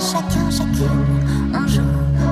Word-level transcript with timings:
chacun, 0.00 0.50
chacune. 0.50 1.54
On 1.54 1.66
joue 1.66 1.82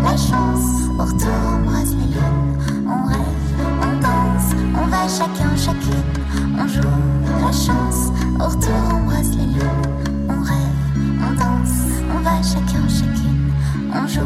la 0.02 0.16
chance, 0.16 0.88
on 0.98 1.64
brasse 1.66 1.92
la 1.94 2.06
lune. 2.06 2.58
On 2.86 3.06
rêve, 3.08 3.42
on 3.82 4.00
danse, 4.00 4.54
on 4.74 4.86
va 4.86 5.08
chacun, 5.08 5.56
chacune. 5.56 6.12
On 6.58 6.66
joue 6.66 6.80
la 7.40 7.52
chance, 7.52 8.10
on 8.38 9.06
brasse 9.06 9.34
la 9.36 9.44
lune. 9.44 9.82
On 10.28 10.42
rêve, 10.42 10.78
on 11.20 11.32
danse, 11.34 11.78
on 12.14 12.20
va 12.20 12.42
chacun, 12.42 12.88
chacune. 12.88 13.52
On 13.94 14.06
joue 14.06 14.20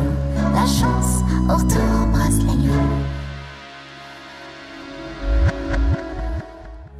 la 0.54 0.66
chance, 0.66 1.22
on 1.48 1.58
brasse 2.12 2.38
la 2.38 2.52
lune. 2.52 3.04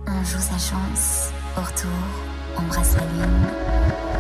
On 0.07 0.25
joue 0.25 0.41
sa 0.41 0.59
chance, 0.59 1.31
au 1.57 1.61
retour, 1.61 1.91
on 2.59 2.63
brasse 2.63 2.95
la 2.95 3.05
lune. 3.05 3.47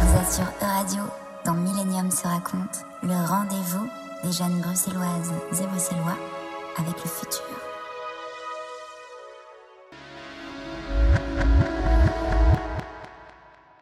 Vous 0.01 0.17
êtes 0.21 0.33
sur 0.33 0.45
E-Radio, 0.63 1.03
dans 1.47 1.55
Millennium 1.55 2.11
se 2.11 2.27
raconte, 2.27 2.85
le 3.05 3.15
rendez-vous 3.29 3.87
des 4.25 4.33
jeunes 4.33 4.61
bruxelloises 4.61 5.33
et 5.53 5.67
bruxellois 5.69 6.19
avec 6.77 6.95
le 6.97 7.09
futur. 7.09 7.45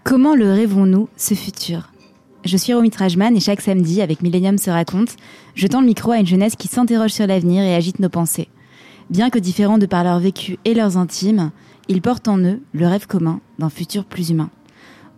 Comment 0.02 0.34
le 0.34 0.52
rêvons-nous, 0.52 1.08
ce 1.16 1.32
futur? 1.32 1.90
Je 2.44 2.58
suis 2.58 2.74
Romy 2.74 2.90
Trajman 2.90 3.34
et 3.34 3.40
chaque 3.40 3.62
samedi, 3.62 4.02
avec 4.02 4.20
Millennium 4.20 4.58
se 4.58 4.68
raconte, 4.68 5.16
je 5.54 5.66
tends 5.66 5.80
le 5.80 5.86
micro 5.86 6.10
à 6.10 6.18
une 6.18 6.26
jeunesse 6.26 6.56
qui 6.56 6.68
s'interroge 6.68 7.12
sur 7.12 7.26
l'avenir 7.26 7.62
et 7.62 7.74
agite 7.74 7.98
nos 7.98 8.10
pensées. 8.10 8.50
Bien 9.08 9.30
que 9.30 9.38
différents 9.38 9.78
de 9.78 9.86
par 9.86 10.04
leur 10.04 10.18
vécu 10.18 10.58
et 10.66 10.74
leurs 10.74 10.98
intimes, 10.98 11.50
ils 11.88 12.02
portent 12.02 12.28
en 12.28 12.36
eux 12.38 12.60
le 12.74 12.86
rêve 12.86 13.06
commun 13.06 13.40
d'un 13.58 13.70
futur 13.70 14.04
plus 14.04 14.28
humain. 14.28 14.50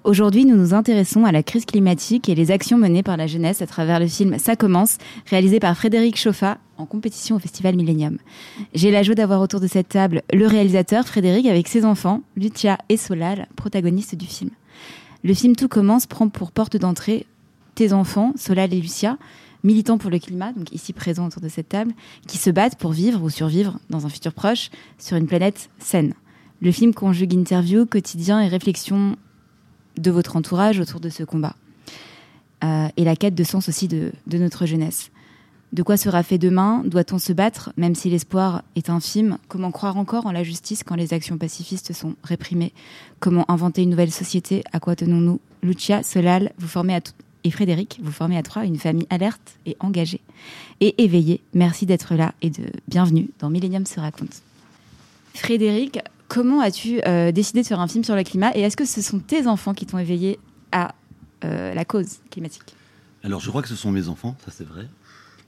Aujourd'hui, 0.06 0.44
nous 0.44 0.54
nous 0.54 0.72
intéressons 0.72 1.24
à 1.24 1.32
la 1.32 1.42
crise 1.42 1.64
climatique 1.64 2.28
et 2.28 2.36
les 2.36 2.52
actions 2.52 2.78
menées 2.78 3.02
par 3.02 3.16
la 3.16 3.26
jeunesse 3.26 3.60
à 3.60 3.66
travers 3.66 3.98
le 3.98 4.06
film 4.06 4.38
Ça 4.38 4.54
commence, 4.54 4.98
réalisé 5.28 5.58
par 5.58 5.76
Frédéric 5.76 6.16
Chauffat 6.16 6.58
en 6.78 6.86
compétition 6.86 7.34
au 7.34 7.38
Festival 7.40 7.74
Millennium. 7.74 8.18
J'ai 8.72 8.92
la 8.92 9.02
joie 9.02 9.16
d'avoir 9.16 9.40
autour 9.40 9.58
de 9.58 9.66
cette 9.66 9.88
table 9.88 10.22
le 10.32 10.46
réalisateur 10.46 11.08
Frédéric 11.08 11.46
avec 11.46 11.66
ses 11.66 11.84
enfants, 11.84 12.22
Lucia 12.36 12.78
et 12.88 12.96
Solal, 12.96 13.48
protagonistes 13.56 14.14
du 14.14 14.26
film. 14.26 14.50
Le 15.24 15.34
film 15.34 15.56
Tout 15.56 15.66
commence 15.66 16.06
prend 16.06 16.28
pour 16.28 16.52
porte 16.52 16.76
d'entrée 16.76 17.26
tes 17.74 17.92
enfants, 17.92 18.32
Solal 18.36 18.72
et 18.72 18.80
Lucia, 18.80 19.18
militants 19.64 19.98
pour 19.98 20.10
le 20.10 20.20
climat, 20.20 20.52
donc 20.52 20.72
ici 20.72 20.92
présents 20.92 21.26
autour 21.26 21.42
de 21.42 21.48
cette 21.48 21.70
table, 21.70 21.90
qui 22.28 22.38
se 22.38 22.50
battent 22.50 22.78
pour 22.78 22.92
vivre 22.92 23.24
ou 23.24 23.28
survivre 23.28 23.80
dans 23.90 24.06
un 24.06 24.08
futur 24.08 24.34
proche 24.34 24.70
sur 24.98 25.16
une 25.16 25.26
planète 25.26 25.68
saine. 25.80 26.14
Le 26.62 26.70
film 26.70 26.94
conjugue 26.94 27.34
interview, 27.34 27.86
quotidien 27.86 28.40
et 28.40 28.46
réflexion 28.46 29.16
de 29.96 30.10
votre 30.10 30.36
entourage 30.36 30.80
autour 30.80 31.00
de 31.00 31.08
ce 31.08 31.24
combat. 31.24 31.56
Euh, 32.64 32.88
et 32.96 33.04
la 33.04 33.16
quête 33.16 33.34
de 33.34 33.44
sens 33.44 33.68
aussi 33.68 33.88
de, 33.88 34.12
notre 34.32 34.66
jeunesse. 34.66 35.10
De 35.72 35.82
quoi 35.82 35.96
sera 35.96 36.22
fait 36.22 36.38
demain? 36.38 36.82
Doit-on 36.84 37.18
se 37.18 37.32
battre, 37.32 37.72
même 37.76 37.94
si 37.94 38.08
l'espoir 38.08 38.62
est 38.76 38.88
infime? 38.88 39.38
Comment 39.48 39.70
croire 39.70 39.96
encore 39.96 40.26
en 40.26 40.32
la 40.32 40.42
justice 40.42 40.82
quand 40.84 40.94
les 40.94 41.12
actions 41.12 41.38
pacifistes 41.38 41.92
sont 41.92 42.14
réprimées? 42.22 42.72
Comment 43.20 43.44
inventer 43.50 43.82
une 43.82 43.90
nouvelle 43.90 44.12
société? 44.12 44.62
À 44.72 44.80
quoi 44.80 44.96
tenons-nous? 44.96 45.40
Lucia, 45.62 46.02
Solal, 46.02 46.52
vous 46.58 46.68
formez 46.68 46.94
à 46.94 47.00
et 47.46 47.50
Frédéric, 47.52 48.00
vous 48.02 48.10
formez 48.10 48.36
à 48.36 48.42
trois 48.42 48.64
une 48.64 48.76
famille 48.76 49.06
alerte 49.08 49.56
et 49.66 49.76
engagée 49.78 50.20
et 50.80 51.00
éveillée. 51.04 51.40
Merci 51.54 51.86
d'être 51.86 52.16
là 52.16 52.34
et 52.42 52.50
de 52.50 52.64
bienvenue 52.88 53.28
dans 53.38 53.50
Millennium 53.50 53.86
se 53.86 54.00
raconte. 54.00 54.42
Frédéric, 55.32 56.00
comment 56.28 56.60
as-tu 56.60 57.00
euh, 57.06 57.32
décidé 57.32 57.62
de 57.62 57.66
faire 57.66 57.80
un 57.80 57.88
film 57.88 58.04
sur 58.04 58.16
le 58.16 58.22
climat 58.22 58.56
et 58.56 58.60
est-ce 58.60 58.76
que 58.76 58.84
ce 58.84 59.02
sont 59.02 59.18
tes 59.18 59.46
enfants 59.46 59.74
qui 59.74 59.86
t'ont 59.86 59.98
éveillé 59.98 60.38
à 60.72 60.94
euh, 61.44 61.74
la 61.74 61.84
cause 61.84 62.18
climatique? 62.30 62.74
Alors, 63.22 63.40
je 63.40 63.48
crois 63.48 63.62
que 63.62 63.68
ce 63.68 63.76
sont 63.76 63.90
mes 63.92 64.08
enfants, 64.08 64.36
ça 64.44 64.50
c'est 64.50 64.66
vrai. 64.66 64.88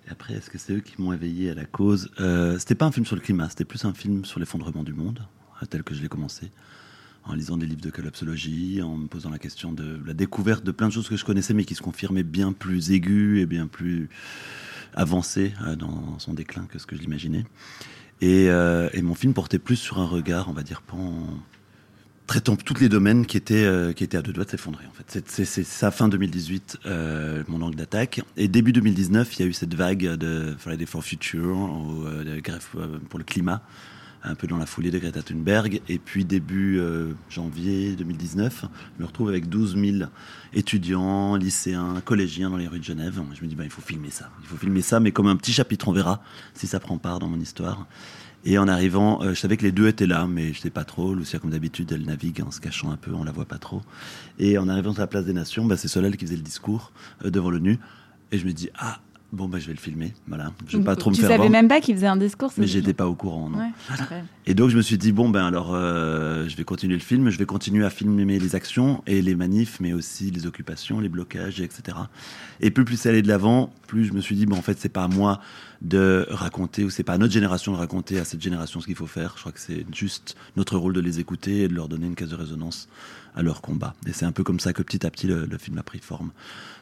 Et 0.07 0.11
après, 0.11 0.35
est-ce 0.35 0.51
que 0.51 0.59
c'est 0.59 0.73
eux 0.73 0.81
qui 0.81 1.01
m'ont 1.01 1.13
éveillé 1.13 1.51
à 1.51 1.55
la 1.55 1.65
cause? 1.65 2.11
Euh, 2.21 2.59
C'était 2.59 2.75
pas 2.75 2.87
un 2.87 2.93
film 2.93 3.07
sur 3.07 3.17
le 3.17 3.23
climat, 3.23 3.49
c'était 3.49 3.65
plus 3.65 3.85
un 3.85 3.95
film 3.95 4.25
sur 4.25 4.41
l'effondrement 4.41 4.83
du 4.83 4.95
monde, 4.95 5.21
euh, 5.63 5.67
tel 5.67 5.83
que 5.83 5.95
je 5.95 6.03
l'ai 6.03 6.09
commencé, 6.09 6.51
en 7.25 7.35
lisant 7.35 7.57
des 7.57 7.67
livres 7.67 7.81
de 7.81 7.91
collapsologie, 7.91 8.83
en 8.83 8.97
me 8.97 9.07
posant 9.07 9.31
la 9.31 9.39
question 9.39 9.73
de 9.73 10.01
la 10.05 10.15
découverte 10.15 10.65
de 10.65 10.73
plein 10.73 10.89
de 10.89 10.93
choses 10.93 11.09
que 11.09 11.17
je 11.17 11.25
connaissais, 11.25 11.55
mais 11.55 11.65
qui 11.65 11.75
se 11.75 11.83
confirmaient 11.83 12.23
bien 12.23 12.53
plus 12.53 12.91
aiguës 12.91 13.43
et 13.43 13.47
bien 13.47 13.67
plus 13.67 14.09
avancées 14.95 15.53
dans 15.79 16.19
son 16.19 16.33
déclin 16.33 16.65
que 16.65 16.79
ce 16.79 16.87
que 16.87 16.97
je 16.97 17.03
l'imaginais. 17.03 17.45
Et, 18.21 18.49
euh, 18.49 18.89
et 18.93 19.03
mon 19.03 19.15
film 19.15 19.33
portait 19.35 19.59
plus 19.59 19.77
sur 19.77 19.99
un 19.99 20.07
regard, 20.07 20.49
on 20.49 20.53
va 20.53 20.63
dire, 20.63 20.83
pas 20.83 20.97
en 20.97 21.27
traitant 22.27 22.57
tous 22.57 22.79
les 22.81 22.89
domaines 22.89 23.25
qui 23.25 23.37
étaient, 23.37 23.65
euh, 23.65 23.93
qui 23.93 24.05
étaient 24.05 24.19
à 24.19 24.23
deux 24.23 24.33
doigts 24.33 24.45
de 24.45 24.51
s'effondrer. 24.51 24.85
En 24.87 24.93
fait. 24.93 25.23
C'est- 25.27 25.63
ça, 25.65 25.91
fin 25.91 26.09
2018, 26.09 26.79
euh, 26.85 27.43
mon 27.49 27.63
angle 27.63 27.77
d'attaque. 27.77 28.21
Et 28.37 28.49
début 28.49 28.73
2019, 28.73 29.39
il 29.39 29.43
y 29.43 29.45
a 29.45 29.49
eu 29.49 29.53
cette 29.53 29.75
vague 29.75 30.05
de 30.05 30.55
Friday 30.59 30.85
for 30.85 31.03
Future, 31.03 31.57
ou 31.57 32.05
de 32.05 32.41
grève 32.41 32.67
pour 33.09 33.19
le 33.19 33.25
climat, 33.25 33.63
un 34.23 34.35
peu 34.35 34.47
dans 34.47 34.57
la 34.57 34.67
foulée 34.67 34.91
de 34.91 34.99
Greta 34.99 35.23
Thunberg. 35.23 35.81
Et 35.89 35.99
puis 35.99 36.25
début 36.25 36.79
euh, 36.79 37.13
janvier 37.29 37.95
2019, 37.97 38.65
je 38.97 39.03
me 39.03 39.07
retrouve 39.07 39.29
avec 39.29 39.49
12 39.49 39.77
000 39.77 40.11
étudiants, 40.53 41.37
lycéens, 41.37 42.01
collégiens 42.05 42.51
dans 42.51 42.57
les 42.57 42.69
rues 42.69 42.79
de 42.79 42.85
Genève. 42.85 43.21
Je 43.35 43.43
me 43.43 43.49
dis, 43.49 43.55
bah, 43.55 43.65
il 43.65 43.71
faut 43.71 43.83
filmer 43.83 44.11
ça. 44.11 44.31
Il 44.43 44.47
faut 44.47 44.57
filmer 44.57 44.83
ça, 44.83 45.01
mais 45.01 45.13
comme 45.13 45.27
un 45.27 45.37
petit 45.37 45.53
chapitre, 45.53 45.89
on 45.89 45.93
verra 45.93 46.23
si 46.55 46.67
ça 46.67 46.81
prend 46.81 46.99
part 46.99 47.19
dans 47.19 47.29
mon 47.29 47.41
histoire. 47.41 47.87
Et 48.45 48.57
en 48.57 48.69
arrivant, 48.69 49.23
euh, 49.23 49.35
je 49.35 49.41
savais 49.41 49.57
que 49.57 49.65
les 49.65 49.73
deux 49.73 49.89
étaient 49.89 50.07
là, 50.07 50.27
mais 50.27 50.53
je 50.53 50.61
sais 50.61 50.71
pas 50.71 50.85
trop. 50.85 51.15
Lucia, 51.15 51.39
comme 51.39 51.51
d'habitude, 51.51 51.91
elle 51.93 52.05
navigue 52.07 52.43
en 52.47 52.51
se 52.51 52.61
cachant 52.61 52.91
un 52.91 52.97
peu, 52.97 53.13
on 53.13 53.25
la 53.25 53.33
voit 53.33 53.45
pas 53.45 53.59
trop. 53.59 53.83
Et 54.39 54.59
en 54.59 54.69
arrivant 54.69 54.93
sur 54.93 55.01
la 55.01 55.07
place 55.07 55.25
des 55.25 55.33
Nations, 55.33 55.65
bah, 55.65 55.77
c'est 55.77 55.89
Solal 55.89 56.17
qui 56.17 56.25
faisait 56.25 56.37
le 56.37 56.43
discours 56.43 56.93
euh, 57.25 57.31
devant 57.31 57.51
l'ONU. 57.51 57.79
Et 58.31 58.39
je 58.39 58.47
me 58.47 58.53
dis, 58.53 58.69
ah, 58.79 59.01
bon, 59.33 59.49
bah, 59.49 59.59
je 59.59 59.67
vais 59.67 59.73
le 59.73 59.79
filmer. 59.79 60.13
Voilà. 60.27 60.53
Je 60.67 60.79
vais 60.79 60.85
pas 60.85 60.97
trop 60.97 61.11
me 61.11 61.15
Tu 61.15 61.21
faire 61.21 61.31
savais 61.31 61.49
même 61.49 61.69
pas 61.69 61.81
qu'il 61.81 61.95
faisait 61.95 62.07
un 62.07 62.17
discours 62.17 62.53
Mais 62.57 62.67
j'étais 62.67 62.95
pas 62.95 63.07
au 63.07 63.15
courant, 63.15 63.51
non. 63.51 63.59
Ouais. 63.59 63.71
Et 64.47 64.55
donc 64.55 64.71
je 64.71 64.77
me 64.79 64.83
suis 64.83 64.97
dit 64.97 65.13
bon 65.13 65.29
ben 65.29 65.45
alors 65.45 65.75
euh, 65.75 66.49
je 66.49 66.57
vais 66.57 66.65
continuer 66.65 66.95
le 66.95 67.03
film, 67.03 67.29
je 67.29 67.37
vais 67.37 67.45
continuer 67.45 67.85
à 67.85 67.91
filmer 67.91 68.39
les 68.39 68.55
actions 68.55 69.03
et 69.07 69.21
les 69.21 69.35
manifs, 69.35 69.79
mais 69.79 69.93
aussi 69.93 70.31
les 70.31 70.47
occupations, 70.47 71.01
les 71.01 71.11
blocages, 71.11 71.61
etc. 71.61 71.99
Et 72.61 72.71
plus 72.71 72.87
plus 72.87 72.97
ça 72.97 73.11
allait 73.11 73.21
de 73.21 73.29
l'avant, 73.29 73.71
plus 73.87 74.07
je 74.07 74.15
me 74.15 74.23
suis 74.23 74.37
dit 74.37 74.47
bon 74.47 74.57
en 74.57 74.63
fait 74.63 74.79
c'est 74.79 74.89
pas 74.89 75.05
à 75.05 75.09
moi 75.09 75.41
de 75.83 76.27
raconter 76.31 76.83
ou 76.83 76.89
c'est 76.89 77.03
pas 77.03 77.13
à 77.13 77.19
notre 77.19 77.35
génération 77.35 77.73
de 77.73 77.77
raconter 77.77 78.19
à 78.19 78.25
cette 78.25 78.41
génération 78.41 78.81
ce 78.81 78.87
qu'il 78.87 78.97
faut 78.97 79.07
faire. 79.07 79.35
Je 79.37 79.41
crois 79.41 79.53
que 79.53 79.61
c'est 79.61 79.85
juste 79.95 80.35
notre 80.57 80.79
rôle 80.79 80.95
de 80.95 81.01
les 81.01 81.21
écouter 81.21 81.65
et 81.65 81.69
de 81.69 81.75
leur 81.75 81.89
donner 81.89 82.07
une 82.07 82.15
caisse 82.15 82.31
de 82.31 82.37
résonance 82.37 82.89
à 83.39 83.43
leur 83.43 83.63
combat. 83.63 83.95
Et 84.07 84.13
c'est 84.13 84.27
un 84.27 84.33
peu 84.33 84.43
comme 84.43 84.59
ça 84.59 84.73
que 84.73 84.83
petit 84.83 85.07
à 85.07 85.11
petit 85.11 85.29
le, 85.29 85.47
film 85.59 85.79
a 85.79 85.85
pris 85.85 86.01
forme. 86.01 86.33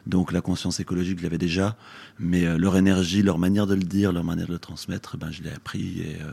Donc 0.07 0.31
la 0.31 0.41
conscience 0.41 0.79
écologique, 0.79 1.19
je 1.19 1.23
l'avais 1.23 1.37
déjà, 1.37 1.77
mais 2.17 2.45
euh, 2.45 2.57
leur 2.57 2.75
énergie, 2.75 3.21
leur 3.21 3.37
manière 3.37 3.67
de 3.67 3.75
le 3.75 3.83
dire, 3.83 4.11
leur 4.11 4.23
manière 4.23 4.47
de 4.47 4.53
le 4.53 4.59
transmettre, 4.59 5.17
ben 5.17 5.29
je 5.31 5.43
l'ai 5.43 5.51
appris 5.51 6.01
et, 6.01 6.15
euh, 6.21 6.31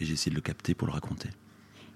j'ai 0.00 0.12
essayé 0.12 0.30
de 0.30 0.36
le 0.36 0.42
capter 0.42 0.74
pour 0.74 0.86
le 0.86 0.92
raconter. 0.92 1.28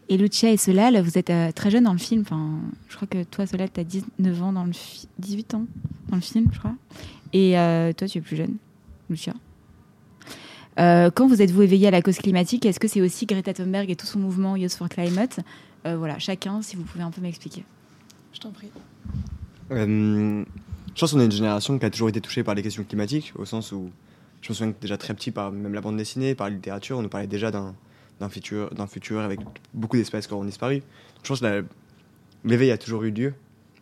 Et 0.08 0.16
Lucia 0.16 0.50
et 0.50 0.56
Solal, 0.56 1.00
vous 1.00 1.18
êtes 1.18 1.30
euh, 1.30 1.52
très 1.52 1.70
jeunes 1.70 1.84
dans 1.84 1.92
le 1.92 1.98
film. 1.98 2.22
Enfin, 2.22 2.58
je 2.88 2.96
crois 2.96 3.06
que 3.06 3.22
toi, 3.22 3.46
Solal, 3.46 3.70
tu 3.72 3.78
as 3.78 3.84
19 3.84 4.42
ans 4.42 4.52
dans 4.52 4.64
le 4.64 4.72
fi- 4.72 5.06
18 5.20 5.54
ans 5.54 5.66
dans 6.08 6.16
le 6.16 6.22
film, 6.22 6.48
je 6.52 6.58
crois. 6.58 6.74
Et 7.32 7.56
euh, 7.58 7.92
toi, 7.92 8.08
tu 8.08 8.18
es 8.18 8.20
plus 8.20 8.36
jeune, 8.36 8.56
Lucia. 9.08 9.34
Quand 10.76 11.26
vous 11.26 11.42
êtes-vous 11.42 11.62
éveillé 11.62 11.88
à 11.88 11.90
la 11.90 12.02
cause 12.02 12.18
climatique? 12.18 12.64
Est-ce 12.64 12.78
que 12.78 12.86
c'est 12.86 13.00
aussi 13.00 13.26
Greta 13.26 13.52
Thunberg 13.52 13.90
et 13.90 13.96
tout 13.96 14.06
son 14.06 14.20
mouvement 14.20 14.54
Youth 14.54 14.74
for 14.74 14.88
Climate? 14.88 15.40
Voilà, 15.84 16.18
chacun, 16.18 16.60
si 16.62 16.76
vous 16.76 16.82
pouvez 16.82 17.02
un 17.04 17.10
peu 17.10 17.20
m'expliquer. 17.20 17.64
Je 18.34 18.40
t'en 18.40 18.50
prie. 18.50 18.70
Euh, 19.70 20.44
je 20.94 21.00
pense 21.00 21.12
qu'on 21.12 21.20
est 21.20 21.24
une 21.24 21.30
génération 21.32 21.78
qui 21.78 21.84
a 21.86 21.90
toujours 21.90 22.08
été 22.08 22.20
touchée 22.20 22.42
par 22.44 22.54
les 22.54 22.62
questions 22.62 22.84
climatiques, 22.84 23.32
au 23.36 23.44
sens 23.44 23.72
où 23.72 23.90
je 24.42 24.50
me 24.50 24.54
souviens 24.54 24.72
que 24.72 24.80
déjà 24.80 24.96
très 24.98 25.14
petit, 25.14 25.30
par 25.30 25.50
même 25.52 25.72
la 25.74 25.80
bande 25.80 25.96
dessinée, 25.96 26.34
par 26.34 26.48
la 26.48 26.54
littérature, 26.54 26.98
on 26.98 27.02
nous 27.02 27.08
parlait 27.08 27.26
déjà 27.26 27.50
d'un 27.50 27.74
futur, 28.28 28.70
d'un 28.74 28.86
futur 28.86 29.20
avec 29.20 29.40
beaucoup 29.74 29.96
d'espèces 29.96 30.26
qui 30.26 30.32
auront 30.34 30.44
disparu. 30.44 30.82
Je 31.22 31.28
pense 31.28 31.40
que 31.40 31.64
l'éveil 32.44 32.70
a 32.70 32.78
toujours 32.78 33.02
eu 33.04 33.10
lieu, 33.10 33.34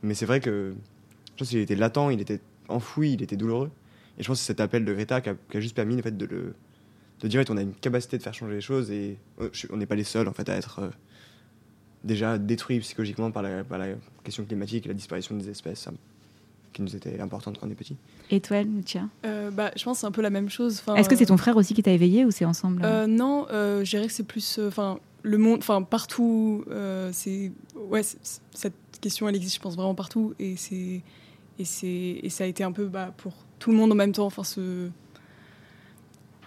mais 0.02 0.14
c'est 0.14 0.26
vrai 0.26 0.40
que 0.40 0.74
je 1.34 1.38
pense 1.38 1.48
qu'il 1.48 1.58
était 1.58 1.76
latent, 1.76 2.10
il 2.12 2.20
était 2.20 2.40
enfoui, 2.68 3.12
il 3.14 3.22
était 3.22 3.36
douloureux. 3.36 3.70
Et 4.18 4.22
je 4.22 4.28
pense 4.28 4.38
que 4.38 4.42
c'est 4.42 4.52
cet 4.52 4.60
appel 4.60 4.84
de 4.84 4.92
Greta 4.94 5.20
qui 5.20 5.28
a, 5.30 5.34
qui 5.50 5.56
a 5.56 5.60
juste 5.60 5.74
permis 5.76 5.98
en 5.98 6.02
fait, 6.02 6.16
de, 6.16 6.24
le, 6.26 6.54
de 7.20 7.28
dire 7.28 7.42
on 7.50 7.56
a 7.56 7.62
une 7.62 7.74
capacité 7.74 8.16
de 8.16 8.22
faire 8.22 8.32
changer 8.32 8.54
les 8.54 8.60
choses 8.62 8.90
et 8.90 9.18
euh, 9.40 9.48
je- 9.52 9.66
on 9.70 9.76
n'est 9.76 9.86
pas 9.86 9.94
les 9.96 10.04
seuls 10.04 10.26
en 10.28 10.32
fait, 10.32 10.48
à 10.48 10.54
être 10.54 10.78
euh, 10.78 10.88
déjà 12.06 12.38
détruits 12.38 12.80
psychologiquement 12.80 13.30
par 13.30 13.42
la, 13.42 13.64
par 13.64 13.78
la 13.78 13.88
question 14.24 14.44
climatique 14.44 14.86
et 14.86 14.88
la 14.88 14.94
disparition 14.94 15.36
des 15.36 15.48
espèces 15.50 15.88
hein, 15.88 15.94
qui 16.72 16.82
nous 16.82 16.94
était 16.96 17.20
importante 17.20 17.58
quand 17.58 17.66
on 17.66 17.70
est 17.70 17.74
petit. 17.74 17.96
Et 18.30 18.40
toi, 18.40 18.62
Lucia? 18.62 19.02
Euh, 19.24 19.50
bah, 19.50 19.70
je 19.76 19.84
pense 19.84 19.96
que 19.98 20.00
c'est 20.02 20.06
un 20.06 20.10
peu 20.12 20.22
la 20.22 20.30
même 20.30 20.48
chose. 20.48 20.78
Enfin, 20.80 20.94
Est-ce 20.96 21.08
que 21.08 21.16
c'est 21.16 21.26
ton 21.26 21.36
frère 21.36 21.56
aussi 21.56 21.74
qui 21.74 21.82
t'a 21.82 21.92
éveillé 21.92 22.24
ou 22.24 22.30
c'est 22.30 22.44
ensemble 22.44 22.82
euh 22.84 23.04
Euh, 23.04 23.06
non, 23.06 23.46
euh, 23.50 23.84
je 23.84 23.90
dirais 23.90 24.06
que 24.06 24.12
c'est 24.12 24.26
plus, 24.26 24.58
euh, 24.58 24.68
enfin, 24.68 24.98
le 25.22 25.38
monde, 25.38 25.58
enfin 25.58 25.82
partout. 25.82 26.64
euh, 26.70 27.10
c'est, 27.12 27.50
ouais, 27.74 28.02
c'est- 28.02 28.18
c'est- 28.22 28.40
cette 28.52 28.74
question, 29.00 29.28
elle 29.28 29.36
existe, 29.36 29.56
je 29.56 29.60
pense 29.60 29.74
vraiment 29.76 29.94
partout, 29.94 30.34
et 30.38 30.56
c'est, 30.56 31.02
et 31.58 31.64
c'est, 31.64 32.20
et 32.22 32.28
ça 32.30 32.44
a 32.44 32.46
été 32.46 32.62
un 32.64 32.72
peu, 32.72 32.86
bah, 32.86 33.12
pour 33.16 33.32
tout 33.58 33.70
le 33.70 33.76
monde 33.76 33.90
en 33.92 33.94
même 33.96 34.12
temps, 34.12 34.26
enfin, 34.26 34.44
ce, 34.44 34.88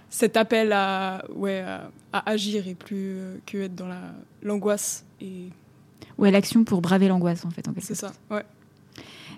cet 0.09 0.37
appel 0.37 0.71
à, 0.73 1.23
ouais, 1.35 1.59
à, 1.59 1.91
à 2.13 2.29
agir 2.31 2.67
et 2.67 2.75
plus 2.75 3.13
euh, 3.17 3.37
que 3.45 3.57
être 3.59 3.75
dans 3.75 3.87
la 3.87 4.01
l'angoisse. 4.41 5.05
Et 5.21 5.49
Ouais, 6.17 6.31
l'action 6.31 6.63
pour 6.63 6.81
braver 6.81 7.07
l'angoisse, 7.07 7.45
en 7.45 7.49
fait. 7.49 7.67
En 7.67 7.73
c'est 7.79 7.95
ça. 7.95 8.11
Ouais. 8.29 8.43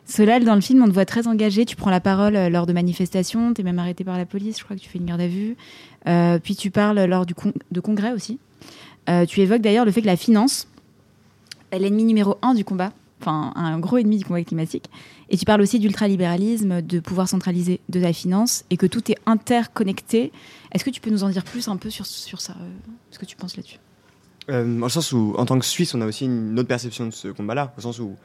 Solal, 0.06 0.44
dans 0.44 0.56
le 0.56 0.62
film, 0.62 0.82
on 0.84 0.88
te 0.88 0.92
voit 0.94 1.06
très 1.06 1.28
engagé. 1.28 1.64
Tu 1.66 1.76
prends 1.76 1.92
la 1.92 2.00
parole 2.00 2.36
euh, 2.36 2.50
lors 2.50 2.66
de 2.66 2.74
manifestations. 2.74 3.54
Tu 3.54 3.62
es 3.62 3.64
même 3.64 3.78
arrêté 3.80 4.04
par 4.04 4.18
la 4.18 4.26
police. 4.26 4.58
Je 4.60 4.64
crois 4.64 4.76
que 4.76 4.82
tu 4.82 4.90
fais 4.90 4.98
une 4.98 5.06
garde 5.06 5.22
à 5.22 5.28
vue. 5.28 5.56
Euh, 6.08 6.40
puis 6.40 6.56
tu 6.56 6.72
parles 6.72 7.00
lors 7.06 7.26
du 7.26 7.36
con- 7.36 7.54
de 7.72 7.80
congrès 7.80 8.12
aussi. 8.12 8.40
Euh, 9.10 9.26
tu 9.26 9.42
évoques 9.42 9.62
d'ailleurs 9.62 9.86
le 9.86 9.92
fait 9.92 10.02
que 10.02 10.08
la 10.08 10.18
finance 10.18 10.68
est 11.72 11.80
l'ennemi 11.80 12.04
numéro 12.04 12.38
un 12.42 12.54
du 12.56 12.66
combat. 12.66 12.92
Enfin, 13.22 13.54
un 13.56 13.78
gros 13.80 14.00
ennemi 14.00 14.18
du 14.18 14.26
combat 14.26 14.44
climatique. 14.44 14.86
Et 15.30 15.38
tu 15.38 15.46
parles 15.46 15.62
aussi 15.62 15.78
d'ultralibéralisme, 15.78 16.82
de 16.82 17.00
pouvoir 17.00 17.30
centralisé 17.30 17.80
de 17.90 18.00
la 18.00 18.12
finance 18.14 18.66
et 18.72 18.78
que 18.78 18.88
tout 18.88 19.12
est 19.12 19.18
interconnecté. 19.28 20.32
Est-ce 20.72 20.84
que 20.84 20.90
tu 20.90 21.00
peux 21.00 21.12
nous 21.12 21.24
en 21.24 21.30
dire 21.30 21.44
plus 21.44 21.68
un 21.68 21.78
peu 21.78 21.92
sur, 21.92 22.08
sur 22.08 22.42
ça 22.42 22.54
euh, 22.60 22.70
Ce 23.12 23.20
que 23.20 23.26
tu 23.26 23.36
penses 23.36 23.56
là-dessus? 23.56 23.78
Euh, 24.50 24.64
dans 24.80 24.86
le 24.86 24.90
sens 24.90 25.12
où, 25.12 25.36
en 25.38 25.46
tant 25.46 25.60
que 25.60 25.66
Suisse, 25.66 25.94
on 25.94 26.02
a 26.02 26.06
aussi 26.06 26.26
une 26.26 26.58
autre 26.60 26.68
perception 26.68 27.06
de 27.06 27.12
ce 27.12 27.28
combat-là, 27.28 27.74
au 27.78 27.82
sens 27.82 28.00
où 28.00 28.16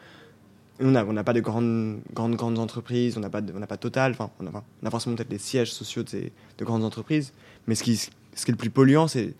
on 0.80 0.90
n'a 0.90 1.04
on 1.04 1.14
pas 1.24 1.32
de 1.32 1.40
grandes, 1.40 1.98
grandes, 2.12 2.36
grandes 2.36 2.58
entreprises, 2.58 3.16
on 3.16 3.20
n'a 3.20 3.30
pas, 3.30 3.40
de- 3.40 3.52
on 3.56 3.60
pas 3.66 3.76
Total, 3.76 4.12
enfin, 4.12 4.30
on 4.40 4.46
on 4.46 4.86
a 4.86 4.90
forcément 4.90 5.16
peut-être 5.16 5.30
les 5.30 5.38
sièges 5.38 5.72
sociaux 5.72 6.02
de 6.02 6.08
ces 6.08 6.32
de 6.58 6.64
grandes 6.64 6.84
entreprises, 6.84 7.32
mais 7.66 7.74
ce 7.74 7.82
qui, 7.82 7.96
ce 7.96 8.10
qui 8.44 8.50
est 8.50 8.52
le 8.52 8.56
plus 8.58 8.70
polluant, 8.70 9.08
c'est 9.08 9.34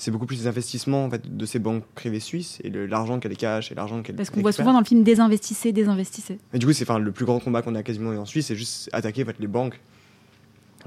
c'est 0.00 0.12
beaucoup 0.12 0.26
plus 0.26 0.38
les 0.38 0.46
investissements 0.46 1.04
en 1.04 1.10
fait, 1.10 1.36
de 1.36 1.44
ces 1.44 1.58
banques 1.58 1.82
privées 1.96 2.20
suisses 2.20 2.60
et 2.62 2.70
l'argent 2.70 3.18
qu'elles 3.18 3.36
cachent 3.36 3.72
et 3.72 3.74
l'argent 3.74 4.00
qu'elles 4.02 4.14
Parce 4.14 4.30
qu'on 4.30 4.40
voit 4.40 4.52
souvent 4.52 4.72
dans 4.72 4.78
le 4.78 4.84
film 4.84 5.02
désinvestissez, 5.02 5.72
désinvestissez. 5.72 6.38
Et 6.54 6.58
du 6.60 6.66
coup, 6.66 6.72
c'est 6.72 6.88
enfin 6.88 7.00
le 7.00 7.10
plus 7.10 7.24
grand 7.24 7.40
combat 7.40 7.62
qu'on 7.62 7.74
a 7.74 7.82
quasiment 7.82 8.12
eu 8.12 8.16
en 8.16 8.24
Suisse, 8.24 8.46
c'est 8.46 8.54
juste 8.54 8.88
attaquer 8.92 9.24
en 9.24 9.26
fait, 9.26 9.36
les 9.40 9.48
banques. 9.48 9.80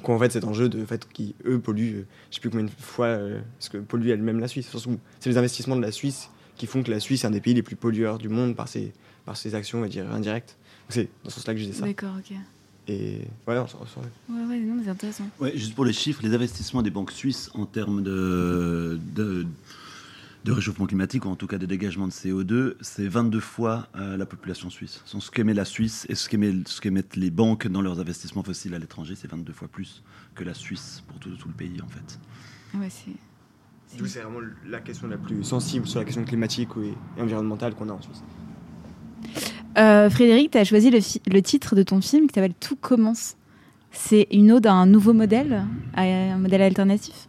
Ont 0.03 0.13
en 0.15 0.19
fait 0.19 0.31
cet 0.31 0.43
enjeu 0.45 0.67
de 0.69 0.83
fait 0.85 1.07
qui 1.11 1.35
eux 1.45 1.59
polluent, 1.59 1.95
euh, 1.99 2.05
je 2.31 2.35
sais 2.35 2.41
plus 2.41 2.49
combien 2.49 2.65
de 2.65 2.71
fois, 2.79 3.05
euh, 3.07 3.39
ce 3.59 3.69
que 3.69 3.77
pollue 3.77 4.09
elle-même 4.09 4.39
la 4.39 4.47
Suisse. 4.47 4.69
C'est 5.19 5.29
les 5.29 5.37
investissements 5.37 5.75
de 5.75 5.81
la 5.81 5.91
Suisse 5.91 6.29
qui 6.55 6.65
font 6.65 6.81
que 6.83 6.89
la 6.91 6.99
Suisse 6.99 7.23
est 7.23 7.27
un 7.27 7.31
des 7.31 7.41
pays 7.41 7.53
les 7.53 7.61
plus 7.61 7.75
pollueurs 7.75 8.17
du 8.17 8.29
monde 8.29 8.55
par 8.55 8.67
ses 8.67 8.93
par 9.25 9.37
ses 9.37 9.53
actions, 9.53 9.77
on 9.77 9.81
va 9.81 9.87
dire 9.87 10.11
indirectes. 10.11 10.57
Donc, 10.87 10.93
C'est 10.93 11.09
dans 11.23 11.29
ce 11.29 11.35
sens-là 11.35 11.53
que 11.53 11.59
je 11.59 11.65
disais 11.65 11.79
ça. 11.79 11.85
D'accord, 11.85 12.15
ok. 12.17 12.35
Et 12.87 13.19
ouais, 13.47 13.57
on 13.59 13.67
s'en- 13.67 13.85
s'en- 13.85 14.01
Ouais, 14.33 14.43
ouais, 14.49 14.59
non, 14.59 14.75
mais 14.75 14.83
c'est 14.85 14.89
intéressant. 14.89 15.25
Ouais, 15.39 15.51
juste 15.55 15.75
pour 15.75 15.85
les 15.85 15.93
chiffres, 15.93 16.21
les 16.23 16.33
investissements 16.33 16.81
des 16.81 16.89
banques 16.89 17.11
suisses 17.11 17.51
en 17.53 17.65
termes 17.67 18.01
de, 18.01 18.99
de, 19.15 19.45
de 20.43 20.51
réchauffement 20.51 20.87
climatique, 20.87 21.25
ou 21.25 21.29
en 21.29 21.35
tout 21.35 21.45
cas 21.47 21.57
de 21.59 21.65
dégagement 21.67 22.07
de 22.07 22.11
CO2, 22.11 22.73
c'est 22.81 23.07
22 23.07 23.39
fois 23.39 23.87
euh, 23.95 24.17
la 24.17 24.25
population 24.25 24.69
suisse. 24.71 25.01
Ce 25.05 25.29
qu'émet 25.31 25.53
la 25.53 25.65
Suisse 25.65 26.05
et 26.09 26.15
ce 26.15 26.27
qu'émet- 26.29 26.63
ce 26.65 26.81
qu'émettent 26.81 27.15
les 27.15 27.29
banques 27.29 27.67
dans 27.67 27.81
leurs 27.81 27.99
investissements 27.99 28.41
fossiles 28.43 28.73
à 28.73 28.79
l'étranger, 28.79 29.13
c'est 29.15 29.29
22 29.29 29.53
fois 29.53 29.67
plus 29.67 30.03
que 30.33 30.43
la 30.43 30.53
Suisse 30.55 31.03
pour 31.07 31.19
tout, 31.19 31.29
tout 31.31 31.47
le 31.47 31.53
pays 31.53 31.79
en 31.83 31.87
fait. 31.87 32.19
Ouais, 32.77 32.89
c'est. 32.89 33.11
Vraiment 34.21 34.39
la 34.65 34.79
question 34.79 35.07
la 35.09 35.17
plus 35.17 35.43
sensible 35.43 35.85
sur 35.85 35.99
la 35.99 36.05
question 36.05 36.23
climatique 36.23 36.75
ou- 36.77 36.81
et 36.83 37.21
environnementale 37.21 37.75
qu'on 37.75 37.89
a 37.89 37.93
en 37.93 38.01
Suisse. 38.01 38.23
Euh, 39.77 40.09
Frédéric, 40.09 40.51
tu 40.51 40.57
as 40.57 40.63
choisi 40.63 40.89
le, 40.89 40.99
le 41.31 41.41
titre 41.41 41.75
de 41.75 41.83
ton 41.83 42.01
film 42.01 42.27
qui 42.27 42.33
s'appelle 42.33 42.53
Tout 42.59 42.75
commence. 42.77 43.35
C'est 43.91 44.27
une 44.31 44.51
ode 44.53 44.65
à 44.67 44.73
un 44.73 44.85
nouveau 44.85 45.11
modèle, 45.13 45.65
à 45.93 46.03
un 46.03 46.37
modèle 46.37 46.61
alternatif? 46.61 47.27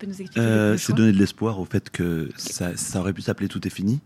Peux 0.00 0.06
nous 0.06 0.20
expliquer 0.20 0.40
Euh, 0.40 0.76
c'est 0.76 0.92
donner 0.94 1.12
de 1.12 1.18
l'espoir 1.18 1.60
au 1.60 1.64
fait 1.64 1.90
que 1.90 2.28
ça, 2.36 2.76
ça 2.76 3.00
aurait 3.00 3.12
pu 3.12 3.22
s'appeler 3.22 3.48
Tout 3.48 3.64
est 3.66 3.70
fini. 3.70 4.00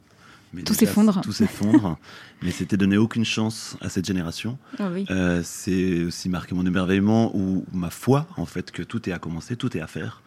Mais 0.52 0.62
Tout 0.62 0.74
s'effondre. 0.74 1.20
Tout 1.22 1.32
s'effondre. 1.32 1.98
mais 2.42 2.50
c'était 2.52 2.76
donner 2.76 2.96
aucune 2.96 3.24
chance 3.24 3.76
à 3.80 3.88
cette 3.88 4.04
génération. 4.06 4.56
Ah 4.78 4.88
oui. 4.92 5.04
Euh, 5.10 5.40
c'est 5.44 6.04
aussi 6.04 6.28
marqué 6.28 6.54
mon 6.54 6.64
émerveillement 6.64 7.34
ou 7.36 7.64
ma 7.72 7.90
foi 7.90 8.26
en 8.36 8.46
fait 8.46 8.70
que 8.70 8.82
tout 8.82 9.08
est 9.08 9.12
à 9.12 9.18
commencer, 9.18 9.56
tout 9.56 9.76
est 9.76 9.80
à 9.80 9.86
faire. 9.88 10.22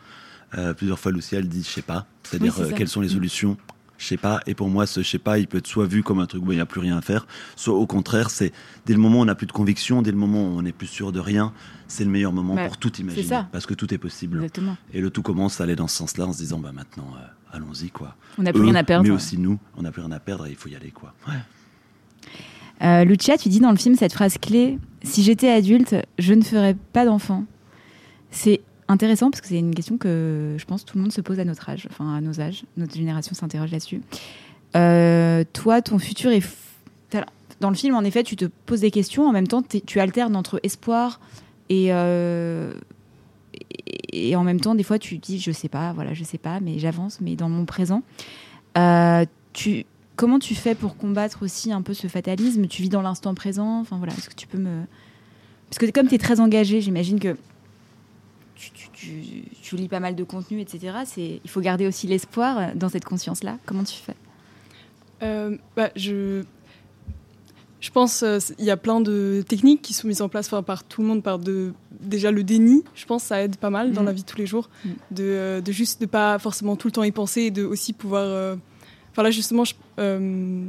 Euh, 0.57 0.73
plusieurs 0.73 0.99
fois, 0.99 1.11
Lucia 1.13 1.39
elle 1.39 1.47
dit 1.47 1.63
je 1.63 1.69
sais 1.69 1.81
pas, 1.81 2.07
c'est-à-dire 2.23 2.53
Oui, 2.59 2.73
quelles 2.75 2.87
sont 2.89 3.01
les 3.01 3.07
Mm. 3.07 3.11
solutions. 3.11 3.57
Je 3.97 4.05
sais 4.05 4.17
pas. 4.17 4.41
Et 4.45 4.53
pour 4.53 4.69
moi, 4.69 4.85
ce 4.85 5.01
je 5.01 5.07
sais 5.07 5.19
pas, 5.19 5.39
il 5.39 5.47
peut 5.47 5.57
être 5.57 5.67
soit 5.67 5.85
vu 5.85 6.03
comme 6.03 6.19
un 6.19 6.25
truc 6.25 6.44
où 6.45 6.51
il 6.51 6.55
n'y 6.55 6.61
a 6.61 6.65
plus 6.65 6.81
rien 6.81 6.97
à 6.97 7.01
faire, 7.01 7.25
soit 7.55 7.73
au 7.73 7.88
contraire, 7.88 8.29
c'est 8.29 8.51
dès 8.85 8.94
le 8.94 8.99
moment 8.99 9.19
où 9.19 9.21
on 9.23 9.25
n'a 9.25 9.35
plus 9.35 9.47
de 9.47 9.51
conviction, 9.51 10.01
dès 10.01 10.11
le 10.11 10.17
moment 10.17 10.44
où 10.44 10.57
on 10.57 10.61
n'est 10.61 10.71
plus 10.71 10.88
sûr 10.88 11.11
de 11.11 11.19
rien, 11.19 11.51
c'est 11.88 12.03
le 12.03 12.09
meilleur 12.09 12.33
moment 12.33 12.55
pour 12.55 12.77
tout 12.77 12.95
imaginer, 12.97 13.23
ça. 13.23 13.47
parce 13.51 13.65
que 13.65 13.73
tout 13.73 13.94
est 13.94 13.97
possible. 13.97 14.38
Exactement. 14.38 14.77
Et 14.94 15.01
le 15.01 15.09
tout 15.09 15.21
commence 15.21 15.59
à 15.61 15.63
aller 15.63 15.75
dans 15.75 15.88
ce 15.88 15.95
sens-là 15.97 16.25
en 16.25 16.33
se 16.33 16.38
disant 16.39 16.59
bah 16.59 16.71
maintenant, 16.73 17.07
euh, 17.15 17.55
allons-y 17.55 17.89
quoi. 17.89 18.15
On 18.38 18.44
n'a 18.44 18.51
plus 18.51 18.61
Eux, 18.61 18.65
rien 18.65 18.75
à 18.75 18.83
perdre. 18.83 19.03
Mais 19.03 19.11
aussi 19.11 19.38
nous, 19.38 19.57
on 19.77 19.81
n'a 19.81 19.91
plus 19.91 20.01
rien 20.01 20.11
à 20.11 20.19
perdre 20.19 20.45
et 20.45 20.51
il 20.51 20.55
faut 20.55 20.69
y 20.69 20.75
aller 20.75 20.91
quoi. 20.91 21.13
Ouais. 21.27 21.33
Euh, 22.83 23.03
Lucia, 23.05 23.38
tu 23.38 23.49
dis 23.49 23.59
dans 23.59 23.71
le 23.71 23.77
film 23.77 23.95
cette 23.95 24.13
phrase 24.13 24.38
clé 24.38 24.77
Si 25.01 25.23
j'étais 25.23 25.49
adulte, 25.49 25.95
je 26.19 26.33
ne 26.33 26.44
ferais 26.44 26.75
pas 26.94 27.05
d'enfant. 27.05 27.45
C'est 28.29 28.61
intéressant 28.87 29.29
parce 29.29 29.41
que 29.41 29.47
c'est 29.47 29.59
une 29.59 29.75
question 29.75 29.97
que 29.97 30.55
je 30.57 30.65
pense 30.65 30.85
tout 30.85 30.97
le 30.97 31.03
monde 31.03 31.11
se 31.11 31.21
pose 31.21 31.39
à 31.39 31.45
notre 31.45 31.69
âge, 31.69 31.87
enfin 31.91 32.15
à 32.15 32.21
nos 32.21 32.39
âges. 32.39 32.63
Notre 32.77 32.95
génération 32.95 33.33
s'interroge 33.35 33.71
là-dessus. 33.71 34.01
Euh, 34.75 35.43
toi, 35.53 35.81
ton 35.81 35.99
futur 35.99 36.31
est. 36.31 36.43
Dans 37.59 37.69
le 37.69 37.75
film, 37.75 37.95
en 37.95 38.03
effet, 38.03 38.23
tu 38.23 38.35
te 38.35 38.45
poses 38.45 38.81
des 38.81 38.91
questions. 38.91 39.27
En 39.27 39.31
même 39.31 39.47
temps, 39.47 39.63
tu 39.63 39.99
alternes 39.99 40.35
entre 40.35 40.59
espoir 40.61 41.19
et, 41.69 41.87
euh, 41.91 42.73
et, 43.71 44.29
et 44.29 44.35
en 44.35 44.43
même 44.43 44.59
temps, 44.59 44.75
des 44.75 44.83
fois, 44.83 44.99
tu 44.99 45.17
dis, 45.17 45.39
je 45.39 45.51
sais 45.51 45.69
pas, 45.69 45.91
voilà, 45.93 46.13
je 46.13 46.23
sais 46.23 46.37
pas, 46.37 46.59
mais 46.59 46.77
j'avance, 46.77 47.19
mais 47.19 47.35
dans 47.35 47.49
mon 47.49 47.65
présent. 47.65 48.03
Euh, 48.77 49.25
tu, 49.53 49.85
comment 50.15 50.37
tu 50.37 50.53
fais 50.53 50.75
pour 50.75 50.97
combattre 50.97 51.41
aussi 51.41 51.71
un 51.71 51.81
peu 51.81 51.95
ce 51.95 52.07
fatalisme? 52.07 52.67
Tu 52.67 52.83
vis 52.83 52.89
dans 52.89 53.01
l'instant 53.01 53.33
présent? 53.33 53.79
Enfin 53.79 53.97
voilà, 53.97 54.13
est-ce 54.13 54.29
que 54.29 54.35
tu 54.35 54.45
peux 54.45 54.59
me. 54.59 54.83
Parce 55.69 55.79
que 55.79 55.89
comme 55.89 56.07
tu 56.07 56.15
es 56.15 56.19
très 56.19 56.39
engagé, 56.39 56.79
j'imagine 56.79 57.19
que 57.19 57.35
tu, 58.57 58.71
tu- 58.71 58.89
tu- 58.94 59.44
tu 59.62 59.75
lis 59.75 59.88
pas 59.88 60.00
mal 60.00 60.15
de 60.15 60.24
contenu, 60.24 60.59
etc. 60.59 60.98
C'est, 61.06 61.39
il 61.44 61.50
faut 61.50 61.62
garder 61.62 61.86
aussi 61.88 62.07
l'espoir 62.07 62.75
dans 62.75 62.89
cette 62.89 63.06
conscience-là. 63.06 63.57
Comment 63.65 63.83
tu 63.83 63.95
fais? 63.95 64.15
Euh, 65.24 65.57
bah, 65.75 65.89
je, 65.95 66.44
je 67.80 67.92
pense 67.92 68.24
qu'il 68.56 68.65
y 68.65 68.71
a 68.71 68.77
plein 68.77 69.01
de 69.01 69.44
techniques 69.48 69.81
qui 69.81 69.94
sont 69.94 70.07
mises 70.07 70.21
en 70.21 70.30
place 70.30 70.50
par 70.65 70.83
tout 70.83 71.01
le 71.01 71.07
monde. 71.07 71.24
Par 71.24 71.38
de, 71.39 71.74
déjà 72.01 72.31
le 72.31 72.44
déni, 72.44 72.83
je 72.95 73.06
pense 73.06 73.24
ça 73.24 73.42
aide 73.44 73.57
pas 73.57 73.69
mal 73.69 73.92
dans 73.94 74.01
Mhm. 74.01 74.07
la 74.07 74.13
vie 74.13 74.21
de 74.24 74.27
tous 74.27 74.38
les 74.38 74.48
jours. 74.48 74.69
De, 75.12 75.24
euh, 75.24 75.62
de 75.62 75.71
juste 75.71 76.01
ne 76.01 76.06
pas 76.07 76.39
forcément 76.39 76.75
tout 76.75 76.88
le 76.88 76.92
temps 76.92 77.04
y 77.04 77.12
penser 77.12 77.42
et 77.44 77.51
de 77.51 77.63
aussi 77.63 77.94
pouvoir. 77.94 78.24
euh, 78.25 78.56
Enfin 79.12 79.24
là, 79.24 79.31
justement, 79.31 79.63
je- 79.65 79.74
euh, 80.00 80.65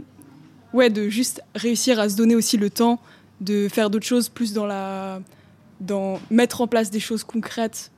ouais, 0.73 0.89
de 0.89 1.09
juste 1.11 1.43
réussir 1.55 2.01
à 2.01 2.09
se 2.09 2.17
donner 2.17 2.35
aussi 2.35 2.57
le 2.57 2.71
temps 2.71 2.99
de 3.43 3.69
faire 3.69 3.91
d'autres 3.91 4.07
choses, 4.07 4.29
plus 4.31 4.53
dans 4.55 4.65
la. 4.67 5.21
Dans 5.81 6.21
mettre 6.31 6.61
en 6.61 6.67
place 6.67 6.91
des 6.91 7.01
choses 7.01 7.25
concrètes, 7.25 7.91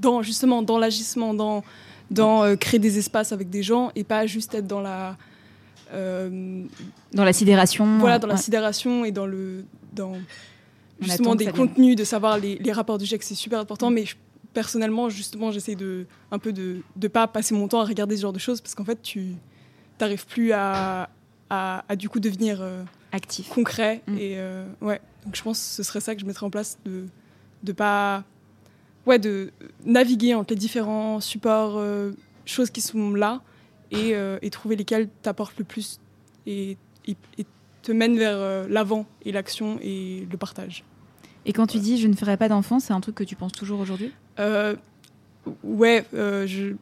dans, 0.00 0.22
justement 0.22 0.62
dans 0.62 0.78
l'agissement, 0.78 1.34
dans, 1.34 1.62
dans 2.10 2.42
euh, 2.44 2.56
créer 2.56 2.80
des 2.80 2.98
espaces 2.98 3.32
avec 3.32 3.48
des 3.50 3.62
gens 3.62 3.90
et 3.94 4.04
pas 4.04 4.26
juste 4.26 4.54
être 4.54 4.66
dans 4.66 4.80
la. 4.80 5.16
euh, 5.92 6.64
Dans 7.12 7.24
la 7.24 7.32
sidération 7.32 7.98
voilà, 7.98 8.18
dans 8.18 8.26
la 8.28 8.36
sidération 8.36 9.04
et 9.04 9.12
dans 9.12 9.26
le 9.26 9.64
dans 9.92 10.14
justement 11.00 11.34
des 11.34 11.46
contenus, 11.46 11.96
de 11.96 12.04
savoir 12.04 12.38
les, 12.38 12.56
les 12.56 12.72
rapports 12.72 12.98
du 12.98 13.04
GIEC, 13.06 13.22
c'est 13.22 13.34
super 13.34 13.60
important. 13.60 13.90
Mais 13.90 14.04
je- 14.04 14.16
personnellement, 14.52 15.08
justement, 15.08 15.50
j'essaie 15.52 15.74
de 15.76 16.06
un 16.30 16.38
peu 16.38 16.52
de 16.52 16.78
de 16.96 17.08
pas 17.08 17.26
passer 17.26 17.54
mon 17.54 17.68
temps 17.68 17.80
à 17.80 17.84
regarder 17.84 18.16
ce 18.16 18.22
genre 18.22 18.32
de 18.32 18.38
choses 18.38 18.60
parce 18.60 18.74
qu'en 18.74 18.84
fait, 18.84 19.00
tu 19.02 19.34
t'arrives 19.98 20.26
plus 20.26 20.52
à, 20.52 21.08
à 21.50 21.84
à 21.88 21.96
du 21.96 22.08
coup 22.08 22.20
devenir 22.20 22.58
euh, 22.60 22.82
actif. 23.12 23.48
concret 23.48 24.02
Mm. 24.08 24.18
et 24.18 24.38
ouais. 24.80 25.00
Donc 25.24 25.36
je 25.36 25.42
pense 25.42 25.58
que 25.58 25.64
ce 25.64 25.82
serait 25.82 26.00
ça 26.00 26.14
que 26.14 26.20
je 26.20 26.26
mettrais 26.26 26.46
en 26.46 26.50
place 26.50 26.78
de 26.84 27.72
pas 27.72 28.24
ouais 29.06 29.18
de 29.18 29.52
naviguer 29.84 30.34
entre 30.34 30.54
les 30.54 30.58
différents 30.58 31.20
supports, 31.20 31.74
euh, 31.76 32.12
choses 32.44 32.70
qui 32.70 32.80
sont 32.80 33.12
là 33.12 33.42
et, 33.90 34.14
euh, 34.14 34.38
et 34.42 34.50
trouver 34.50 34.76
lesquelles 34.76 35.08
t'apportent 35.22 35.58
le 35.58 35.64
plus 35.64 36.00
et, 36.46 36.76
et, 37.06 37.16
et 37.38 37.46
te 37.82 37.92
mènent 37.92 38.18
vers 38.18 38.36
euh, 38.36 38.66
l'avant 38.68 39.06
et 39.24 39.32
l'action 39.32 39.78
et 39.82 40.26
le 40.30 40.36
partage. 40.36 40.84
Et 41.46 41.52
quand 41.52 41.66
tu 41.66 41.78
dis 41.78 41.98
je 41.98 42.08
ne 42.08 42.14
ferai 42.14 42.36
pas 42.36 42.48
d'enfant, 42.48 42.80
c'est 42.80 42.92
un 42.92 43.00
truc 43.00 43.14
que 43.14 43.24
tu 43.24 43.36
penses 43.36 43.52
toujours 43.52 43.80
aujourd'hui? 43.80 44.12
Ouais, 45.62 46.06
je 46.12 46.74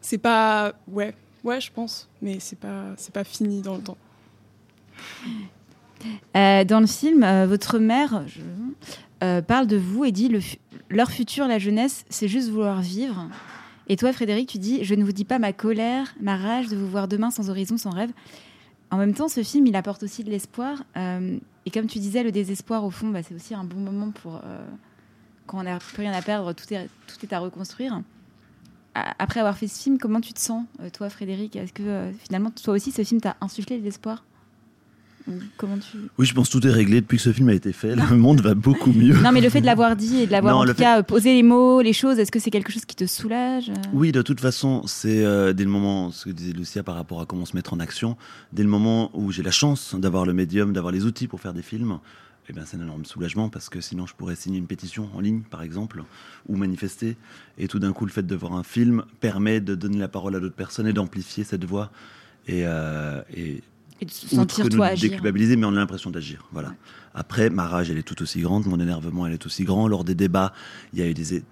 c'est 0.00 0.18
pas 0.18 0.74
ouais 0.88 1.14
ouais 1.44 1.60
je 1.60 1.70
pense, 1.72 2.08
mais 2.22 2.38
c'est 2.40 2.58
pas 2.58 2.94
c'est 2.96 3.12
pas 3.12 3.24
fini 3.24 3.60
dans 3.60 3.76
le 3.76 3.82
temps. 3.82 3.98
Euh, 6.36 6.64
dans 6.64 6.80
le 6.80 6.86
film, 6.86 7.22
euh, 7.22 7.46
votre 7.46 7.78
mère 7.78 8.22
euh, 9.22 9.42
parle 9.42 9.66
de 9.66 9.76
vous 9.76 10.04
et 10.04 10.12
dit 10.12 10.30
leur 10.90 11.10
futur, 11.10 11.46
la 11.46 11.58
jeunesse, 11.58 12.04
c'est 12.08 12.28
juste 12.28 12.50
vouloir 12.50 12.80
vivre. 12.80 13.28
Et 13.88 13.96
toi, 13.96 14.12
Frédéric, 14.12 14.48
tu 14.48 14.58
dis 14.58 14.84
je 14.84 14.94
ne 14.94 15.04
vous 15.04 15.12
dis 15.12 15.24
pas 15.24 15.38
ma 15.38 15.52
colère, 15.52 16.14
ma 16.20 16.36
rage 16.36 16.68
de 16.68 16.76
vous 16.76 16.88
voir 16.88 17.08
demain 17.08 17.30
sans 17.30 17.50
horizon, 17.50 17.78
sans 17.78 17.90
rêve. 17.90 18.10
En 18.90 18.98
même 18.98 19.14
temps, 19.14 19.28
ce 19.28 19.42
film, 19.42 19.66
il 19.66 19.74
apporte 19.76 20.02
aussi 20.02 20.22
de 20.22 20.30
l'espoir. 20.30 20.84
et 20.96 21.70
comme 21.72 21.86
tu 21.86 21.98
disais, 21.98 22.22
le 22.22 22.32
désespoir, 22.32 22.84
au 22.84 22.90
fond, 22.90 23.08
bah, 23.08 23.22
c'est 23.22 23.34
aussi 23.34 23.54
un 23.54 23.64
bon 23.64 23.80
moment 23.80 24.10
pour 24.10 24.40
quand 25.46 25.60
on 25.60 25.62
n'a 25.62 25.78
plus 25.78 26.02
rien 26.02 26.12
à 26.12 26.22
perdre, 26.22 26.52
tout 26.52 26.72
est, 26.74 27.32
à 27.32 27.38
reconstruire. 27.38 28.02
Après 28.94 29.40
avoir 29.40 29.56
fait 29.56 29.68
ce 29.68 29.82
film, 29.82 29.98
comment 29.98 30.20
tu 30.20 30.32
te 30.32 30.40
sens, 30.40 30.64
toi, 30.92 31.10
Frédéric? 31.10 31.56
Est-ce 31.56 31.72
que 31.72 32.12
finalement, 32.24 32.50
toi 32.50 32.74
aussi, 32.74 32.92
ce 32.92 33.02
film 33.02 33.20
t'a 33.20 33.36
insufflé 33.40 33.78
de 33.78 33.84
l'espoir? 33.84 34.24
Comment 35.56 35.78
tu... 35.78 35.96
Oui, 36.18 36.26
je 36.26 36.34
pense 36.34 36.48
que 36.48 36.58
tout 36.58 36.66
est 36.66 36.70
réglé 36.72 37.00
depuis 37.00 37.16
que 37.16 37.22
ce 37.22 37.32
film 37.32 37.48
a 37.48 37.54
été 37.54 37.72
fait. 37.72 37.94
Le 37.96 38.16
monde 38.16 38.40
va 38.40 38.54
beaucoup 38.54 38.92
mieux. 38.92 39.14
Non, 39.20 39.32
mais 39.32 39.40
le 39.40 39.48
fait 39.50 39.60
de 39.60 39.66
l'avoir 39.66 39.96
dit 39.96 40.20
et 40.22 40.26
de 40.26 40.32
l'avoir 40.32 40.56
en 40.58 40.64
le 40.64 40.70
tout 40.72 40.78
fait- 40.78 40.82
cas 40.84 41.02
posé 41.02 41.34
les 41.34 41.42
mots, 41.42 41.80
les 41.82 41.92
choses, 41.92 42.18
est-ce 42.18 42.30
que 42.32 42.38
c'est 42.38 42.50
quelque 42.50 42.72
chose 42.72 42.84
qui 42.84 42.96
te 42.96 43.06
soulage 43.06 43.70
Oui, 43.92 44.12
de 44.12 44.22
toute 44.22 44.40
façon, 44.40 44.82
c'est 44.86 45.24
euh, 45.24 45.52
dès 45.52 45.64
le 45.64 45.70
moment, 45.70 46.10
ce 46.10 46.24
que 46.26 46.30
disait 46.30 46.52
Lucia 46.52 46.82
par 46.82 46.94
rapport 46.94 47.20
à 47.20 47.26
comment 47.26 47.44
se 47.44 47.56
mettre 47.56 47.72
en 47.74 47.80
action, 47.80 48.16
dès 48.52 48.62
le 48.62 48.68
moment 48.68 49.10
où 49.14 49.32
j'ai 49.32 49.42
la 49.42 49.50
chance 49.50 49.94
d'avoir 49.98 50.26
le 50.26 50.32
médium, 50.32 50.72
d'avoir 50.72 50.92
les 50.92 51.04
outils 51.04 51.26
pour 51.28 51.40
faire 51.40 51.52
des 51.54 51.62
films, 51.62 51.98
eh 52.48 52.52
ben, 52.52 52.62
c'est 52.64 52.76
un 52.76 52.80
énorme 52.82 53.04
soulagement 53.04 53.48
parce 53.48 53.68
que 53.68 53.80
sinon 53.80 54.06
je 54.06 54.14
pourrais 54.14 54.36
signer 54.36 54.58
une 54.58 54.68
pétition 54.68 55.08
en 55.16 55.20
ligne, 55.20 55.40
par 55.50 55.62
exemple, 55.62 56.04
ou 56.48 56.56
manifester. 56.56 57.16
Et 57.58 57.66
tout 57.66 57.80
d'un 57.80 57.92
coup, 57.92 58.04
le 58.06 58.12
fait 58.12 58.24
de 58.24 58.34
voir 58.36 58.52
un 58.52 58.62
film 58.62 59.02
permet 59.20 59.60
de 59.60 59.74
donner 59.74 59.98
la 59.98 60.06
parole 60.06 60.36
à 60.36 60.38
d'autres 60.40 60.54
personnes 60.54 60.86
et 60.86 60.92
d'amplifier 60.92 61.42
cette 61.42 61.64
voix. 61.64 61.90
Et, 62.46 62.62
euh, 62.64 63.20
et 63.36 63.62
Et 64.00 64.04
de 64.04 64.10
se 64.10 64.26
outre 64.26 64.34
sentir 64.34 64.64
que 64.64 64.70
toi 64.70 64.86
nous 64.86 64.92
agir. 64.92 65.10
déculpabiliser, 65.10 65.56
mais 65.56 65.66
on 65.66 65.70
a 65.70 65.76
l'impression 65.76 66.10
d'agir. 66.10 66.46
Voilà. 66.52 66.74
Après, 67.14 67.48
ma 67.48 67.66
rage, 67.66 67.90
elle 67.90 67.98
est 67.98 68.02
tout 68.02 68.20
aussi 68.22 68.40
grande, 68.40 68.66
mon 68.66 68.78
énervement, 68.78 69.26
elle 69.26 69.32
est 69.32 69.46
aussi 69.46 69.64
grand. 69.64 69.88
Lors 69.88 70.04
des 70.04 70.14
débats, 70.14 70.52
il 70.92 70.98
y 70.98 71.02
a 71.02 71.06
eu 71.06 71.14
des, 71.14 71.42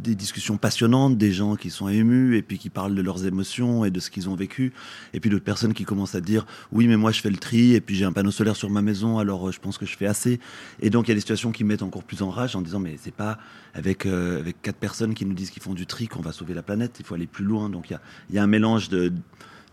des 0.00 0.14
discussions 0.14 0.56
passionnantes, 0.56 1.16
des 1.16 1.32
gens 1.32 1.56
qui 1.56 1.70
sont 1.70 1.88
émus 1.88 2.36
et 2.36 2.42
puis 2.42 2.58
qui 2.58 2.70
parlent 2.70 2.94
de 2.94 3.02
leurs 3.02 3.26
émotions 3.26 3.84
et 3.84 3.90
de 3.90 4.00
ce 4.00 4.10
qu'ils 4.10 4.28
ont 4.28 4.34
vécu. 4.34 4.72
Et 5.14 5.20
puis 5.20 5.30
d'autres 5.30 5.44
personnes 5.44 5.74
qui 5.74 5.84
commencent 5.84 6.14
à 6.14 6.20
dire 6.20 6.46
oui, 6.72 6.86
mais 6.86 6.96
moi 6.96 7.12
je 7.12 7.20
fais 7.20 7.30
le 7.30 7.36
tri 7.36 7.74
et 7.74 7.80
puis 7.80 7.96
j'ai 7.96 8.04
un 8.04 8.12
panneau 8.12 8.30
solaire 8.30 8.56
sur 8.56 8.70
ma 8.70 8.82
maison, 8.82 9.18
alors 9.18 9.48
euh, 9.48 9.52
je 9.52 9.60
pense 9.60 9.78
que 9.78 9.86
je 9.86 9.96
fais 9.96 10.06
assez. 10.06 10.40
Et 10.80 10.90
donc 10.90 11.06
il 11.06 11.10
y 11.10 11.12
a 11.12 11.14
des 11.14 11.20
situations 11.20 11.52
qui 11.52 11.64
me 11.64 11.68
mettent 11.68 11.82
encore 11.82 12.04
plus 12.04 12.22
en 12.22 12.30
rage 12.30 12.56
en 12.56 12.62
disant 12.62 12.80
mais 12.80 12.96
c'est 13.02 13.14
pas 13.14 13.38
avec 13.74 14.06
euh, 14.06 14.40
avec 14.40 14.60
quatre 14.62 14.78
personnes 14.78 15.14
qui 15.14 15.24
nous 15.24 15.34
disent 15.34 15.50
qu'ils 15.50 15.62
font 15.62 15.74
du 15.74 15.86
tri 15.86 16.08
qu'on 16.08 16.22
va 16.22 16.32
sauver 16.32 16.54
la 16.54 16.62
planète. 16.62 16.96
Il 16.98 17.06
faut 17.06 17.14
aller 17.14 17.26
plus 17.26 17.44
loin. 17.44 17.70
Donc 17.70 17.90
il 17.90 17.94
y 17.94 17.96
a, 17.96 18.00
il 18.30 18.36
y 18.36 18.38
a 18.38 18.42
un 18.42 18.48
mélange 18.48 18.88
de 18.88 19.12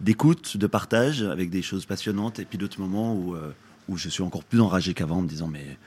d'écoute, 0.02 0.58
de 0.58 0.68
partage 0.68 1.22
avec 1.24 1.50
des 1.50 1.62
choses 1.62 1.86
passionnantes 1.86 2.40
et 2.40 2.46
puis 2.46 2.58
d'autres 2.58 2.80
moments 2.80 3.16
où 3.16 3.36
euh, 3.36 3.52
où 3.90 3.98
je 3.98 4.08
suis 4.10 4.24
encore 4.24 4.44
plus 4.44 4.62
enragé 4.62 4.94
qu'avant 4.94 5.18
en 5.18 5.22
me 5.22 5.28
disant 5.28 5.48
mais 5.48 5.78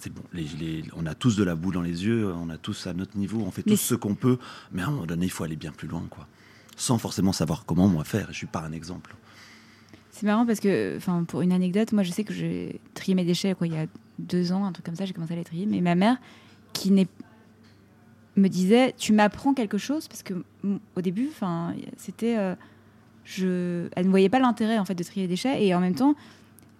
c'est 0.00 0.12
bon, 0.12 0.22
les, 0.32 0.44
les- 0.58 0.84
on 0.96 1.04
a 1.06 1.14
tous 1.14 1.36
de 1.36 1.44
la 1.44 1.54
boue 1.54 1.72
dans 1.72 1.82
les 1.82 2.04
yeux, 2.06 2.32
on 2.32 2.48
a 2.50 2.56
tous 2.56 2.86
à 2.86 2.92
notre 2.94 3.16
niveau, 3.18 3.42
on 3.46 3.50
fait 3.50 3.62
Mais 3.66 3.72
tous 3.72 3.80
ce 3.80 3.94
qu'on 3.94 4.14
peut, 4.14 4.38
mais 4.72 4.82
à 4.82 4.86
un 4.86 4.90
moment 4.90 5.04
donné, 5.06 5.26
il 5.26 5.30
faut 5.30 5.44
aller 5.44 5.56
bien 5.56 5.72
plus 5.72 5.88
loin, 5.88 6.02
quoi. 6.08 6.26
Sans 6.76 6.96
forcément 6.96 7.32
savoir 7.32 7.66
comment 7.66 7.86
moi 7.86 8.04
faire. 8.04 8.28
Je 8.30 8.36
suis 8.38 8.46
pas 8.46 8.60
un 8.62 8.72
exemple. 8.72 9.14
C'est 10.10 10.24
marrant 10.24 10.46
parce 10.46 10.58
que, 10.60 10.96
enfin, 10.96 11.24
pour 11.24 11.42
une 11.42 11.52
anecdote, 11.52 11.92
moi 11.92 12.02
je 12.02 12.10
sais 12.12 12.24
que 12.24 12.32
j'ai 12.32 12.80
trié 12.94 13.14
mes 13.14 13.24
déchets 13.24 13.54
quoi, 13.54 13.66
il 13.66 13.74
y 13.74 13.76
a 13.76 13.86
deux 14.18 14.52
ans, 14.52 14.64
un 14.64 14.72
truc 14.72 14.86
comme 14.86 14.96
ça, 14.96 15.04
j'ai 15.04 15.12
commencé 15.12 15.34
à 15.34 15.36
les 15.36 15.44
trier. 15.44 15.66
Mais 15.66 15.80
ma 15.82 15.94
mère, 15.94 16.16
qui 16.72 16.90
n'est 16.90 17.06
me 18.36 18.48
disait, 18.48 18.94
tu 18.96 19.12
m'apprends 19.12 19.54
quelque 19.54 19.76
chose? 19.78 20.08
parce 20.08 20.22
que 20.22 20.34
au 20.96 21.00
début, 21.02 21.28
enfin, 21.30 21.74
c'était, 21.96 22.38
euh, 22.38 22.54
elle 23.38 24.06
ne 24.06 24.10
voyait 24.10 24.28
pas 24.28 24.40
l'intérêt 24.40 24.78
en 24.78 24.84
fait 24.84 24.94
de 24.94 25.02
trier 25.02 25.22
les 25.22 25.28
déchets 25.28 25.64
et 25.64 25.74
en 25.74 25.80
même 25.80 25.94
temps, 25.94 26.14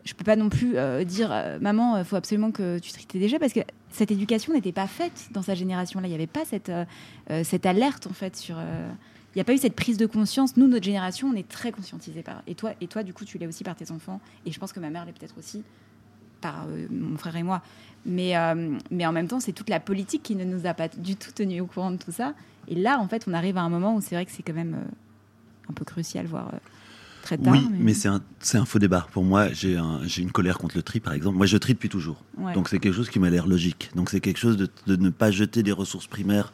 je 0.05 0.15
peux 0.15 0.25
pas 0.25 0.37
non 0.37 0.49
plus 0.49 0.77
euh, 0.77 1.05
dire, 1.05 1.31
euh, 1.31 1.59
maman, 1.61 1.99
il 1.99 2.05
faut 2.05 2.17
absolument 2.17 2.51
que 2.51 2.79
tu 2.79 2.91
tries 2.93 3.07
tes 3.07 3.19
déchets 3.19 3.39
parce 3.39 3.53
que 3.53 3.61
cette 3.91 4.11
éducation 4.11 4.53
n'était 4.53 4.73
pas 4.73 4.87
faite 4.87 5.29
dans 5.33 5.43
sa 5.43 5.55
génération. 5.55 6.01
Là, 6.01 6.07
il 6.07 6.11
n'y 6.11 6.17
avait 6.17 6.27
pas 6.27 6.45
cette, 6.45 6.71
euh, 6.71 6.85
euh, 7.31 7.45
cette 7.45 7.67
alerte 7.67 8.07
en 8.07 8.15
fait 8.15 8.37
sur. 8.37 8.57
euh, 8.59 8.91
il 9.35 9.39
n'y 9.39 9.43
a 9.43 9.45
pas 9.45 9.55
eu 9.55 9.59
cette 9.59 9.77
prise 9.77 9.97
de 9.97 10.07
conscience. 10.07 10.57
Nous, 10.57 10.67
notre 10.67 10.85
génération, 10.85 11.29
on 11.29 11.37
est 11.37 11.47
très 11.47 11.71
conscientisés 11.71 12.23
par. 12.23 12.43
Et 12.49 12.57
toi, 12.57 12.73
et 12.81 12.89
toi, 12.89 13.05
du 13.05 13.13
coup, 13.13 13.25
tu 13.25 13.39
l'es 13.39 13.47
aussi 13.47 13.63
par 13.63 13.77
tes 13.77 13.93
enfants. 13.93 14.21
Et 14.45 14.51
je 14.51 14.59
pense 14.59 14.73
que 14.73 14.81
ma 14.81 14.91
mère 14.91 15.05
l'est 15.05 15.13
peut-être 15.13 15.39
aussi 15.39 15.63
par 16.41 16.67
euh, 16.69 16.89
mon 16.91 17.17
frère 17.17 17.37
et 17.37 17.45
moi. 17.45 17.63
Mais, 18.05 18.37
euh, 18.37 18.77
mais 18.91 19.07
en 19.07 19.13
même 19.13 19.29
temps, 19.29 19.39
c'est 19.39 19.53
toute 19.53 19.69
la 19.69 19.79
politique 19.79 20.25
qui 20.25 20.35
ne 20.35 20.45
nous 20.45 20.67
a 20.67 20.75
pas 20.75 20.89
du 20.89 21.15
tout 21.15 21.31
tenus 21.31 21.63
au 21.63 21.67
courant 21.67 21.93
de 21.93 21.97
tout 21.97 22.11
ça. 22.11 22.35
Et 22.67 22.75
là, 22.75 22.99
en 22.99 23.07
fait, 23.07 23.27
on 23.29 23.33
arrive 23.33 23.57
à 23.57 23.61
un 23.63 23.69
moment 23.69 23.95
où 23.95 24.01
c'est 24.01 24.17
vrai 24.17 24.27
que 24.27 24.33
c'est 24.33 24.43
quand 24.43 24.53
même 24.55 24.75
euh, 24.75 24.91
un 25.71 25.73
peu 25.73 25.85
crucial, 25.85 26.27
voire 26.27 26.49
euh, 26.53 26.59
très 27.23 27.39
tard. 27.39 27.53
oui, 27.53 27.67
mais, 27.79 27.95
c'est 27.95 28.09
un, 28.09 28.21
c'est 28.41 28.59
un 28.59 28.65
faux 28.65 28.79
débat. 28.79 29.07
Pour 29.13 29.25
moi, 29.25 29.53
j'ai 29.53 29.77
un- 29.77 30.01
j'ai 30.05 30.23
une 30.23 30.33
colère 30.33 30.59
contre 30.59 30.77
le 30.77 30.83
tri, 30.83 31.01
par 31.01 31.13
exemple. 31.15 31.37
Moi, 31.37 31.47
je 31.47 31.57
trie 31.57 31.75
depuis 31.75 31.89
toujours. 31.89 32.23
Ouais. 32.39 32.53
Donc 32.55 32.69
c'est 32.69 32.79
quelque 32.79 32.95
chose 32.95 33.09
qui 33.11 33.19
m'a 33.19 33.31
l'air 33.31 33.47
logique. 33.47 33.91
Donc 33.95 34.11
c'est 34.11 34.21
quelque 34.21 34.39
chose 34.39 34.57
de, 34.57 34.69
de 34.87 34.97
ne 34.97 35.11
pas 35.11 35.31
jeter 35.31 35.63
des 35.63 35.73
ressources 35.73 36.07
primaires 36.07 36.53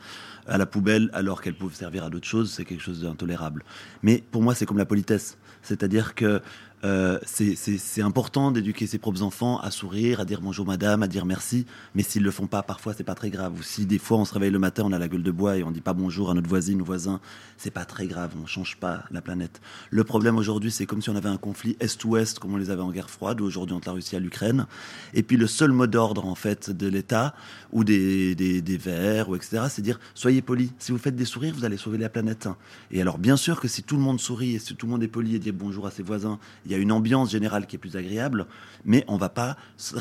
à 0.48 0.58
la 0.58 0.66
poubelle 0.66 1.10
alors 1.12 1.40
qu'elles 1.42 1.56
peuvent 1.56 1.74
servir 1.74 2.04
à 2.04 2.10
d'autres 2.10 2.28
choses. 2.28 2.52
C'est 2.52 2.64
quelque 2.64 2.82
chose 2.82 3.02
d'intolérable. 3.02 3.64
Mais 4.02 4.22
pour 4.30 4.42
moi, 4.42 4.54
c'est 4.54 4.66
comme 4.66 4.78
la 4.78 4.86
politesse. 4.86 5.38
C'est-à-dire 5.62 6.14
que 6.14 6.40
euh, 6.84 7.18
c'est- 7.24 8.02
important 8.02 8.50
d'éduquer 8.52 8.86
ses 8.86 8.98
propres 8.98 9.22
enfants 9.22 9.58
à 9.58 9.70
sourire, 9.70 10.20
à 10.20 10.24
dire 10.24 10.40
bonjour 10.40 10.66
madame, 10.66 11.02
à 11.02 11.08
dire 11.08 11.24
merci. 11.24 11.66
Mais 11.94 12.02
s'ils 12.02 12.22
le 12.22 12.30
font 12.30 12.46
pas, 12.46 12.62
parfois 12.62 12.92
c'est 12.94 13.04
pas 13.04 13.14
très 13.14 13.30
grave. 13.30 13.54
Ou 13.58 13.62
si 13.62 13.86
des 13.86 13.98
fois 13.98 14.18
on 14.18 14.24
se 14.24 14.34
réveille 14.34 14.50
le 14.50 14.58
matin, 14.58 14.82
on 14.86 14.92
a 14.92 14.98
la 14.98 15.08
gueule 15.08 15.22
de 15.22 15.30
bois 15.30 15.56
et 15.56 15.64
on 15.64 15.70
dit 15.70 15.80
pas 15.80 15.94
bonjour 15.94 16.30
à 16.30 16.34
notre 16.34 16.48
voisine 16.48 16.80
ou 16.82 16.84
voisin, 16.84 17.20
c'est 17.56 17.70
pas 17.70 17.84
très 17.84 18.06
grave. 18.06 18.32
On 18.42 18.46
change 18.46 18.76
pas 18.76 19.04
la 19.10 19.22
planète. 19.22 19.60
Le 19.90 20.04
problème 20.04 20.36
aujourd'hui, 20.36 20.70
c'est 20.70 20.86
comme 20.86 21.00
si 21.02 21.10
on 21.10 21.16
avait 21.16 21.28
un 21.30 21.38
conflit 21.38 21.76
est-ouest, 21.80 22.38
comme 22.38 22.54
on 22.54 22.58
les 22.58 22.70
avait 22.70 22.82
en 22.82 22.90
guerre 22.90 23.10
froide, 23.10 23.40
ou 23.40 23.44
aujourd'hui 23.44 23.74
entre 23.74 23.88
la 23.88 23.94
Russie 23.94 24.14
et 24.16 24.20
l'Ukraine. 24.20 24.66
Et 25.14 25.22
puis 25.22 25.36
le 25.38 25.46
seul 25.46 25.72
mot 25.72 25.86
d'ordre 25.86 26.26
en 26.26 26.34
fait 26.34 26.70
de 26.70 26.86
l'État 26.86 27.34
ou 27.72 27.82
des, 27.84 28.34
des, 28.34 28.60
des 28.62 28.76
Verts 28.76 29.28
ou 29.30 29.36
etc. 29.36 29.64
C'est 29.70 29.82
dire 29.82 29.98
soyez 30.14 30.42
polis. 30.42 30.70
Si 30.78 30.92
vous 30.92 30.98
faites 30.98 31.16
des 31.16 31.24
sourires, 31.24 31.54
vous 31.56 31.64
allez 31.64 31.78
sauver 31.78 31.98
la 31.98 32.08
planète. 32.10 32.48
Et 32.90 33.00
alors 33.00 33.18
bien 33.18 33.36
sûr 33.36 33.60
que 33.60 33.68
si 33.68 33.82
tout 33.82 33.96
le 33.96 34.02
monde 34.02 34.20
sourit 34.20 34.54
et 34.54 34.58
si 34.58 34.74
tout 34.76 34.86
le 34.86 34.92
monde 34.92 35.02
est 35.02 35.08
poli 35.08 35.34
et 35.34 35.38
dit 35.38 35.52
bonjour 35.52 35.86
à 35.86 35.90
ses 35.90 36.02
voisins, 36.02 36.38
il 36.66 36.72
y 36.72 36.74
a 36.74 36.78
une 36.78 36.92
ambiance 36.92 37.30
générale 37.30 37.66
qui 37.66 37.76
est 37.76 37.78
plus 37.78 37.96
agréable. 37.96 38.46
Mais 38.84 39.04
on 39.08 39.16
va 39.16 39.28
pas 39.28 39.56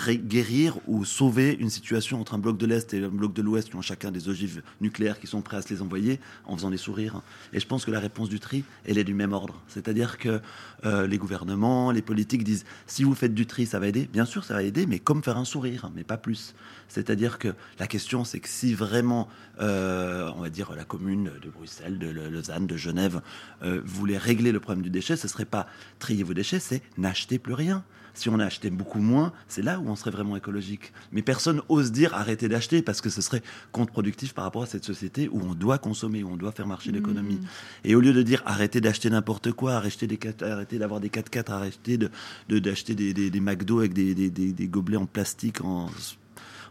guérir 0.10 0.78
ou 0.88 1.06
sauver 1.06 1.56
une 1.60 1.70
situation 1.70 2.20
entre 2.20 2.36
un 2.36 2.38
bloc 2.38 2.58
de 2.58 2.66
l'Est 2.66 2.94
et 2.94 3.04
un 3.04 3.10
bloc 3.10 3.34
de 3.34 3.42
l'Ouest 3.42 3.70
qui 3.70 3.76
ont 3.76 3.82
chacun 3.82 4.12
des 4.12 4.30
ogives 4.30 4.62
nucléaires 4.82 5.20
qui 5.20 5.28
sont 5.28 5.42
prêts 5.42 5.58
à 5.58 5.62
se 5.62 5.74
les 5.74 5.82
envoyer 5.82 6.20
en 6.46 6.56
faisant 6.56 6.70
des 6.70 6.78
sourires. 6.78 7.22
Et 7.54 7.60
je 7.60 7.68
pense 7.68 7.86
que 7.86 7.92
la 7.92 8.00
réponse 8.00 8.30
du 8.30 8.40
tri, 8.40 8.64
elle 8.86 8.98
est 8.98 9.04
du 9.04 9.14
même 9.14 9.34
ordre. 9.34 9.62
C'est-à-dire 9.68 10.18
que 10.18 10.42
euh, 10.86 11.08
les 11.08 11.18
gouvernements, 11.18 11.92
les 11.92 12.02
politiques 12.02 12.44
disent 12.44 12.66
si 12.86 13.04
vous 13.04 13.16
faites 13.16 13.34
du 13.34 13.46
tri, 13.46 13.66
ça 13.66 13.80
va 13.80 13.88
aider. 13.88 14.10
Bien 14.12 14.26
sûr, 14.26 14.44
ça 14.44 14.54
va 14.54 14.64
aider, 14.64 14.86
mais 14.86 15.00
comme 15.00 15.24
faire 15.24 15.38
un 15.38 15.46
sourire, 15.46 15.92
mais 15.96 16.04
pas 16.04 16.18
plus. 16.18 16.54
C'est-à-dire 16.88 17.40
que 17.40 17.54
la 17.80 17.88
question, 17.88 18.24
c'est 18.24 18.40
que 18.40 18.50
si 18.50 18.74
vraiment, 18.74 19.28
euh, 19.60 20.30
on 20.36 20.42
va 20.42 20.50
dire, 20.50 20.74
la 20.76 20.84
commune 20.84 21.32
de 21.42 21.50
Bruxelles, 21.50 21.98
de 21.98 22.08
Lausanne, 22.08 22.68
de 22.68 22.78
Genève, 22.78 23.22
euh, 23.64 23.82
voulait 23.84 24.18
régler 24.18 24.52
le 24.52 24.60
problème 24.60 24.84
du 24.84 24.90
déchet, 24.90 25.16
ce 25.16 25.28
serait 25.28 25.46
pas 25.46 25.68
trier 26.00 26.24
vos 26.24 26.34
déchets, 26.34 26.55
c'est 26.60 26.82
n'acheter 26.98 27.40
plus 27.40 27.54
rien. 27.54 27.84
Si 28.18 28.30
on 28.30 28.40
achetait 28.40 28.70
beaucoup 28.70 29.00
moins, 29.00 29.34
c'est 29.50 29.62
là 29.62 29.78
où 29.82 29.90
on 29.90 29.96
serait 29.98 30.12
vraiment 30.12 30.38
écologique. 30.38 30.94
Mais 31.12 31.22
personne 31.22 31.62
ose 31.68 31.92
dire 31.92 32.14
arrêtez 32.14 32.48
d'acheter 32.48 32.82
parce 32.82 33.02
que 33.02 33.10
ce 33.10 33.22
serait 33.22 33.44
contre-productif 33.74 34.34
par 34.34 34.46
rapport 34.46 34.64
à 34.64 34.68
cette 34.68 34.86
société 34.86 35.28
où 35.28 35.42
on 35.42 35.54
doit 35.54 35.80
consommer, 35.80 36.24
où 36.24 36.30
on 36.32 36.38
doit 36.38 36.54
faire 36.54 36.66
marcher 36.66 36.94
l'économie. 36.94 37.42
Et 37.84 37.94
au 37.94 38.00
lieu 38.00 38.14
de 38.14 38.22
dire 38.22 38.42
arrêtez 38.46 38.80
d'acheter 38.80 39.10
n'importe 39.10 39.52
quoi, 39.52 39.74
arrêtez, 39.74 40.08
des, 40.08 40.16
quatre- 40.16 40.44
arrêtez 40.44 40.78
d'avoir 40.80 41.02
des 41.02 41.10
4x4, 41.10 41.52
arrêtez 41.52 41.98
de, 41.98 42.10
de- 42.48 42.60
d'acheter 42.60 42.96
des, 42.96 43.14
des, 43.14 43.30
des 43.30 43.40
McDo 43.42 43.80
avec 43.80 43.94
des, 43.94 44.16
des 44.30 44.68
gobelets 44.70 44.96
en 44.96 45.08
plastique, 45.08 45.60
en, 45.62 45.90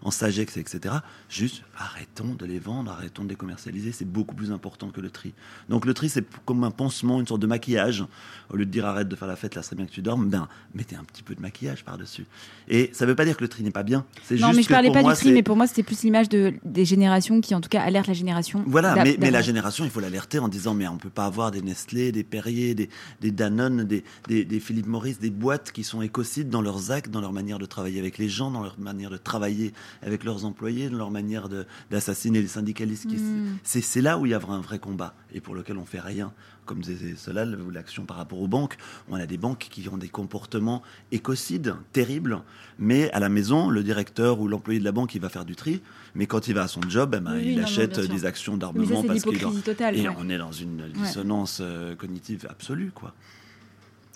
en 0.04 0.10
Sagex, 0.10 0.56
etc. 0.56 0.96
Juste 1.28 1.62
arrêtons 1.76 2.34
de 2.34 2.44
les 2.46 2.58
vendre, 2.58 2.90
arrêtons 2.92 3.24
de 3.24 3.30
les 3.30 3.34
commercialiser. 3.34 3.90
C'est 3.90 4.04
beaucoup 4.04 4.34
plus 4.34 4.52
important 4.52 4.90
que 4.90 5.00
le 5.00 5.10
tri. 5.10 5.32
Donc 5.68 5.86
le 5.86 5.94
tri, 5.94 6.08
c'est 6.08 6.24
comme 6.44 6.62
un 6.62 6.70
pansement, 6.70 7.20
une 7.20 7.26
sorte 7.26 7.40
de 7.40 7.46
maquillage. 7.46 8.04
Au 8.50 8.56
lieu 8.56 8.66
de 8.66 8.70
dire 8.70 8.86
arrête 8.86 9.08
de 9.08 9.16
faire 9.16 9.28
la 9.28 9.36
fête, 9.36 9.54
là 9.54 9.62
c'est 9.62 9.74
bien 9.74 9.86
que 9.86 9.90
tu 9.90 10.02
dormes, 10.02 10.28
ben 10.28 10.46
mettez 10.74 10.94
un 10.94 11.04
petit 11.04 11.22
peu 11.22 11.34
de 11.34 11.40
maquillage 11.40 11.84
par-dessus. 11.84 12.26
Et 12.68 12.90
ça 12.92 13.06
ne 13.06 13.10
veut 13.10 13.16
pas 13.16 13.24
dire 13.24 13.36
que 13.36 13.42
le 13.42 13.48
tri 13.48 13.62
n'est 13.62 13.70
pas 13.70 13.82
bien. 13.82 14.04
C'est 14.22 14.36
Non, 14.36 14.48
juste 14.48 14.56
mais 14.56 14.62
je 14.62 14.68
parlais 14.68 14.92
pas 14.92 15.02
moi, 15.02 15.14
du 15.14 15.18
tri, 15.18 15.32
mais 15.32 15.42
pour 15.42 15.56
moi, 15.56 15.66
c'était 15.66 15.82
plus 15.82 16.02
l'image 16.02 16.28
de, 16.28 16.54
des 16.64 16.84
générations 16.84 17.40
qui, 17.40 17.54
en 17.54 17.60
tout 17.60 17.70
cas, 17.70 17.80
alertent 17.80 18.06
la 18.06 18.14
génération. 18.14 18.62
Voilà, 18.66 19.02
mais, 19.02 19.16
mais 19.18 19.30
la 19.30 19.42
génération, 19.42 19.84
il 19.84 19.90
faut 19.90 20.00
l'alerter 20.00 20.38
en 20.38 20.48
disant 20.48 20.74
mais 20.74 20.86
on 20.86 20.98
peut 20.98 21.10
pas 21.10 21.24
avoir 21.24 21.50
des 21.50 21.62
Nestlé, 21.62 22.12
des 22.12 22.24
Perrier, 22.24 22.74
des, 22.74 22.90
des 23.20 23.30
Danone, 23.30 23.84
des, 23.84 24.04
des, 24.28 24.44
des 24.44 24.60
Philippe 24.60 24.86
Maurice, 24.86 25.18
des 25.18 25.30
boîtes 25.30 25.72
qui 25.72 25.82
sont 25.82 26.02
écocides 26.02 26.50
dans 26.50 26.62
leurs 26.62 26.90
actes, 26.90 27.10
dans 27.10 27.20
leur 27.20 27.32
manière 27.32 27.58
de 27.58 27.66
travailler 27.66 27.98
avec 27.98 28.18
les 28.18 28.28
gens, 28.28 28.50
dans 28.50 28.62
leur 28.62 28.78
manière 28.78 29.10
de 29.10 29.16
travailler 29.16 29.72
avec 30.02 30.24
leurs 30.24 30.44
employés, 30.44 30.88
dans 30.88 30.98
leur 30.98 31.10
manière 31.10 31.48
d'assassiner 31.90 32.40
les 32.40 32.48
syndicalistes. 32.48 33.06
Mm. 33.06 33.56
C'est 33.62 34.00
là 34.00 34.18
où 34.18 34.26
il 34.26 34.30
y 34.30 34.34
a 34.34 34.40
un 34.48 34.60
vrai 34.60 34.78
combat 34.78 35.14
et 35.32 35.40
pour 35.40 35.54
lequel 35.54 35.78
on 35.78 35.84
fait 35.84 36.00
rien. 36.00 36.32
Comme 36.66 36.80
disait 36.80 37.14
Solal, 37.14 37.58
l'action 37.72 38.06
par 38.06 38.16
rapport 38.16 38.40
aux 38.40 38.48
banques, 38.48 38.78
on 39.10 39.16
a 39.16 39.26
des 39.26 39.36
banques 39.36 39.66
qui 39.70 39.86
ont 39.90 39.98
des 39.98 40.08
comportements 40.08 40.82
écocides, 41.12 41.74
terribles, 41.92 42.40
mais 42.78 43.10
à 43.10 43.20
la 43.20 43.28
maison, 43.28 43.68
le 43.68 43.82
directeur 43.82 44.40
ou 44.40 44.48
l'employé 44.48 44.80
de 44.80 44.84
la 44.84 44.92
banque, 44.92 45.14
il 45.14 45.20
va 45.20 45.28
faire 45.28 45.44
du 45.44 45.56
tri, 45.56 45.82
mais 46.14 46.26
quand 46.26 46.48
il 46.48 46.54
va 46.54 46.62
à 46.62 46.68
son 46.68 46.80
job, 46.88 47.14
eh 47.18 47.20
ben, 47.20 47.34
Oui, 47.34 47.48
il 47.48 47.56
non, 47.58 47.64
achète 47.64 48.00
des 48.00 48.24
actions 48.24 48.56
d'armement 48.56 49.02
parce 49.02 49.24
qu'il 49.24 49.34
et 49.34 50.08
ouais. 50.08 50.16
on 50.18 50.30
est 50.30 50.38
dans 50.38 50.52
une 50.52 50.88
dissonance 50.88 51.58
euh, 51.60 51.94
cognitive 51.96 52.46
absolue, 52.48 52.92
quoi. 52.94 53.14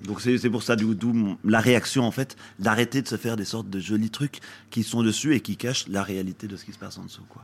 Donc 0.04 0.20
c'est 0.20 0.50
pour 0.50 0.62
ça 0.62 0.76
d'où 0.76 0.94
la 1.44 1.60
réaction 1.60 2.04
en 2.04 2.10
fait 2.10 2.36
d'arrêter 2.58 3.02
de 3.02 3.08
se 3.08 3.16
faire 3.16 3.36
des 3.36 3.44
sortes 3.44 3.68
de 3.68 3.80
jolis 3.80 4.10
trucs 4.10 4.40
qui 4.70 4.82
sont 4.82 5.02
dessus 5.02 5.34
et 5.34 5.40
qui 5.40 5.56
cachent 5.56 5.88
la 5.88 6.02
réalité 6.02 6.46
de 6.46 6.56
ce 6.56 6.64
qui 6.64 6.72
se 6.72 6.78
passe 6.78 6.98
en 6.98 7.04
dessous, 7.04 7.24
quoi. 7.28 7.42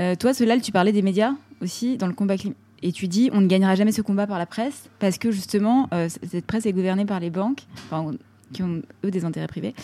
Euh, 0.00 0.14
toi, 0.14 0.34
Solal, 0.34 0.60
tu 0.60 0.72
parlais 0.72 0.92
des 0.92 1.02
médias 1.02 1.32
aussi 1.62 1.96
dans 1.96 2.06
le 2.06 2.12
combat 2.12 2.36
climatique. 2.36 2.60
Et 2.82 2.92
tu 2.92 3.08
dis, 3.08 3.30
on 3.32 3.40
ne 3.40 3.46
gagnera 3.46 3.74
jamais 3.74 3.92
ce 3.92 4.02
combat 4.02 4.26
par 4.26 4.38
la 4.38 4.44
presse 4.44 4.90
parce 4.98 5.16
que 5.16 5.30
justement, 5.30 5.88
euh, 5.94 6.10
cette 6.10 6.44
presse 6.44 6.66
est 6.66 6.74
gouvernée 6.74 7.06
par 7.06 7.20
les 7.20 7.30
banques, 7.30 7.66
qui 8.52 8.62
ont 8.62 8.82
eux 9.02 9.10
des 9.10 9.24
intérêts 9.24 9.46
privés. 9.46 9.74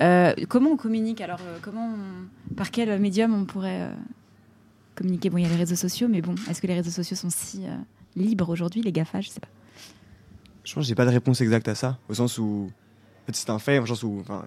Euh, 0.00 0.32
comment 0.48 0.70
on 0.70 0.76
communique 0.76 1.20
alors 1.20 1.40
Comment, 1.60 1.90
par 2.56 2.70
quel 2.70 2.98
médium 2.98 3.34
on 3.34 3.44
pourrait 3.44 3.90
communiquer? 4.94 5.28
Bon, 5.28 5.36
il 5.36 5.42
y 5.42 5.46
a 5.46 5.50
les 5.50 5.56
réseaux 5.56 5.76
sociaux, 5.76 6.08
mais 6.08 6.22
bon, 6.22 6.34
est-ce 6.48 6.62
que 6.62 6.66
les 6.66 6.74
réseaux 6.74 6.90
sociaux 6.90 7.16
sont 7.16 7.30
si 7.30 7.64
libres 8.16 8.48
aujourd'hui, 8.48 8.80
les 8.80 8.92
GAFA 8.92 9.20
Je 9.20 9.28
sais 9.28 9.40
pas. 9.40 9.48
Je 10.68 10.74
pense 10.74 10.84
que 10.84 10.88
j'ai 10.88 10.94
pas 10.94 11.06
de 11.06 11.10
réponse 11.10 11.40
exacte 11.40 11.66
à 11.68 11.74
ça, 11.74 11.98
au 12.10 12.14
sens 12.14 12.36
où 12.36 12.70
c'est 13.32 13.48
un 13.48 13.58
fait, 13.58 13.78
enfin, 13.78 14.44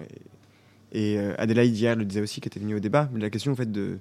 et, 0.94 1.14
et 1.14 1.18
euh, 1.18 1.34
Adélaïde 1.40 1.76
hier 1.76 1.96
le 1.96 2.06
disait 2.06 2.22
aussi, 2.22 2.42
qui 2.42 2.48
était 2.48 2.60
venue 2.60 2.76
au 2.76 2.80
débat, 2.80 3.10
mais 3.12 3.20
la 3.20 3.32
question 3.32 3.54
en 3.54 3.56
fait 3.56 3.72
de, 3.72 3.98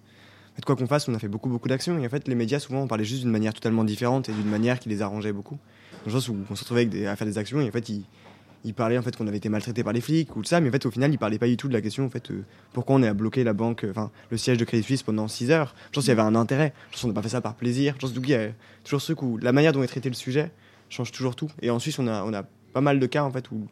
en 0.58 0.60
quoi 0.66 0.76
qu'on 0.76 0.86
fasse, 0.86 1.08
on 1.08 1.14
a 1.14 1.18
fait 1.18 1.28
beaucoup 1.28 1.48
beaucoup 1.48 1.68
d'actions 1.68 1.98
et 1.98 2.04
en 2.04 2.10
fait 2.10 2.28
les 2.28 2.34
médias 2.34 2.58
souvent 2.58 2.82
on 2.82 2.88
parlait 2.88 3.04
juste 3.04 3.22
d'une 3.22 3.30
manière 3.30 3.54
totalement 3.54 3.84
différente 3.84 4.28
et 4.28 4.32
d'une 4.32 4.50
manière 4.50 4.80
qui 4.80 4.90
les 4.90 5.00
arrangeait 5.00 5.32
beaucoup. 5.32 5.58
Dans 6.04 6.12
le 6.12 6.20
sens 6.20 6.28
où 6.28 6.36
on 6.50 6.54
se 6.54 6.60
retrouvait 6.60 7.06
à 7.06 7.16
faire 7.16 7.26
des 7.26 7.38
actions 7.38 7.58
et 7.62 7.68
en 7.68 7.72
fait 7.72 7.88
ils, 7.88 8.74
parlaient 8.74 8.98
en 8.98 9.02
fait 9.02 9.16
qu'on 9.16 9.26
avait 9.26 9.38
été 9.38 9.48
maltraité 9.48 9.82
par 9.82 9.94
les 9.94 10.02
flics 10.02 10.36
ou 10.36 10.44
ça, 10.44 10.60
mais 10.60 10.68
en 10.68 10.72
fait 10.72 10.84
au 10.84 10.90
final 10.90 11.10
ils 11.10 11.18
parlaient 11.18 11.38
pas 11.38 11.48
du 11.48 11.56
tout 11.56 11.68
de 11.68 11.72
la 11.72 11.80
question 11.80 12.04
en 12.04 12.10
fait 12.10 12.30
euh, 12.30 12.44
pourquoi 12.74 12.96
on 12.96 13.02
est 13.02 13.08
à 13.08 13.14
bloquer 13.14 13.44
la 13.44 13.54
banque, 13.54 13.86
enfin 13.88 14.10
le 14.30 14.36
siège 14.36 14.58
de 14.58 14.66
Crédit 14.66 14.82
Suisse 14.82 15.02
pendant 15.02 15.26
6 15.26 15.50
heures. 15.52 15.74
Je 15.86 15.94
pense 15.94 16.04
qu'il 16.04 16.10
y 16.10 16.12
avait 16.12 16.20
un 16.20 16.34
intérêt. 16.34 16.74
Je 16.88 16.96
pense 16.96 17.02
qu'on 17.02 17.08
n'a 17.08 17.14
pas 17.14 17.22
fait 17.22 17.30
ça 17.30 17.40
par 17.40 17.54
plaisir. 17.54 17.94
Je 17.94 18.00
pense 18.00 18.12
qu'il 18.12 18.28
y 18.28 18.34
a 18.34 18.50
toujours 18.84 19.00
ce 19.00 19.14
où 19.14 19.38
la 19.38 19.52
manière 19.52 19.72
dont 19.72 19.82
est 19.82 19.86
traité 19.86 20.10
le 20.10 20.14
sujet 20.14 20.50
change 20.90 21.10
toujours 21.12 21.34
tout. 21.36 21.50
Et 21.62 21.70
en 21.70 21.78
Suisse 21.78 21.98
on 21.98 22.06
a 22.06 22.22
on 22.24 22.34
a 22.34 22.42
pas 22.74 22.82
mal 22.82 23.00
de 23.00 23.06
cas 23.06 23.22
en 23.24 23.30
fait 23.30 23.50
où 23.50 23.66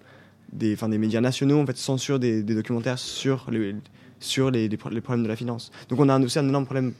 des, 0.52 0.72
enfin, 0.72 0.88
des 0.88 0.96
médias 0.98 1.20
nationaux 1.20 1.60
en 1.60 1.66
fait 1.66 1.76
censurent 1.76 2.18
des, 2.18 2.42
documentaires 2.42 2.98
sur 2.98 3.50
les 3.50 3.74
sur 4.20 4.50
les, 4.50 4.66
les, 4.68 4.76
pro- 4.76 4.88
les 4.88 5.00
problèmes 5.00 5.22
de 5.22 5.28
la 5.28 5.36
finance. 5.36 5.70
Donc 5.90 6.00
on 6.00 6.08
a 6.08 6.14
un- 6.14 6.22
aussi 6.22 6.38
un 6.38 6.48
énorme 6.48 6.64
problème, 6.64 6.92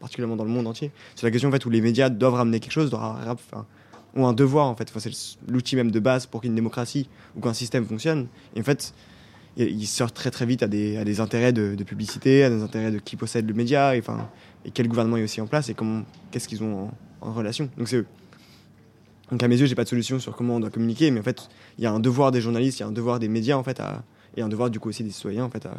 particulièrement 0.00 0.36
dans 0.36 0.44
le 0.44 0.50
monde 0.50 0.66
entier, 0.66 0.92
c'est 1.14 1.26
la 1.26 1.30
question 1.30 1.48
en 1.48 1.52
fait 1.52 1.66
où 1.66 1.70
les 1.70 1.80
médias 1.82 2.08
doivent 2.08 2.34
ramener 2.34 2.60
quelque 2.60 2.72
chose, 2.72 2.90
ont 4.16 4.26
un 4.26 4.32
devoir 4.32 4.66
en 4.66 4.74
fait. 4.76 4.88
Enfin, 4.88 5.00
c'est 5.00 5.12
l'outil 5.48 5.76
même 5.76 5.90
de 5.90 6.00
base 6.00 6.26
pour 6.26 6.40
qu'une 6.40 6.54
démocratie 6.54 7.08
ou 7.36 7.40
qu'un 7.40 7.52
système 7.52 7.84
fonctionne. 7.84 8.28
Et 8.54 8.60
en 8.60 8.64
fait, 8.64 8.94
ils 9.56 9.86
sortent 9.86 10.14
très 10.14 10.30
très 10.30 10.46
vite 10.46 10.62
à 10.62 10.68
des, 10.68 10.96
à 10.96 11.04
des 11.04 11.20
intérêts 11.20 11.52
de, 11.52 11.74
publicité, 11.84 12.44
à 12.44 12.50
des 12.50 12.62
intérêts 12.62 12.92
de 12.92 12.98
qui 12.98 13.16
possède 13.16 13.46
le 13.46 13.54
média, 13.54 13.94
et, 13.96 13.98
enfin, 13.98 14.28
et 14.64 14.70
quel 14.70 14.88
gouvernement 14.88 15.16
est 15.16 15.24
aussi 15.24 15.40
en 15.40 15.46
place 15.46 15.68
et 15.68 15.76
qu'est-ce 16.30 16.48
qu'ils 16.48 16.62
ont 16.62 16.90
en, 17.20 17.28
en 17.28 17.32
relation. 17.32 17.68
Donc 17.76 17.88
c'est 17.88 18.04
donc 19.30 19.42
à 19.42 19.48
mes 19.48 19.58
yeux, 19.58 19.66
j'ai 19.66 19.74
pas 19.74 19.84
de 19.84 19.88
solution 19.88 20.18
sur 20.18 20.36
comment 20.36 20.56
on 20.56 20.60
doit 20.60 20.70
communiquer, 20.70 21.10
mais 21.10 21.20
en 21.20 21.22
fait, 21.22 21.48
il 21.78 21.84
y 21.84 21.86
a 21.86 21.92
un 21.92 22.00
devoir 22.00 22.30
des 22.32 22.40
journalistes, 22.40 22.78
il 22.78 22.82
y 22.82 22.84
a 22.84 22.88
un 22.88 22.92
devoir 22.92 23.18
des 23.18 23.28
médias 23.28 23.56
en 23.56 23.62
fait, 23.64 23.80
à, 23.80 24.02
et 24.36 24.42
un 24.42 24.48
devoir 24.48 24.70
du 24.70 24.78
coup 24.80 24.88
aussi 24.90 25.02
des 25.04 25.10
citoyens 25.10 25.44
en 25.44 25.50
fait. 25.50 25.64
À, 25.66 25.74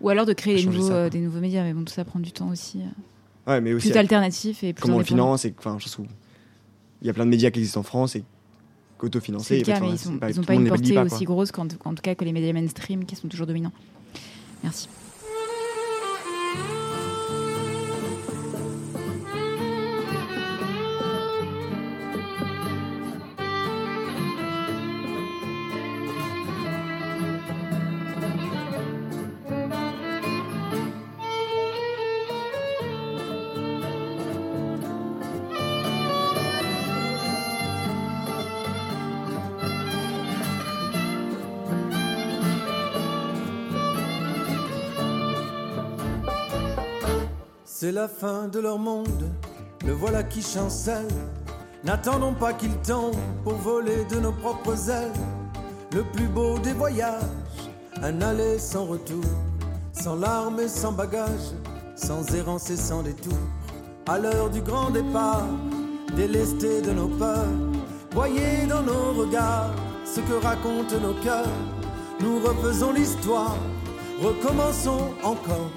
Ou 0.00 0.08
alors 0.08 0.24
de 0.26 0.32
créer 0.32 0.56
des 0.56 0.66
nouveaux, 0.66 0.88
ça, 0.88 1.10
des 1.10 1.20
nouveaux 1.20 1.40
médias, 1.40 1.62
mais 1.64 1.74
bon, 1.74 1.84
tout 1.84 1.92
ça 1.92 2.04
prend 2.04 2.18
du 2.18 2.32
temps 2.32 2.48
aussi. 2.48 2.80
euh, 2.80 3.50
ouais, 3.52 3.60
mais 3.60 3.72
aussi 3.74 3.90
Plus 3.90 3.98
alternatif 3.98 4.64
et 4.64 4.72
plus 4.72 4.82
comment 4.82 4.96
on 4.98 5.04
finance 5.04 5.44
et 5.44 5.54
enfin, 5.58 5.76
je 5.78 5.86
il 7.00 7.06
y 7.06 7.10
a 7.10 7.12
plein 7.12 7.24
de 7.26 7.30
médias 7.30 7.50
qui 7.50 7.60
existent 7.60 7.80
en 7.80 7.84
France 7.84 8.16
et 8.16 8.20
C'est 8.20 8.96
qu'autofinancés. 8.98 9.62
mais 9.66 9.90
ils 9.90 9.98
c'est 9.98 10.08
n'ont 10.10 10.18
pas- 10.18 10.26
pas 10.46 10.54
une 10.54 10.66
portée 10.68 10.94
pas, 10.94 11.04
aussi 11.04 11.24
grosse 11.24 11.52
qu'en 11.52 11.68
qu'en 11.68 11.94
tout 11.94 12.02
cas 12.02 12.14
que 12.16 12.24
les 12.24 12.32
médias 12.32 12.52
mainstream 12.52 13.04
qui 13.04 13.14
sont 13.16 13.28
toujours 13.28 13.46
dominants. 13.46 13.72
Merci. 14.64 14.88
La 47.98 48.06
fin 48.06 48.46
de 48.46 48.60
leur 48.60 48.78
monde, 48.78 49.24
le 49.84 49.92
voilà 49.92 50.22
qui 50.22 50.40
chancelle. 50.40 51.08
N'attendons 51.82 52.32
pas 52.32 52.52
qu'il 52.52 52.76
tombe 52.76 53.16
pour 53.42 53.54
voler 53.54 54.04
de 54.04 54.20
nos 54.20 54.30
propres 54.30 54.88
ailes. 54.88 55.20
Le 55.92 56.04
plus 56.04 56.28
beau 56.28 56.60
des 56.60 56.74
voyages, 56.74 57.58
un 58.00 58.22
aller 58.22 58.56
sans 58.60 58.84
retour, 58.84 59.24
sans 59.90 60.14
larmes 60.14 60.60
et 60.60 60.68
sans 60.68 60.92
bagages, 60.92 61.50
sans 61.96 62.22
errance 62.36 62.70
et 62.70 62.76
sans 62.76 63.02
détour. 63.02 63.40
À 64.06 64.16
l'heure 64.16 64.48
du 64.48 64.60
grand 64.60 64.90
départ, 64.90 65.48
délestés 66.14 66.80
de 66.82 66.92
nos 66.92 67.08
peurs, 67.08 67.56
voyez 68.12 68.64
dans 68.68 68.82
nos 68.82 69.12
regards 69.22 69.74
ce 70.04 70.20
que 70.20 70.36
racontent 70.40 71.00
nos 71.02 71.20
cœurs. 71.24 71.58
Nous 72.20 72.38
refaisons 72.46 72.92
l'histoire, 72.92 73.56
recommençons 74.22 75.08
encore, 75.24 75.72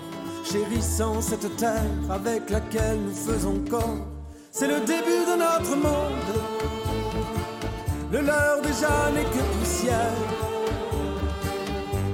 chérissant 0.52 1.22
cette 1.22 1.56
terre 1.56 1.92
avec 2.10 2.50
laquelle 2.50 3.00
nous 3.00 3.14
faisons 3.14 3.58
corps. 3.70 4.06
C'est 4.52 4.68
le 4.68 4.80
début 4.82 5.24
de 5.32 5.36
notre 5.38 5.76
monde, 5.78 6.32
le 8.12 8.20
leur 8.20 8.62
déjà 8.62 9.12
n'est 9.14 9.24
que 9.36 9.44
poussière. 9.58 10.18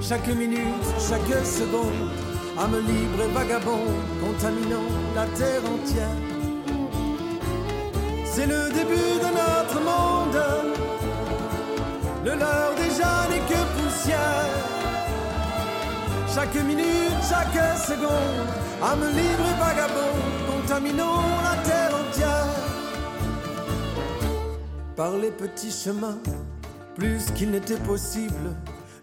Chaque 0.00 0.28
minute, 0.28 0.86
chaque 1.08 1.44
seconde, 1.44 2.10
âme 2.56 2.78
libre 2.86 3.24
et 3.24 3.32
vagabond, 3.32 3.86
contaminant 4.24 4.88
la 5.16 5.26
terre 5.38 5.64
entière. 5.74 6.22
C'est 8.24 8.46
le 8.46 8.68
début 8.72 9.14
de 9.24 9.30
notre 9.42 9.78
monde, 9.90 10.42
le 12.24 12.34
leur 12.34 12.74
déjà 12.76 13.26
n'est 13.30 13.46
que 13.52 13.60
poussière. 13.76 14.87
Chaque 16.38 16.64
minute, 16.64 17.18
chaque 17.28 17.78
seconde, 17.78 18.46
âme 18.80 19.08
libre 19.08 19.44
et 19.44 19.58
vagabond, 19.58 20.14
contaminons 20.46 21.20
la 21.42 21.56
terre 21.68 21.90
entière. 21.96 22.46
Par 24.94 25.16
les 25.16 25.32
petits 25.32 25.72
chemins, 25.72 26.18
plus 26.94 27.32
qu'il 27.32 27.50
n'était 27.50 27.80
possible, 27.80 28.54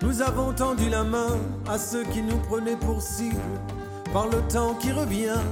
nous 0.01 0.21
avons 0.21 0.53
tendu 0.53 0.89
la 0.89 1.03
main 1.03 1.37
à 1.67 1.77
ceux 1.77 2.05
qui 2.05 2.21
nous 2.21 2.37
prenaient 2.37 2.77
pour 2.77 3.01
cible. 3.01 3.35
Par 4.13 4.27
le 4.27 4.39
temps 4.47 4.75
qui 4.75 4.93
revient 4.93 5.43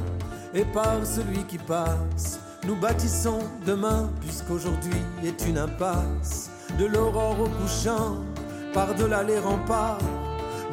et 0.54 0.64
par 0.64 1.06
celui 1.06 1.44
qui 1.44 1.58
passe, 1.58 2.40
nous 2.66 2.78
bâtissons 2.78 3.40
demain, 3.66 4.10
puisqu'aujourd'hui 4.22 5.02
est 5.22 5.46
une 5.46 5.58
impasse. 5.58 6.50
De 6.80 6.86
l'aurore 6.86 7.42
au 7.42 7.50
couchant, 7.50 8.20
par-delà 8.74 9.22
les 9.24 9.40
remparts, 9.40 10.00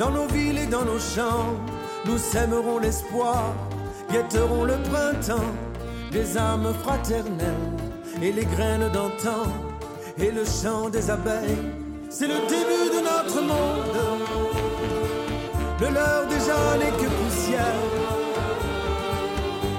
dans 0.01 0.11
nos 0.11 0.27
villes 0.29 0.57
et 0.57 0.67
dans 0.67 0.87
nos 0.87 0.99
champs, 0.99 1.55
nous 2.07 2.17
sèmerons 2.17 2.79
l'espoir, 2.79 3.55
guetterons 4.11 4.65
le 4.65 4.77
printemps, 4.91 5.53
des 6.11 6.39
âmes 6.39 6.73
fraternelles 6.83 7.77
et 8.23 8.33
les 8.33 8.47
graines 8.47 8.91
d'antan 8.95 9.45
et 10.17 10.31
le 10.31 10.43
chant 10.47 10.89
des 10.89 11.11
abeilles. 11.11 11.65
C'est 12.09 12.29
le 12.29 12.41
début 12.49 12.89
de 12.97 13.01
notre 13.11 13.43
monde. 13.43 13.99
Le 15.83 15.89
leur 15.89 16.27
déjà 16.29 16.79
n'est 16.79 16.97
que 17.03 17.11
poussière. 17.19 17.83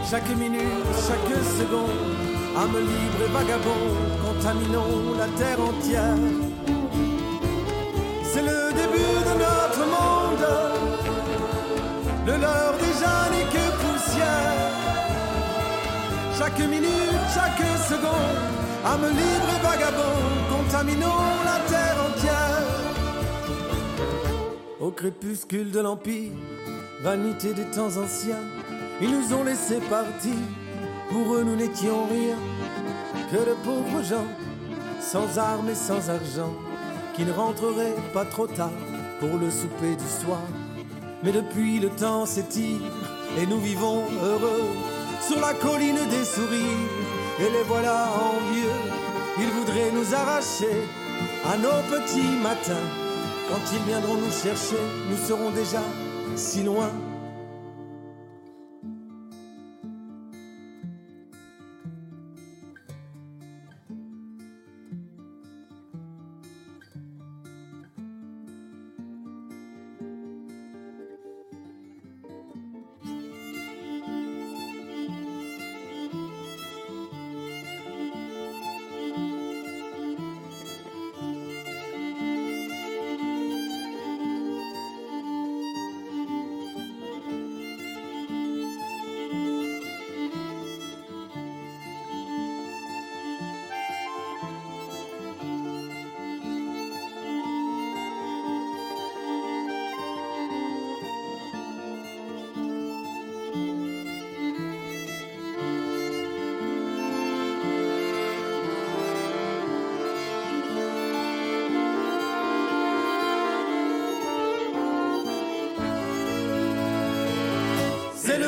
Chaque 0.07 0.29
minute, 0.37 0.87
chaque 1.07 1.33
seconde, 1.59 2.13
âme 2.55 2.77
libre 2.77 3.21
et 3.25 3.31
vagabond, 3.33 3.87
contaminons 4.23 5.17
la 5.17 5.27
terre 5.39 5.61
entière. 5.61 6.80
Le 12.41 12.47
leur 12.47 12.73
déjà 12.73 13.29
n'est 13.29 13.49
que 13.53 13.65
poussière. 13.81 14.71
Chaque 16.37 16.59
minute, 16.59 17.25
chaque 17.35 17.63
seconde, 17.87 18.39
âme 18.83 19.07
libre 19.09 19.49
et 19.55 19.61
vagabond, 19.63 20.19
contaminons 20.49 21.21
la 21.45 21.59
terre 21.69 21.97
entière. 22.09 22.67
Au 24.79 24.89
crépuscule 24.89 25.69
de 25.69 25.81
l'Empire, 25.81 26.31
vanité 27.03 27.53
des 27.53 27.65
temps 27.65 27.95
anciens, 27.97 28.43
ils 28.99 29.11
nous 29.11 29.33
ont 29.35 29.43
laissé 29.43 29.79
partir. 29.81 30.33
Pour 31.11 31.35
eux, 31.35 31.43
nous 31.43 31.55
n'étions 31.55 32.07
rien 32.07 32.37
que 33.31 33.37
de 33.37 33.55
pauvres 33.63 34.03
gens, 34.03 34.27
sans 34.99 35.37
armes 35.37 35.69
et 35.69 35.75
sans 35.75 36.09
argent, 36.09 36.55
qui 37.13 37.23
ne 37.23 37.33
rentreraient 37.33 37.95
pas 38.15 38.25
trop 38.25 38.47
tard 38.47 38.71
pour 39.19 39.37
le 39.37 39.51
souper 39.51 39.95
du 39.95 40.25
soir. 40.25 40.41
Mais 41.23 41.31
depuis 41.31 41.79
le 41.79 41.89
temps 41.89 42.25
s'étire 42.25 42.79
et 43.37 43.45
nous 43.45 43.59
vivons 43.59 44.03
heureux 44.23 44.69
sur 45.27 45.39
la 45.39 45.53
colline 45.53 45.99
des 46.09 46.25
sourires. 46.25 46.89
Et 47.39 47.49
les 47.49 47.63
voilà 47.67 48.07
envieux, 48.15 48.79
ils 49.39 49.49
voudraient 49.49 49.91
nous 49.93 50.13
arracher 50.13 50.87
à 51.45 51.57
nos 51.57 51.81
petits 51.89 52.37
matins. 52.41 52.87
Quand 53.49 53.61
ils 53.73 53.83
viendront 53.87 54.15
nous 54.15 54.31
chercher, 54.31 54.81
nous 55.09 55.17
serons 55.27 55.51
déjà 55.51 55.83
si 56.35 56.63
loin. 56.63 56.91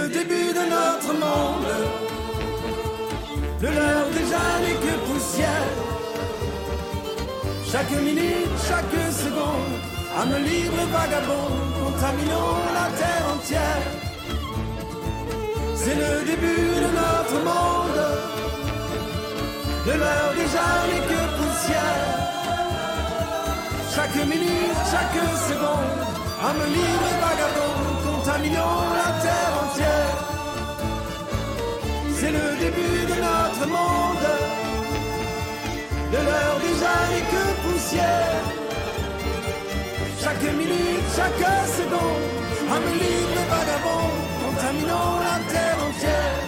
Le 0.03 0.09
début 0.09 0.49
de 0.59 0.63
notre 0.75 1.11
monde. 1.23 1.73
Le 3.61 3.69
leur 3.79 4.05
déjà 4.19 4.43
n'est 4.63 4.79
que 4.85 4.93
poussière. 5.07 5.69
Chaque 7.71 7.95
minute, 8.07 8.55
chaque 8.69 8.97
seconde, 9.23 9.73
âme 10.21 10.37
libre 10.49 10.83
vagabond, 10.95 11.49
contaminons 11.81 12.57
la 12.77 12.87
terre 12.99 13.25
entière. 13.35 13.85
C'est 15.81 15.97
le 16.03 16.13
début 16.31 16.69
de 16.83 16.89
notre 17.01 17.37
monde. 17.49 18.03
Le 19.87 19.95
leur 20.03 20.27
déjà 20.41 20.67
n'est 20.89 21.05
que 21.11 21.21
poussière. 21.37 21.99
Chaque 23.95 24.19
minute, 24.33 24.79
chaque 24.91 25.19
seconde, 25.49 25.93
âme 26.49 26.65
libre 26.77 27.09
vagabond, 27.25 27.75
contaminons 28.05 28.81
la 28.99 29.02
De 36.13 36.17
l'heure 36.17 36.59
déjà 36.59 36.93
n'est 37.09 37.25
que 37.25 37.43
poussière. 37.63 38.43
Chaque 40.21 40.43
minute, 40.43 41.07
chaque 41.15 41.43
seconde, 41.65 42.71
âme 42.71 42.89
libre 42.93 43.33
et 43.33 43.47
vagabond, 43.49 44.11
contaminons 44.45 45.17
la 45.17 45.39
terre 45.51 45.79
entière. 45.83 46.43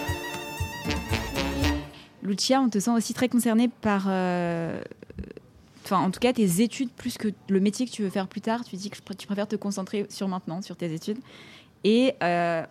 Lucia, 2.21 2.62
on 2.62 2.69
te 2.69 2.78
sent 2.78 2.91
aussi 2.91 3.15
très 3.15 3.28
concernée 3.28 3.67
par, 3.67 4.06
euh, 4.08 4.80
enfin 5.84 5.97
en 5.97 6.12
tout 6.12 6.19
cas 6.19 6.32
tes 6.32 6.62
études 6.62 6.91
plus 6.91 7.17
que 7.17 7.30
le 7.49 7.60
métier 7.60 7.88
que 7.88 7.91
tu 7.91 8.04
veux 8.04 8.12
faire 8.12 8.28
plus 8.28 8.41
tard. 8.41 8.63
Tu 8.65 8.75
dis 8.75 8.91
que 8.91 9.13
tu 9.15 9.25
préfères 9.25 9.47
te 9.47 9.56
concentrer 9.56 10.06
sur 10.10 10.28
maintenant, 10.28 10.62
sur 10.62 10.78
tes 10.78 10.93
études. 10.93 11.17
Et 11.84 12.13
euh, 12.21 12.63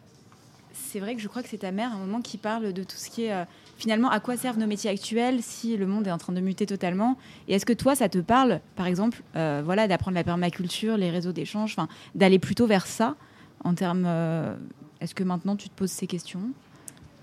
c'est 0.72 1.00
vrai 1.00 1.16
que 1.16 1.20
je 1.20 1.26
crois 1.26 1.42
que 1.42 1.48
c'est 1.48 1.58
ta 1.58 1.72
mère 1.72 1.90
à 1.90 1.96
un 1.96 1.98
moment 1.98 2.20
qui 2.20 2.38
parle 2.38 2.72
de 2.72 2.84
tout 2.84 2.96
ce 2.96 3.10
qui 3.10 3.24
est 3.24 3.32
euh, 3.32 3.44
finalement 3.76 4.10
à 4.10 4.20
quoi 4.20 4.36
servent 4.36 4.58
nos 4.58 4.66
métiers 4.66 4.90
actuels 4.90 5.42
si 5.42 5.76
le 5.76 5.86
monde 5.86 6.06
est 6.06 6.10
en 6.10 6.18
train 6.18 6.32
de 6.32 6.40
muter 6.40 6.66
totalement. 6.66 7.16
Et 7.48 7.54
est-ce 7.54 7.66
que 7.66 7.72
toi 7.72 7.94
ça 7.94 8.08
te 8.08 8.18
parle, 8.18 8.60
par 8.76 8.86
exemple, 8.86 9.22
euh, 9.36 9.62
voilà, 9.64 9.88
d'apprendre 9.88 10.14
la 10.16 10.24
permaculture, 10.24 10.96
les 10.96 11.10
réseaux 11.10 11.32
d'échange, 11.32 11.76
d'aller 12.14 12.38
plutôt 12.38 12.66
vers 12.66 12.86
ça 12.86 13.16
en 13.64 13.74
termes. 13.74 14.04
euh, 14.06 14.54
est-ce 15.00 15.14
que 15.14 15.24
maintenant 15.24 15.56
tu 15.56 15.68
te 15.68 15.74
poses 15.74 15.90
ces 15.90 16.06
questions 16.06 16.42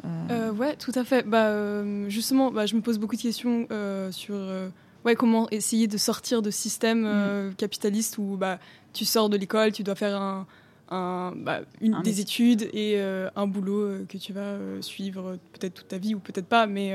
Euh, 0.05 0.07
Euh, 0.29 0.51
ouais, 0.51 0.75
tout 0.75 0.91
à 0.95 1.03
fait. 1.03 1.27
Bah, 1.27 1.83
justement, 2.09 2.51
bah, 2.51 2.65
je 2.65 2.75
me 2.75 2.81
pose 2.81 2.99
beaucoup 2.99 3.15
de 3.15 3.21
questions 3.21 3.67
sur 4.11 4.35
ouais, 5.05 5.15
comment 5.15 5.47
essayer 5.49 5.87
de 5.87 5.97
sortir 5.97 6.41
de 6.41 6.51
système 6.51 7.03
euh, 7.05 7.51
capitaliste 7.53 8.17
où 8.17 8.37
bah, 8.37 8.59
tu 8.93 9.05
sors 9.05 9.29
de 9.29 9.37
l'école, 9.37 9.71
tu 9.71 9.83
dois 9.83 9.95
faire 9.95 10.19
un, 10.19 10.45
un, 10.91 11.33
bah, 11.35 11.61
une, 11.79 11.95
Un 11.95 12.01
des 12.01 12.19
études 12.19 12.63
et 12.73 12.95
euh, 12.97 13.29
un 13.35 13.47
boulot 13.47 13.79
euh, 13.81 14.05
que 14.07 14.17
tu 14.17 14.33
vas 14.33 14.41
euh, 14.41 14.81
suivre 14.81 15.37
peut-être 15.53 15.73
toute 15.73 15.87
ta 15.87 15.97
vie 15.97 16.13
ou 16.13 16.19
peut-être 16.19 16.45
pas, 16.47 16.67
mais 16.67 16.93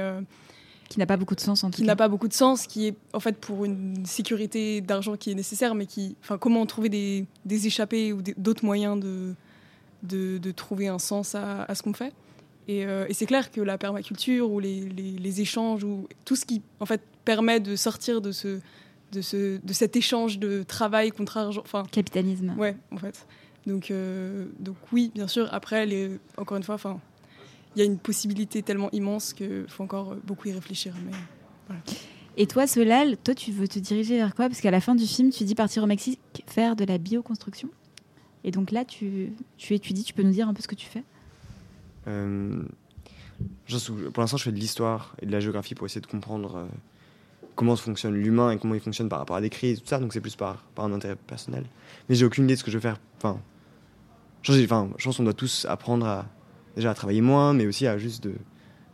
qui 0.88 1.00
n'a 1.00 1.06
pas 1.06 1.16
beaucoup 1.16 1.34
de 1.34 1.40
sens 1.40 1.64
en 1.64 1.70
tout 1.70 1.76
qui 1.76 1.82
cas. 1.82 1.86
n'a 1.88 1.96
pas 1.96 2.06
beaucoup 2.08 2.28
de 2.28 2.32
sens, 2.32 2.66
qui 2.68 2.86
est 2.86 2.94
en 3.12 3.18
fait 3.20 3.36
pour 3.38 3.64
une 3.64 4.06
sécurité 4.06 4.80
d'argent 4.80 5.16
qui 5.16 5.32
est 5.32 5.34
nécessaire, 5.34 5.74
mais 5.74 5.86
qui, 5.86 6.14
enfin, 6.22 6.38
comment 6.38 6.64
trouver 6.66 6.88
des, 6.88 7.26
des 7.44 7.66
échappées 7.66 8.12
ou 8.12 8.22
d'autres 8.36 8.64
moyens 8.64 9.00
de, 9.00 9.34
de, 10.04 10.38
de 10.38 10.50
trouver 10.52 10.86
un 10.86 11.00
sens 11.00 11.34
à, 11.34 11.62
à 11.64 11.74
ce 11.74 11.82
qu'on 11.82 11.92
fait. 11.94 12.12
Et, 12.68 12.80
et 12.82 13.14
c'est 13.14 13.26
clair 13.26 13.50
que 13.50 13.60
la 13.60 13.78
permaculture 13.78 14.50
ou 14.50 14.60
les, 14.60 14.80
les, 14.88 15.12
les 15.12 15.40
échanges 15.40 15.82
ou 15.84 16.06
tout 16.24 16.36
ce 16.36 16.44
qui 16.44 16.62
en 16.80 16.86
fait 16.86 17.00
permet 17.24 17.58
de 17.60 17.74
sortir 17.76 18.20
de 18.20 18.30
ce 18.32 18.60
de 19.12 19.20
ce 19.22 19.58
de 19.64 19.72
cet 19.72 19.94
échange 19.96 20.38
de 20.40 20.64
travail 20.64 21.10
contre 21.12 21.36
argent, 21.36 21.62
enfin 21.64 21.84
Capitalisme. 21.92 22.54
ouais 22.58 22.76
en 22.90 22.96
fait. 22.96 23.24
Donc 23.66 23.90
euh, 23.90 24.46
donc 24.60 24.76
oui 24.92 25.10
bien 25.14 25.28
sûr. 25.28 25.48
Après 25.52 25.86
les 25.86 26.18
encore 26.36 26.56
une 26.56 26.62
fois, 26.62 26.76
enfin 26.76 27.00
il 27.74 27.80
y 27.80 27.82
a 27.82 27.84
une 27.84 27.98
possibilité 27.98 28.62
tellement 28.62 28.90
immense 28.92 29.34
qu'il 29.34 29.66
faut 29.68 29.84
encore 29.84 30.16
beaucoup 30.24 30.48
y 30.48 30.52
réfléchir. 30.52 30.94
Mais 31.04 31.76
Et 32.38 32.46
toi, 32.46 32.66
Solal, 32.66 33.16
toi, 33.18 33.34
tu 33.34 33.50
veux 33.52 33.68
te 33.68 33.78
diriger 33.78 34.16
vers 34.16 34.34
quoi? 34.34 34.48
Parce 34.48 34.60
qu'à 34.60 34.70
la 34.70 34.80
fin 34.80 34.94
du 34.94 35.06
film, 35.06 35.30
tu 35.30 35.44
dis 35.44 35.54
partir 35.54 35.82
au 35.82 35.86
Mexique 35.86 36.20
faire 36.46 36.74
de 36.74 36.84
la 36.84 36.96
bioconstruction. 36.96 37.68
Et 38.44 38.50
donc 38.50 38.70
là, 38.70 38.84
tu, 38.84 39.32
tu 39.56 39.74
étudies, 39.74 40.04
tu 40.04 40.14
peux 40.14 40.22
nous 40.22 40.32
dire 40.32 40.48
un 40.48 40.54
peu 40.54 40.62
ce 40.62 40.68
que 40.68 40.74
tu 40.74 40.86
fais? 40.86 41.02
Euh, 42.06 42.62
pour 44.12 44.22
l'instant, 44.22 44.36
je 44.36 44.44
fais 44.44 44.52
de 44.52 44.58
l'histoire 44.58 45.14
et 45.20 45.26
de 45.26 45.32
la 45.32 45.40
géographie 45.40 45.74
pour 45.74 45.86
essayer 45.86 46.00
de 46.00 46.06
comprendre 46.06 46.56
euh, 46.56 46.66
comment 47.56 47.74
fonctionne 47.76 48.14
l'humain 48.14 48.52
et 48.52 48.58
comment 48.58 48.74
il 48.74 48.80
fonctionne 48.80 49.08
par 49.08 49.18
rapport 49.18 49.36
à 49.36 49.40
des 49.40 49.50
crises, 49.50 49.80
tout 49.80 49.88
ça. 49.88 49.98
Donc 49.98 50.12
c'est 50.12 50.20
plus 50.20 50.36
par, 50.36 50.62
par 50.74 50.84
un 50.84 50.92
intérêt 50.92 51.16
personnel. 51.16 51.64
Mais 52.08 52.14
j'ai 52.14 52.24
aucune 52.24 52.44
idée 52.44 52.54
de 52.54 52.58
ce 52.58 52.64
que 52.64 52.70
je 52.70 52.76
veux 52.76 52.82
faire. 52.82 53.00
Enfin, 53.16 53.40
genre, 54.46 54.56
j'ai- 54.56 54.64
enfin, 54.64 54.88
je 54.98 55.04
pense 55.04 55.16
qu'on 55.18 55.24
doit 55.24 55.32
tous 55.34 55.66
apprendre 55.68 56.06
à 56.06 56.26
déjà 56.76 56.90
à 56.90 56.94
travailler 56.94 57.20
moins, 57.22 57.52
mais 57.54 57.66
aussi 57.66 57.86
à 57.86 57.96
juste 57.98 58.22
de, 58.24 58.34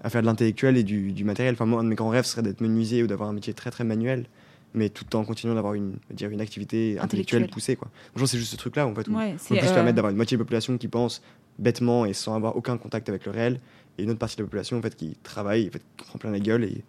à 0.03 0.11
faire 0.11 0.21
de 0.23 0.27
l'intellectuel 0.27 0.77
et 0.77 0.83
du, 0.85 1.13
du 1.13 1.25
matériel. 1.25 1.55
Enfin, 1.55 1.67
moi, 1.67 1.81
un 1.81 1.85
de 1.85 1.89
mes 1.89 1.95
grands 1.95 2.09
rêves 2.11 2.25
serait 2.25 2.43
d'être 2.43 2.61
menuisier 2.61 3.03
ou 3.03 3.07
d'avoir 3.07 3.29
un 3.29 3.33
métier 3.33 3.53
très 3.55 3.71
très 3.71 3.85
manuel, 3.85 4.27
mais 4.75 4.89
tout 4.89 5.17
en 5.17 5.25
continuant 5.25 5.55
d'avoir 5.55 5.75
une, 5.75 5.97
je 6.11 6.15
dire, 6.15 6.31
une 6.31 6.41
activité 6.41 6.99
intellectuelle 6.99 7.43
Intellectuelle. 7.45 7.51
poussée. 7.51 7.77
Quoi. 7.77 7.89
Donc, 7.89 7.95
je 8.17 8.21
pense 8.21 8.29
que 8.31 8.33
c'est 8.33 8.39
juste 8.39 8.53
ce 8.53 8.57
truc-là 8.57 8.87
en 8.87 8.95
fait, 8.95 9.09
où 9.09 9.17
Ouais, 9.17 9.35
on 9.35 9.39
se 9.39 9.55
euh, 9.55 9.75
permettre 9.75 9.97
d'avoir 9.97 10.11
une 10.11 10.17
moitié 10.17 10.37
de 10.37 10.41
la 10.41 10.45
population 10.45 10.79
qui 10.79 10.89
pense 10.89 11.23
bêtement 11.59 12.07
et 12.07 12.13
sans 12.15 12.35
avoir 12.35 12.57
aucun 12.57 12.79
contact 12.79 13.09
avec 13.09 13.27
le 13.27 13.33
réel, 13.33 13.61
et 13.99 14.05
une 14.05 14.11
autre 14.11 14.19
partie 14.19 14.37
de 14.37 14.43
la 14.43 14.47
population 14.47 14.79
en 14.79 14.83
fait, 14.83 14.95
qui 14.97 15.17
travaille, 15.23 15.69
en 15.69 15.71
fait, 15.73 15.83
qui 15.97 16.05
prend 16.05 16.19
plein 16.19 16.31
la 16.31 16.41
gueule 16.41 16.65
et 16.65 16.83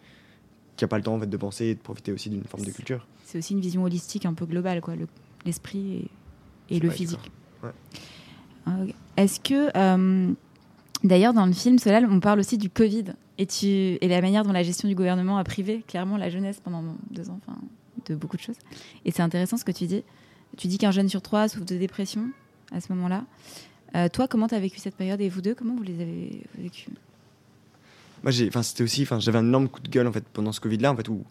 qui 0.77 0.83
n'a 0.83 0.87
pas 0.87 0.97
le 0.97 1.03
temps 1.03 1.15
en 1.15 1.19
fait, 1.19 1.27
de 1.29 1.37
penser 1.37 1.65
et 1.65 1.75
de 1.75 1.79
profiter 1.81 2.11
aussi 2.11 2.29
d'une 2.29 2.43
forme 2.45 2.63
de 2.65 2.71
culture. 2.71 3.05
c'est 3.25 3.37
aussi 3.39 3.53
une 3.53 3.59
vision 3.61 3.83
holistique 3.83 4.25
un 4.25 4.33
peu 4.33 4.45
globale, 4.45 4.79
quoi, 4.79 4.95
le- 4.95 5.07
l'esprit 5.45 6.07
et, 6.69 6.79
le 6.79 6.89
physique. 6.89 7.31
Ouais. 7.63 7.69
Euh, 8.67 8.87
Est-ce 9.17 9.39
que, 9.39 9.69
euh, 9.75 10.33
d'ailleurs, 11.03 11.33
dans 11.33 11.45
le 11.45 11.53
film 11.53 11.79
Solal, 11.79 12.07
on 12.09 12.19
parle 12.19 12.39
aussi 12.39 12.57
du 12.57 12.69
Covid 12.69 13.05
et, 13.37 13.45
tu, 13.45 13.97
la 14.01 14.21
manière 14.21 14.43
dont 14.43 14.51
la 14.51 14.63
gestion 14.63 14.87
du 14.87 14.95
gouvernement 14.95 15.37
a 15.37 15.43
privé 15.43 15.83
clairement 15.87 16.17
la 16.17 16.29
jeunesse 16.29 16.59
pendant 16.63 16.83
deux 17.09 17.29
ans, 17.29 17.39
enfin, 17.45 17.57
de 18.05 18.15
beaucoup 18.15 18.37
de 18.37 18.41
choses. 18.41 18.57
Et 19.05 19.11
c'est 19.11 19.23
intéressant 19.23 19.57
ce 19.57 19.65
que 19.65 19.71
tu 19.71 19.85
dis. 19.85 20.03
Tu 20.57 20.67
dis 20.67 20.77
qu'un 20.77 20.91
jeune 20.91 21.09
sur 21.09 21.21
trois 21.21 21.47
souffre 21.47 21.65
de 21.65 21.77
dépression 21.77 22.29
à 22.71 22.79
ce 22.79 22.93
moment-là. 22.93 23.23
Euh, 23.95 24.07
toi, 24.09 24.27
comment 24.27 24.47
tu 24.47 24.55
as 24.55 24.59
vécu 24.59 24.79
cette 24.79 24.95
période 24.95 25.19
et 25.21 25.29
vous 25.29 25.41
deux, 25.41 25.55
comment 25.55 25.75
vous 25.75 25.83
les 25.83 25.99
avez 26.01 26.43
vécues? 26.57 26.89
Moi, 28.23 28.31
j'ai, 28.31 28.49
c'était 28.61 28.83
aussi, 28.83 29.05
j'avais 29.19 29.39
un 29.39 29.45
énorme 29.45 29.67
coup 29.67 29.81
de 29.81 29.89
gueule 29.89 30.07
en 30.07 30.11
fait 30.11 30.23
pendant 30.31 30.51
ce 30.51 30.61
Covid-là, 30.61 30.91
en 30.91 30.95
fait, 30.95 31.09
où, 31.09 31.23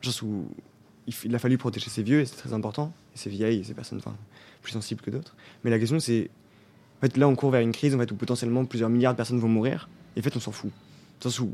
genre, 0.00 0.14
où 0.22 0.46
il, 1.24 1.34
a 1.34 1.38
fallu 1.38 1.58
protéger 1.58 1.90
ses 1.90 2.02
vieux 2.02 2.20
et 2.20 2.24
c'est 2.26 2.36
très 2.36 2.52
important, 2.52 2.92
et 3.14 3.18
ses 3.18 3.30
vieilles 3.30 3.60
et 3.60 3.64
ces 3.64 3.74
personnes, 3.74 3.98
enfin, 3.98 4.14
plus 4.62 4.72
sensibles 4.72 5.00
que 5.00 5.10
d'autres. 5.10 5.34
Mais 5.64 5.70
la 5.70 5.78
question, 5.78 5.98
c'est, 6.00 6.30
en 6.98 7.00
fait, 7.06 7.16
là, 7.16 7.28
on 7.28 7.34
court 7.34 7.50
vers 7.50 7.60
une 7.60 7.72
crise 7.72 7.94
en 7.94 7.98
fait 7.98 8.10
où 8.10 8.14
potentiellement 8.16 8.64
plusieurs 8.64 8.90
milliards 8.90 9.12
de 9.14 9.16
personnes 9.16 9.38
vont 9.38 9.48
mourir, 9.48 9.88
et 10.16 10.20
en 10.20 10.22
fait, 10.22 10.36
on 10.36 10.40
s'en 10.40 10.52
fout. 10.52 10.70
Sens 11.20 11.40
où 11.40 11.52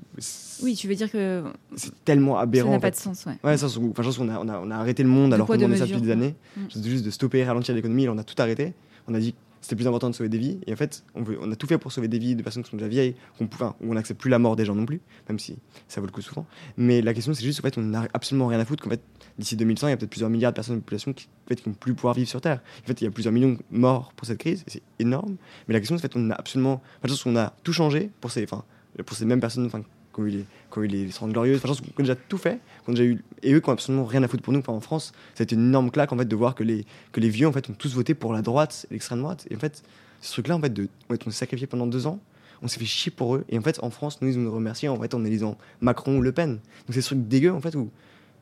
Oui, 0.62 0.74
tu 0.76 0.88
veux 0.88 0.94
dire 0.94 1.10
que 1.10 1.42
c'est 1.74 2.04
tellement 2.04 2.34
ça 2.34 2.42
aberrant. 2.42 2.70
n'a 2.72 2.76
en 2.76 2.80
pas 2.80 2.90
de 2.90 2.96
sens, 2.96 3.24
ouais. 3.24 3.36
Ouais, 3.42 3.56
ça, 3.56 3.68
c'est- 3.70 3.78
enfin, 3.78 4.02
on, 4.20 4.28
a, 4.28 4.38
on, 4.38 4.48
a, 4.48 4.58
on 4.58 4.70
a 4.70 4.76
arrêté 4.76 5.02
le 5.02 5.08
monde 5.08 5.30
De 5.30 5.36
alors 5.36 5.46
qu'on 5.46 5.54
de 5.54 5.60
demandait 5.60 5.78
ça 5.78 5.86
depuis 5.86 6.02
des 6.02 6.10
années. 6.10 6.34
Mm. 6.56 6.60
C'était 6.70 6.88
juste 6.90 7.04
de 7.04 7.10
stopper 7.10 7.38
et 7.38 7.44
ralentir 7.44 7.74
l'économie, 7.74 8.06
on 8.10 8.18
a 8.18 8.24
tout 8.24 8.34
arrêté. 8.42 8.74
On 9.08 9.14
a 9.14 9.18
dit 9.20 9.34
c'était 9.64 9.76
plus 9.76 9.86
important 9.86 10.10
de 10.10 10.14
sauver 10.14 10.28
des 10.28 10.36
vies. 10.36 10.58
Et 10.66 10.74
en 10.74 10.76
fait, 10.76 11.04
on, 11.14 11.22
veut- 11.22 11.38
on 11.40 11.50
a 11.50 11.56
tout 11.56 11.66
fait 11.66 11.78
pour 11.78 11.90
sauver 11.90 12.06
des 12.06 12.18
vies 12.18 12.36
de 12.36 12.42
personnes 12.42 12.62
qui 12.62 12.68
sont 12.70 12.76
déjà 12.76 12.86
vieilles, 12.86 13.14
qu'on 13.38 13.46
enfin, 13.46 13.74
on 13.80 13.94
n'accepte 13.94 14.20
plus 14.20 14.28
la 14.28 14.38
mort 14.38 14.56
des 14.56 14.66
gens 14.66 14.74
non 14.74 14.84
plus, 14.84 15.00
même 15.26 15.38
si 15.38 15.56
ça 15.88 16.02
vaut 16.02 16.06
le 16.06 16.12
coup 16.12 16.20
souvent. 16.20 16.44
Mais 16.76 17.00
la 17.00 17.14
question, 17.14 17.32
c'est 17.32 17.42
juste, 17.44 17.60
en 17.60 17.62
fait, 17.62 17.78
on 17.78 17.80
n'a 17.82 18.06
absolument 18.12 18.46
rien 18.48 18.60
à 18.60 18.66
foutre 18.66 18.82
qu'en 18.84 18.90
fait, 18.90 19.00
d'ici 19.38 19.56
2100, 19.56 19.86
il 19.86 19.90
y 19.90 19.92
a 19.94 19.96
peut-être 19.96 20.10
plusieurs 20.10 20.28
milliards 20.28 20.52
de 20.52 20.56
personnes 20.56 20.74
de 20.76 20.80
la 20.80 20.82
population 20.84 21.14
qui, 21.14 21.28
en 21.46 21.48
fait, 21.48 21.64
vont 21.64 21.72
plus 21.72 21.94
pouvoir 21.94 22.12
vivre 22.14 22.28
sur 22.28 22.42
Terre. 22.42 22.60
En 22.82 22.86
fait, 22.86 23.00
il 23.00 23.04
y 23.04 23.06
a 23.06 23.10
plusieurs 23.10 23.32
millions 23.32 23.52
de 23.52 23.58
morts 23.70 24.12
pour 24.14 24.26
cette 24.26 24.38
crise, 24.38 24.64
c'est 24.66 24.82
énorme. 24.98 25.36
Mais 25.66 25.72
la 25.72 25.80
question, 25.80 25.96
c'est 25.96 26.04
en 26.06 26.10
fait, 26.10 26.18
on 26.18 26.30
a 26.30 26.34
absolument. 26.34 26.82
Enfin, 27.02 27.14
qu'on 27.24 27.36
a 27.36 27.54
tout 27.62 27.72
changé 27.72 28.10
pour 28.20 28.30
ces, 28.30 28.44
enfin, 28.44 28.64
pour 29.06 29.16
ces 29.16 29.24
mêmes 29.24 29.40
personnes, 29.40 29.70
qui 30.14 30.20
ont 30.20 30.24
eu 30.26 30.30
les, 30.30 30.44
qui 30.72 30.78
ont 30.78 30.82
eu 30.82 30.86
les 30.86 31.08
30 31.08 31.32
glorieuses. 31.32 31.60
Enfin, 31.64 31.74
je 31.74 31.80
qu'on 31.92 32.02
a 32.02 32.06
déjà 32.06 32.14
tout 32.16 32.38
fait, 32.38 32.60
qu'on 32.86 32.92
déjà 32.92 33.04
eu, 33.04 33.22
et 33.42 33.52
eux 33.52 33.60
qui 33.60 33.68
ont 33.68 33.72
absolument 33.72 34.04
rien 34.04 34.22
à 34.22 34.28
foutre 34.28 34.42
pour 34.42 34.52
nous. 34.52 34.60
Enfin, 34.60 34.72
en 34.72 34.80
France, 34.80 35.12
été 35.38 35.54
une 35.54 35.62
énorme 35.68 35.90
claque 35.90 36.12
en 36.12 36.16
fait 36.18 36.24
de 36.26 36.36
voir 36.36 36.54
que 36.54 36.62
les, 36.64 36.84
que 37.12 37.20
les 37.20 37.28
vieux 37.28 37.46
en 37.48 37.52
fait 37.52 37.68
ont 37.68 37.74
tous 37.74 37.94
voté 37.94 38.14
pour 38.14 38.32
la 38.32 38.42
droite, 38.42 38.86
l'extrême 38.90 39.20
droite. 39.20 39.46
Et 39.50 39.56
en 39.56 39.58
fait, 39.58 39.82
ce 40.20 40.32
truc-là, 40.32 40.56
en 40.56 40.60
fait, 40.60 40.72
de, 40.72 40.88
on 41.10 41.14
s'est 41.16 41.30
sacrifié 41.30 41.66
pendant 41.66 41.86
deux 41.86 42.06
ans. 42.06 42.20
On 42.62 42.68
s'est 42.68 42.78
fait 42.78 42.86
chier 42.86 43.10
pour 43.10 43.34
eux. 43.36 43.44
Et 43.50 43.58
en 43.58 43.62
fait, 43.62 43.78
en 43.82 43.90
France, 43.90 44.22
nous, 44.22 44.28
ils 44.28 44.40
nous 44.42 44.50
remercient 44.50 44.88
en, 44.88 44.98
fait, 44.98 45.12
en 45.12 45.24
élisant 45.24 45.58
Macron 45.82 46.16
ou 46.16 46.22
Le 46.22 46.32
Pen. 46.32 46.52
Donc, 46.54 46.60
c'est 46.92 47.02
ce 47.02 47.08
truc 47.08 47.28
dégueu, 47.28 47.52
en 47.52 47.60
fait, 47.60 47.74
où 47.74 47.90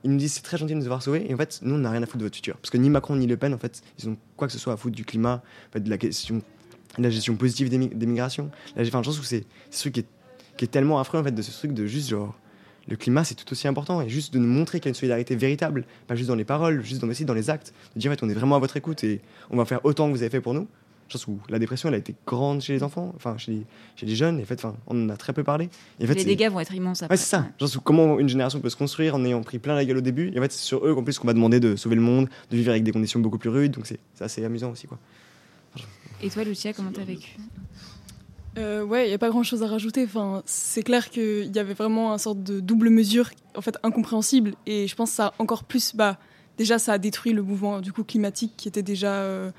ils 0.05 0.11
nous 0.11 0.17
disent 0.17 0.35
c'est 0.35 0.43
très 0.43 0.59
gentil 0.59 0.75
de 0.75 0.79
nous 0.79 0.85
avoir 0.85 1.03
sauvés. 1.03 1.27
Et 1.29 1.35
en 1.35 1.37
fait, 1.37 1.59
nous, 1.63 1.75
on 1.75 1.79
n'a 1.79 1.91
rien 1.91 2.03
à 2.03 2.07
foutre 2.07 2.19
de 2.19 2.25
votre 2.25 2.37
futur. 2.37 2.57
Parce 2.59 2.71
que 2.71 2.77
ni 2.77 2.89
Macron 2.91 3.17
ni 3.17 3.27
Le 3.27 3.37
Pen, 3.37 3.53
en 3.55 3.59
fait, 3.59 3.83
ils 3.99 4.09
ont 4.09 4.17
quoi 4.37 4.47
que 4.47 4.53
ce 4.53 4.59
soit 4.61 4.75
à 4.75 4.77
foutre 4.77 4.95
du 4.95 5.05
climat, 5.05 5.43
de 5.75 5.91
la 5.91 5.99
question, 5.99 6.41
de 6.99 7.03
la 7.03 7.11
gestion 7.11 7.35
positive 7.35 7.69
des, 7.69 7.79
mi- 7.79 7.89
des 7.89 8.07
migrations. 8.07 8.51
J'ai 8.77 8.83
enfin, 8.89 9.03
je 9.03 9.09
pense 9.09 9.19
que 9.19 9.25
c'est 9.27 9.45
ce 9.71 9.89
qui 9.89 10.01
est, 10.01 10.07
qui 10.63 10.67
est 10.67 10.69
tellement 10.69 11.01
affreux, 11.01 11.19
en 11.19 11.25
fait, 11.25 11.33
de 11.33 11.43
ce 11.43 11.51
truc 11.51 11.75
de 11.75 11.87
juste 11.87 12.09
genre. 12.09 12.39
Le 12.87 12.95
climat, 12.95 13.25
c'est 13.25 13.35
tout 13.35 13.51
aussi 13.51 13.67
important. 13.67 14.01
Et 14.01 14.09
juste 14.09 14.33
de 14.33 14.39
nous 14.39 14.47
montrer 14.47 14.79
qu'il 14.79 14.87
y 14.87 14.91
a 14.91 14.91
une 14.91 14.95
solidarité 14.95 15.35
véritable, 15.35 15.85
pas 16.07 16.15
juste 16.15 16.29
dans 16.29 16.37
les 16.37 16.45
paroles, 16.45 16.85
juste 16.85 17.01
dans, 17.01 17.09
aussi 17.09 17.25
dans 17.25 17.35
les 17.35 17.51
actes. 17.51 17.75
De 17.97 18.01
dire, 18.01 18.13
en 18.13 18.15
fait, 18.15 18.23
on 18.23 18.29
est 18.29 18.35
vraiment 18.35 18.55
à 18.55 18.59
votre 18.61 18.77
écoute 18.77 19.03
et 19.03 19.21
on 19.51 19.57
va 19.57 19.65
faire 19.65 19.85
autant 19.85 20.07
que 20.07 20.13
vous 20.13 20.23
avez 20.23 20.31
fait 20.31 20.41
pour 20.41 20.55
nous. 20.55 20.69
Je 21.09 21.15
pense 21.15 21.27
où 21.27 21.41
la 21.49 21.59
dépression, 21.59 21.89
elle 21.89 21.97
a 21.97 21.99
été 21.99 22.15
grande 22.25 22.61
chez 22.61 22.75
les 22.75 22.85
enfants, 22.85 23.13
enfin, 23.17 23.37
chez 23.39 23.51
les, 23.51 23.63
chez 23.97 24.07
les 24.07 24.15
jeunes. 24.15 24.39
Et 24.39 24.43
en 24.43 24.47
fait, 24.47 24.65
enfin, 24.65 24.77
on 24.87 25.05
en 25.05 25.09
a 25.09 25.17
très 25.17 25.33
peu 25.33 25.43
parlé. 25.43 25.69
Et 25.99 26.05
en 26.05 26.07
fait, 26.07 26.15
Les 26.15 26.25
dégâts 26.25 26.49
vont 26.49 26.61
être 26.61 26.75
immenses 26.75 27.03
après. 27.03 27.15
Ouais, 27.15 27.17
c'est 27.17 27.29
ça. 27.29 27.49
Genre, 27.59 27.69
c'est 27.69 27.83
comment 27.83 28.21
une 28.21 28.29
génération 28.29 28.61
peut 28.61 28.71
se 28.71 28.77
construire 28.77 29.17
en 29.17 29.25
ayant 29.25 29.43
pris 29.43 29.59
plein 29.59 29.75
la 29.75 29.85
gueule 29.85 29.97
au 29.97 30.01
début. 30.01 30.31
Et 30.33 30.39
en 30.39 30.43
fait, 30.43 30.53
c'est 30.53 30.63
sur 30.63 30.87
eux 30.87 30.95
qu'en 30.95 31.03
plus 31.03 31.19
qu'on 31.19 31.27
va 31.27 31.35
demander 31.35 31.59
de 31.59 31.75
sauver 31.75 31.97
le 31.97 32.03
monde, 32.03 32.29
de 32.53 32.57
vivre 32.57 32.71
avec 32.71 32.85
des 32.85 32.93
conditions 32.93 33.19
beaucoup 33.19 33.39
plus 33.39 33.51
rudes. 33.51 33.73
Donc 33.73 33.87
c'est 33.87 33.99
c'est 34.15 34.23
assez 34.23 34.45
amusant 34.45 34.71
aussi, 34.71 34.87
quoi. 34.87 35.01
Et 36.23 36.31
toi, 36.31 36.45
Lucia, 36.45 36.73
comment 36.73 36.93
t'as 36.93 37.03
vécu? 37.03 37.37
Euh, 38.59 38.85
ouais, 38.85 39.07
il 39.07 39.09
n'y 39.09 39.15
a 39.15 39.19
pas 39.19 39.31
grand 39.31 39.43
chose 39.43 39.63
à 39.63 39.67
rajouter. 39.67 40.05
Enfin, 40.05 40.43
c'est 40.45 40.83
clair 40.83 41.11
qu'il 41.11 41.55
y 41.55 41.59
avait 41.59 41.75
vraiment 41.75 42.13
un 42.13 42.19
sorte 42.19 42.43
de 42.43 42.61
double 42.61 42.91
mesure, 42.91 43.31
en 43.57 43.61
fait, 43.61 43.79
incompréhensible. 43.83 44.55
Et 44.67 44.87
je 44.87 44.95
pense 44.95 45.11
que 45.11 45.17
ça 45.17 45.27
a 45.29 45.35
encore 45.39 45.65
plus. 45.65 45.95
Bah, 45.95 46.19
déjà, 46.59 46.79
ça 46.79 46.93
a 46.93 46.99
détruit 46.99 47.33
le 47.33 47.43
mouvement 47.43 47.81
du 47.81 47.93
coup 47.93 48.05
climatique 48.05 48.53
qui 48.57 48.69
était 48.69 48.83
déjà, 48.83 49.13
euh, 49.13 49.51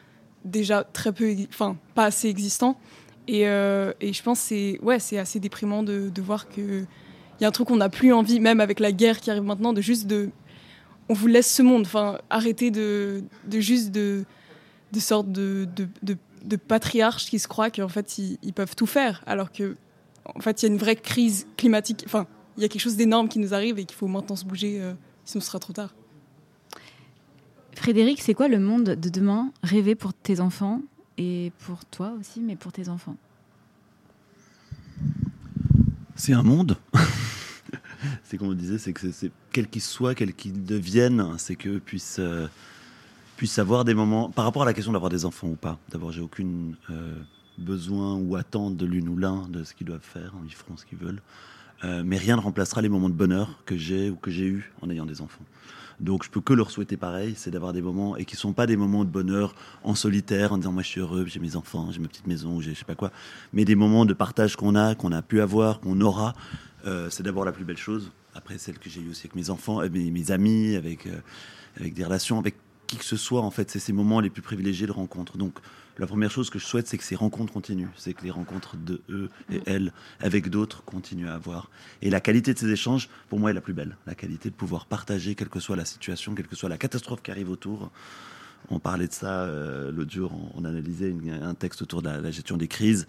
déjà 0.46 0.84
très 0.84 1.12
peu. 1.12 1.34
Enfin, 1.50 1.78
pas 1.96 2.06
assez 2.06 2.28
existant. 2.28 2.78
Et, 3.28 3.48
euh, 3.48 3.94
et 4.02 4.14
je 4.14 4.22
pense 4.22 4.40
que 4.42 4.48
c'est 4.48 4.80
ouais, 4.82 4.98
assez 5.18 5.40
déprimant 5.40 5.82
de, 5.82 6.10
de 6.10 6.22
voir 6.22 6.50
qu'il 6.50 6.86
y 7.42 7.46
a 7.46 7.48
un 7.48 7.52
truc 7.52 7.70
qu'on 7.70 7.78
n'a 7.78 7.90
plus 7.90 8.14
envie, 8.14 8.40
même 8.40 8.60
avec 8.60 8.80
la 8.80 8.92
guerre 8.92 9.22
qui 9.22 9.32
arrive 9.32 9.44
maintenant, 9.44 9.74
de 9.74 9.82
juste 9.82 10.08
de. 10.08 10.30
On 11.10 11.14
vous 11.14 11.28
laisse 11.28 11.52
ce 11.52 11.64
monde. 11.64 11.84
Enfin, 11.86 12.20
arrêtez 12.30 12.70
de, 12.70 13.24
de 13.48 13.60
juste 13.60 13.92
de. 13.92 14.24
de 14.92 15.00
sorte 15.00 15.32
de, 15.32 15.68
de 16.04 16.18
de 16.44 16.56
patriarches 16.56 17.30
qui 17.30 17.40
se 17.40 17.48
croient 17.48 17.72
qu'en 17.72 17.88
fait 17.88 18.18
ils, 18.18 18.38
ils, 18.44 18.54
peuvent 18.54 18.76
tout 18.76 18.86
faire, 18.86 19.24
alors 19.26 19.52
que 19.52 19.76
en 20.26 20.40
fait 20.40 20.62
il 20.62 20.66
y 20.68 20.70
a 20.70 20.74
une 20.74 20.80
vraie 20.80 20.96
crise 20.96 21.48
climatique. 21.58 22.04
Enfin, 22.06 22.28
il 22.58 22.64
y 22.64 22.66
a 22.66 22.70
quelque 22.70 22.82
chose 22.82 22.96
d'énorme 22.96 23.30
qui 23.30 23.40
nous 23.40 23.54
arrive 23.54 23.80
et 23.80 23.86
qu'il 23.86 23.98
faut 23.98 24.08
maintenant 24.08 24.36
se 24.36 24.46
bouger, 24.46 24.82
euh, 24.82 24.94
sinon 25.26 25.42
ce 25.42 25.48
sera 25.48 25.60
trop 25.60 25.74
tard. 25.74 25.94
Frédéric, 27.76 28.22
c'est 28.22 28.34
quoi 28.34 28.48
le 28.48 28.60
monde 28.60 28.84
de 28.92 29.10
demain 29.10 29.52
rêvé 29.64 29.96
pour 29.96 30.14
tes 30.14 30.40
enfants 30.40 30.82
et 31.18 31.52
pour 31.66 31.86
toi 31.86 32.14
aussi, 32.20 32.40
mais 32.40 32.56
pour 32.56 32.72
tes 32.72 32.90
enfants? 32.90 33.18
C'est 36.16 36.34
un 36.34 36.44
monde. 36.44 36.78
c'est 38.24 38.38
comme 38.38 38.50
on 38.50 38.54
disait, 38.54 38.78
c'est 38.78 38.94
que 38.94 39.12
c'est 39.12 39.32
quel 39.52 39.68
qu'il 39.68 39.82
soit, 39.82 40.14
quel 40.14 40.34
qu'il 40.34 40.64
devienne, 40.64 41.36
c'est 41.38 41.56
qu'eux 41.56 41.80
puissent 41.80 42.20
euh, 42.20 42.48
puissent 43.44 43.60
avoir 43.60 43.84
des 43.84 43.94
moments, 43.94 44.30
par 44.30 44.46
rapport 44.46 44.62
à 44.62 44.66
la 44.66 44.74
question 44.74 44.94
d'avoir 44.94 45.10
des 45.10 45.26
enfants 45.26 45.50
ou 45.50 45.58
pas. 45.58 45.78
D'abord, 45.90 46.14
j'ai 46.14 46.22
aucune 46.22 46.78
euh, 46.90 47.14
besoin 47.58 48.16
ou 48.16 48.38
attente 48.38 48.78
de 48.78 48.86
l'une 48.86 49.10
ou 49.10 49.18
l'un 49.18 49.50
de 49.50 49.66
ce 49.66 49.74
qu'ils 49.74 49.86
doivent 49.86 50.00
faire. 50.00 50.32
Ils 50.46 50.54
feront 50.54 50.78
ce 50.78 50.86
qu'ils 50.86 50.98
veulent. 50.98 51.22
Euh, 51.84 52.04
mais 52.06 52.16
rien 52.16 52.38
ne 52.38 52.42
remplacera 52.42 52.82
les 52.82 52.88
moments 52.88 53.10
de 53.10 53.16
bonheur 53.16 53.60
que 53.66 53.76
j'ai 53.76 54.10
ou 54.10 54.16
que 54.16 54.32
j'ai 54.32 54.46
eu 54.46 54.72
en 54.82 54.90
ayant 54.90 55.06
des 55.06 55.20
enfants. 55.20 55.44
Donc 56.00 56.24
je 56.24 56.30
peux 56.30 56.40
que 56.40 56.54
leur 56.54 56.72
souhaiter 56.72 56.96
pareil, 56.96 57.34
c'est 57.36 57.52
d'avoir 57.52 57.74
des 57.74 57.82
moments 57.82 58.16
et 58.16 58.24
qui 58.24 58.38
sont 58.38 58.54
pas 58.54 58.66
des 58.66 58.78
moments 58.78 59.04
de 59.04 59.10
bonheur 59.10 59.56
en 59.84 59.94
solitaire 59.94 60.54
en 60.54 60.58
disant 60.58 60.72
moi 60.72 60.82
je 60.82 60.88
suis 60.88 61.02
heureux, 61.02 61.26
j'ai 61.26 61.42
mes 61.42 61.58
enfants, 61.58 61.92
j'ai 61.92 62.00
ma 62.00 62.08
petite 62.08 62.28
maison, 62.28 62.62
j'ai 62.62 62.74
je 62.74 62.80
sais 62.80 62.86
pas 62.86 62.96
quoi, 62.96 63.12
mais 63.52 63.66
des 63.66 63.76
moments 63.76 64.06
de 64.06 64.14
partage 64.14 64.56
qu'on 64.56 64.74
a, 64.76 64.96
qu'on 64.96 65.12
a 65.12 65.22
pu 65.22 65.42
avoir, 65.42 65.82
qu'on 65.82 66.00
aura. 66.00 66.34
Euh, 66.86 67.10
c'est 67.10 67.24
d'abord 67.24 67.44
la 67.44 67.52
plus 67.52 67.66
belle 67.66 67.76
chose. 67.76 68.10
Après 68.36 68.58
celle 68.58 68.80
que 68.80 68.90
j'ai 68.90 69.02
eue 69.02 69.10
aussi 69.10 69.28
avec 69.28 69.36
mes 69.36 69.50
enfants, 69.50 69.80
avec 69.80 69.92
mes, 69.92 70.32
amis, 70.32 70.78
avec 70.78 71.10
avec 71.78 71.94
des 71.94 72.06
relations, 72.06 72.40
avec 72.40 72.56
qui 72.94 73.00
que 73.00 73.06
ce 73.06 73.18
soit, 73.18 73.42
en 73.42 73.50
fait, 73.50 73.72
c'est 73.72 73.80
ces 73.80 73.94
moments 73.94 74.20
les 74.20 74.30
plus 74.30 74.44
privilégiés 74.44 74.86
de 74.86 74.92
rencontre. 74.92 75.38
Donc, 75.38 75.58
la 75.98 76.06
première 76.06 76.30
chose 76.30 76.50
que 76.52 76.60
je 76.60 76.66
souhaite, 76.66 76.88
c'est 76.88 76.98
que 76.98 77.04
ces 77.04 77.16
rencontres 77.16 77.52
continuent, 77.52 77.90
c'est 77.96 78.14
que 78.14 78.24
les 78.24 78.30
rencontres 78.30 78.78
de 78.78 79.02
eux 79.10 79.30
et 79.52 79.62
elles 79.66 79.92
avec 80.20 80.50
d'autres 80.50 80.84
continuent 80.84 81.28
à 81.28 81.34
avoir. 81.34 81.70
Et 82.04 82.10
la 82.10 82.20
qualité 82.20 82.54
de 82.54 82.60
ces 82.60 82.70
échanges, 82.70 83.10
pour 83.30 83.40
moi, 83.40 83.50
est 83.50 83.54
la 83.54 83.62
plus 83.62 83.74
belle. 83.74 83.98
La 84.06 84.14
qualité 84.14 84.50
de 84.50 84.56
pouvoir 84.56 84.86
partager, 84.86 85.34
quelle 85.34 85.50
que 85.50 85.60
soit 85.60 85.76
la 85.76 85.86
situation, 85.86 86.36
quelle 86.36 86.48
que 86.48 86.56
soit 86.56 86.70
la 86.70 86.78
catastrophe 86.78 87.22
qui 87.24 87.32
arrive 87.32 87.50
autour. 87.50 87.92
On 88.70 88.80
parlait 88.80 89.08
de 89.08 89.14
ça 89.14 89.42
euh, 89.42 89.92
l'autre 89.92 90.12
jour, 90.12 90.32
on, 90.56 90.66
analysait 90.66 91.14
un 91.42 91.54
texte 91.54 91.82
autour 91.82 92.02
de 92.02 92.10
la, 92.10 92.22
la, 92.22 92.32
gestion 92.32 92.58
des 92.58 92.68
crises 92.68 93.06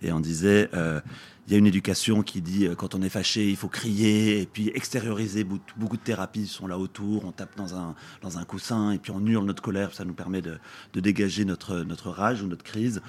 et 0.00 0.12
on 0.12 0.20
disait 0.20 0.70
euh, 0.74 1.00
il 1.46 1.52
y 1.52 1.56
a 1.56 1.58
une 1.58 1.66
éducation 1.66 2.22
qui 2.22 2.40
dit 2.40 2.66
euh, 2.66 2.74
quand 2.74 2.94
on 2.94 3.02
est 3.02 3.10
fâché, 3.10 3.48
il 3.48 3.56
faut 3.56 3.68
crier 3.68 4.40
et 4.40 4.46
puis 4.46 4.70
extérioriser. 4.74 5.44
Beaucoup, 5.44 5.62
beaucoup, 5.76 5.96
de 5.96 6.02
thérapies 6.02 6.46
sont 6.46 6.66
là 6.66 6.78
autour. 6.78 7.26
On 7.26 7.32
tape 7.32 7.56
dans 7.56 7.74
un, 7.74 7.94
dans 8.22 8.38
un 8.38 8.44
coussin 8.44 8.92
et 8.92 8.98
puis 8.98 9.12
on 9.12 9.24
hurle 9.26 9.44
notre 9.44 9.62
colère. 9.62 9.92
Ça 9.92 10.04
nous 10.04 10.14
permet 10.14 10.40
de, 10.40 10.58
de 10.94 11.00
dégager 11.00 11.44
notre, 11.44 11.80
notre 11.80 12.10
rage 12.10 12.42
ou 12.42 12.46
notre 12.46 12.64
crise. 12.64 13.02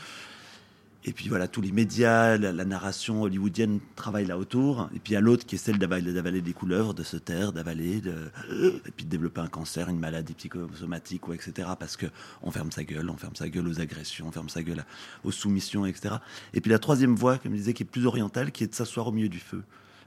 Et 1.07 1.13
puis 1.13 1.29
voilà, 1.29 1.47
tous 1.47 1.61
les 1.61 1.71
médias, 1.71 2.35
la, 2.35 2.65
narration 2.65 3.21
hollywoodienne 3.21 3.79
travaille 3.95 4.25
là 4.25 4.39
autour. 4.39 4.89
Et 4.95 4.99
puis 4.99 5.11
il 5.11 5.13
y 5.13 5.17
a 5.17 5.21
l'autre 5.21 5.45
qui 5.45 5.53
est 5.53 5.59
celle 5.59 5.77
d'avaler 5.77 6.41
des 6.41 6.53
couleuvres, 6.53 6.95
de 6.95 7.03
se 7.03 7.15
taire, 7.15 7.53
d'avaler, 7.53 8.01
de... 8.01 8.31
et 8.51 8.91
puis 8.91 9.05
de 9.05 9.09
développer 9.11 9.39
un 9.39 9.47
cancer, 9.47 9.87
une 9.87 9.99
maladie 9.99 10.33
psychosomatique, 10.33 11.27
ou 11.27 11.33
etc. 11.33 11.69
Parce 11.79 11.95
que 11.95 12.07
on 12.41 12.49
ferme 12.49 12.71
sa 12.71 12.83
gueule, 12.83 13.07
on 13.11 13.17
ferme 13.17 13.35
sa 13.35 13.47
gueule 13.49 13.67
aux 13.67 13.79
agressions, 13.79 14.27
on 14.27 14.31
ferme 14.31 14.49
sa 14.49 14.63
gueule 14.63 14.83
aux 15.23 15.31
soumissions, 15.31 15.85
etc. 15.85 16.15
Et 16.55 16.61
puis 16.61 16.71
la 16.71 16.79
troisième 16.79 17.15
voie, 17.15 17.37
comme 17.37 17.51
je 17.51 17.57
disais, 17.57 17.73
qui 17.73 17.83
est 17.83 17.85
plus 17.85 18.07
orientale, 18.07 18.51
qui 18.51 18.63
est 18.63 18.67
de 18.67 18.75
s'asseoir 18.75 19.07
au 19.07 19.11
milieu 19.11 19.29
du 19.29 19.39
feu 19.39 19.61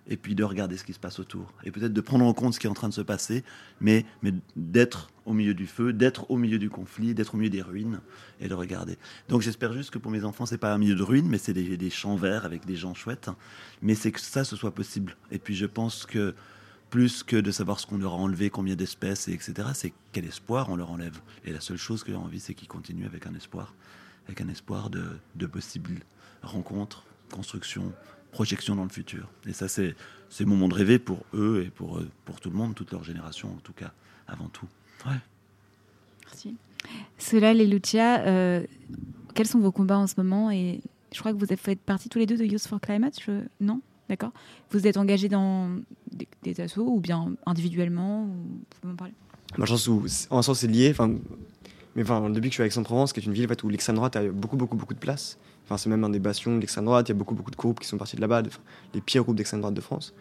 et 0.08 0.16
puis 0.16 0.34
de 0.34 0.44
regarder 0.44 0.76
ce 0.76 0.84
qui 0.84 0.92
se 0.92 0.98
passe 0.98 1.18
autour. 1.18 1.52
Et 1.64 1.70
peut-être 1.70 1.92
de 1.92 2.00
prendre 2.00 2.24
en 2.24 2.32
compte 2.32 2.54
ce 2.54 2.60
qui 2.60 2.66
est 2.66 2.70
en 2.70 2.74
train 2.74 2.88
de 2.88 2.94
se 2.94 3.02
passer, 3.02 3.44
mais, 3.80 4.04
mais 4.22 4.32
d'être 4.56 5.10
au 5.26 5.34
milieu 5.34 5.54
du 5.54 5.66
feu, 5.66 5.92
d'être 5.92 6.30
au 6.30 6.36
milieu 6.36 6.58
du 6.58 6.70
conflit, 6.70 7.14
d'être 7.14 7.34
au 7.34 7.36
milieu 7.36 7.50
des 7.50 7.62
ruines 7.62 8.00
et 8.40 8.48
de 8.48 8.54
regarder. 8.54 8.96
Donc 9.28 9.42
j'espère 9.42 9.72
juste 9.72 9.90
que 9.90 9.98
pour 9.98 10.10
mes 10.10 10.24
enfants, 10.24 10.46
c'est 10.46 10.58
pas 10.58 10.72
un 10.72 10.78
milieu 10.78 10.94
de 10.94 11.02
ruines, 11.02 11.28
mais 11.28 11.38
c'est 11.38 11.52
des, 11.52 11.76
des, 11.76 11.90
champs 11.90 12.16
verts 12.16 12.44
avec 12.44 12.64
des 12.64 12.76
gens 12.76 12.94
chouettes. 12.94 13.30
Mais 13.82 13.94
c'est 13.94 14.12
que 14.12 14.20
ça, 14.20 14.44
ce 14.44 14.56
soit 14.56 14.74
possible. 14.74 15.16
Et 15.30 15.38
puis 15.38 15.54
je 15.54 15.66
pense 15.66 16.06
que 16.06 16.34
plus 16.88 17.22
que 17.22 17.36
de 17.36 17.50
savoir 17.50 17.78
ce 17.78 17.86
qu'on 17.86 17.98
leur 17.98 18.14
a 18.14 18.16
enlevé, 18.16 18.48
combien 18.48 18.74
d'espèces, 18.74 19.28
etc., 19.28 19.68
c'est 19.74 19.92
quel 20.12 20.24
espoir 20.24 20.70
on 20.70 20.76
leur 20.76 20.90
enlève. 20.90 21.20
Et 21.44 21.52
la 21.52 21.60
seule 21.60 21.76
chose 21.76 22.02
que 22.02 22.12
j'ai 22.12 22.16
envie, 22.16 22.40
c'est 22.40 22.54
qu'ils 22.54 22.68
continuent 22.68 23.04
avec 23.04 23.26
un 23.26 23.34
espoir, 23.34 23.74
avec 24.26 24.40
un 24.40 24.48
espoir 24.48 24.88
de, 24.88 25.04
de 25.34 25.46
possibles 25.46 26.00
rencontres, 26.42 27.04
construction, 27.30 27.92
projection 28.30 28.76
dans 28.76 28.84
le 28.84 28.90
futur. 28.90 29.28
Et 29.46 29.52
ça, 29.52 29.68
c'est 29.68 29.94
c'est 30.30 30.44
mon 30.44 30.56
monde 30.56 30.74
rêvé 30.74 30.98
pour 30.98 31.24
eux 31.32 31.64
et 31.66 31.70
pour, 31.70 32.00
pour 32.26 32.38
tout 32.40 32.50
le 32.50 32.56
monde, 32.56 32.74
toute 32.74 32.92
leur 32.92 33.02
génération 33.02 33.48
en 33.48 33.60
tout 33.60 33.72
cas, 33.72 33.92
avant 34.26 34.48
tout. 34.48 34.66
Ouais. 35.06 35.16
Merci. 36.26 36.56
Solal 37.16 37.60
et 37.60 37.66
Lucia, 37.66 38.20
euh, 38.20 38.62
quels 39.34 39.46
sont 39.46 39.58
vos 39.58 39.72
combats 39.72 39.98
en 39.98 40.06
ce 40.06 40.14
moment 40.18 40.50
Et 40.50 40.80
je 41.14 41.18
crois 41.18 41.32
que 41.32 41.38
vous 41.38 41.46
faites 41.56 41.80
partie 41.80 42.10
tous 42.10 42.18
les 42.18 42.26
deux 42.26 42.36
de 42.36 42.44
Youth 42.44 42.66
for 42.66 42.80
Climate, 42.80 43.18
je... 43.24 43.42
non? 43.60 43.80
D'accord 44.08 44.32
Vous 44.70 44.86
êtes 44.86 44.96
engagés 44.96 45.28
dans 45.28 45.70
des, 46.12 46.28
des 46.42 46.60
assos 46.60 46.86
ou 46.86 47.00
bien 47.00 47.34
individuellement 47.46 48.24
ou... 48.24 48.26
Vous 48.26 48.64
pouvez 48.80 48.92
m'en 48.92 48.96
parler 48.96 49.14
où, 49.56 50.06
en 50.30 50.42
sens, 50.42 50.58
c'est 50.58 50.66
lié. 50.66 50.90
Enfin, 50.90 51.14
mais 51.94 52.02
enfin, 52.02 52.28
depuis 52.30 52.48
que 52.48 52.52
je 52.52 52.54
suis 52.54 52.62
à 52.62 52.66
Aix-en-Provence, 52.66 53.12
qui 53.12 53.20
est 53.20 53.24
une 53.24 53.32
ville 53.32 53.46
en 53.46 53.48
fait, 53.48 53.62
où 53.62 53.68
l'extrême 53.68 53.96
droite 53.96 54.16
a 54.16 54.28
beaucoup, 54.28 54.56
beaucoup, 54.56 54.76
beaucoup 54.76 54.94
de 54.94 54.98
place, 54.98 55.38
C'est 55.76 55.90
même 55.90 56.04
un 56.04 56.08
des 56.08 56.18
bastions 56.18 56.54
de 56.54 56.60
l'extrême 56.60 56.86
droite. 56.86 57.08
Il 57.08 57.12
y 57.12 57.14
a 57.14 57.18
beaucoup, 57.18 57.34
beaucoup 57.34 57.50
de 57.50 57.56
groupes 57.56 57.80
qui 57.80 57.86
sont 57.86 57.98
partis 57.98 58.16
de 58.16 58.20
là-bas, 58.20 58.42
les 58.94 59.00
pires 59.00 59.22
groupes 59.22 59.36
d'extrême 59.36 59.60
droite 59.60 59.74
de 59.74 59.80
France. 59.80 60.14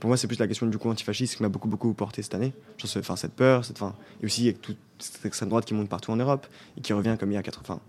Pour 0.00 0.08
moi, 0.08 0.16
c'est 0.16 0.26
plus 0.26 0.38
la 0.38 0.48
question 0.48 0.66
du 0.66 0.78
coup 0.78 0.90
antifasciste 0.90 1.36
qui 1.36 1.42
m'a 1.42 1.48
beaucoup, 1.48 1.68
beaucoup 1.68 1.92
porté 1.94 2.22
cette 2.22 2.34
année. 2.34 2.52
Enfin, 2.96 3.16
cette 3.16 3.34
peur, 3.34 3.64
cette, 3.64 3.80
et 3.80 4.26
aussi 4.26 4.44
avec 4.44 4.60
toute 4.60 4.76
cette 4.98 5.24
extrême 5.24 5.48
droite 5.48 5.64
qui 5.64 5.74
monte 5.74 5.88
partout 5.88 6.10
en 6.10 6.16
Europe 6.16 6.46
et 6.76 6.80
qui 6.80 6.92
revient 6.92 7.16
comme 7.18 7.30
il 7.30 7.34
y 7.34 7.38
a 7.38 7.42
80, 7.42 7.80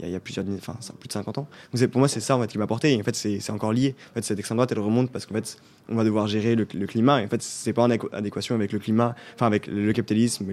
il 0.00 0.08
y 0.08 0.14
a, 0.14 0.20
plusieurs, 0.20 0.46
enfin, 0.56 0.76
plus 1.00 1.08
de 1.08 1.12
50 1.12 1.38
ans. 1.38 1.48
Pour 1.90 1.98
moi, 1.98 2.08
c'est 2.08 2.20
ça 2.20 2.36
en 2.36 2.40
fait, 2.40 2.46
qui 2.46 2.58
m'a 2.58 2.66
porté. 2.66 2.94
Et 2.94 3.00
en 3.00 3.04
fait, 3.04 3.16
c'est 3.16 3.50
encore 3.50 3.72
lié. 3.72 3.96
En 4.10 4.14
fait, 4.14 4.24
cette 4.24 4.38
extrême 4.38 4.56
droite, 4.56 4.70
elle 4.70 4.78
remonte 4.78 5.10
parce 5.10 5.26
qu'en 5.26 5.34
fait, 5.34 5.58
on 5.88 5.96
va 5.96 6.04
devoir 6.04 6.28
gérer 6.28 6.54
le, 6.54 6.64
climat. 6.64 7.20
Et 7.20 7.24
en 7.24 7.28
fait, 7.28 7.42
c'est 7.42 7.72
pas 7.72 7.82
en 7.82 7.90
adéquation 7.90 8.54
avec 8.54 8.72
le 8.72 8.78
climat, 8.78 9.16
enfin, 9.34 9.46
avec 9.46 9.66
le 9.66 9.92
capitalisme, 9.92 10.46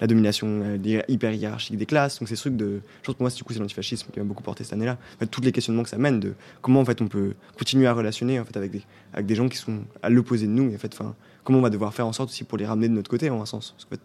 la 0.00 0.06
domination 0.06 0.46
euh, 0.64 1.02
hyper 1.08 1.32
hiérarchique 1.32 1.76
des 1.76 1.86
classes. 1.86 2.20
Donc, 2.20 2.28
ces 2.28 2.36
trucs 2.36 2.56
de. 2.56 2.80
Je 3.02 3.06
pense 3.06 3.14
pour 3.14 3.22
moi, 3.22 3.30
du 3.30 3.42
coup, 3.42 3.52
c'est 3.52 3.58
l'antifascisme 3.58 4.10
qui 4.12 4.18
m'a 4.20 4.24
beaucoup 4.24 4.42
porté 4.42 4.62
cette 4.62 4.74
année-là. 4.74 4.96
En 5.20 5.26
tous 5.26 5.40
les 5.40 5.52
questionnements 5.52 5.82
que 5.82 5.88
ça 5.88 5.98
mène 5.98 6.20
de 6.20 6.34
comment 6.62 6.80
en 6.80 6.84
fait 6.84 7.00
on 7.00 7.08
peut 7.08 7.34
continuer 7.58 7.86
à 7.86 7.92
relationner 7.92 8.38
en 8.38 8.44
fait 8.44 8.56
avec 8.56 8.70
des, 8.70 8.82
avec 9.12 9.26
des 9.26 9.34
gens 9.34 9.48
qui 9.48 9.56
sont 9.56 9.80
à 10.02 10.10
l'opposé 10.10 10.46
de 10.46 10.52
nous. 10.52 10.72
En 10.72 10.78
fait, 10.78 10.96
comment 11.42 11.58
on 11.58 11.62
va 11.62 11.70
devoir 11.70 11.92
faire 11.94 12.06
en 12.06 12.12
sorte 12.12 12.30
aussi 12.30 12.44
pour 12.44 12.58
les 12.58 12.66
ramener 12.66 12.88
de 12.88 12.94
notre 12.94 13.10
côté, 13.10 13.30
en 13.30 13.40
un 13.42 13.46
sens. 13.46 13.74
En 13.86 13.88
fait, 13.88 14.00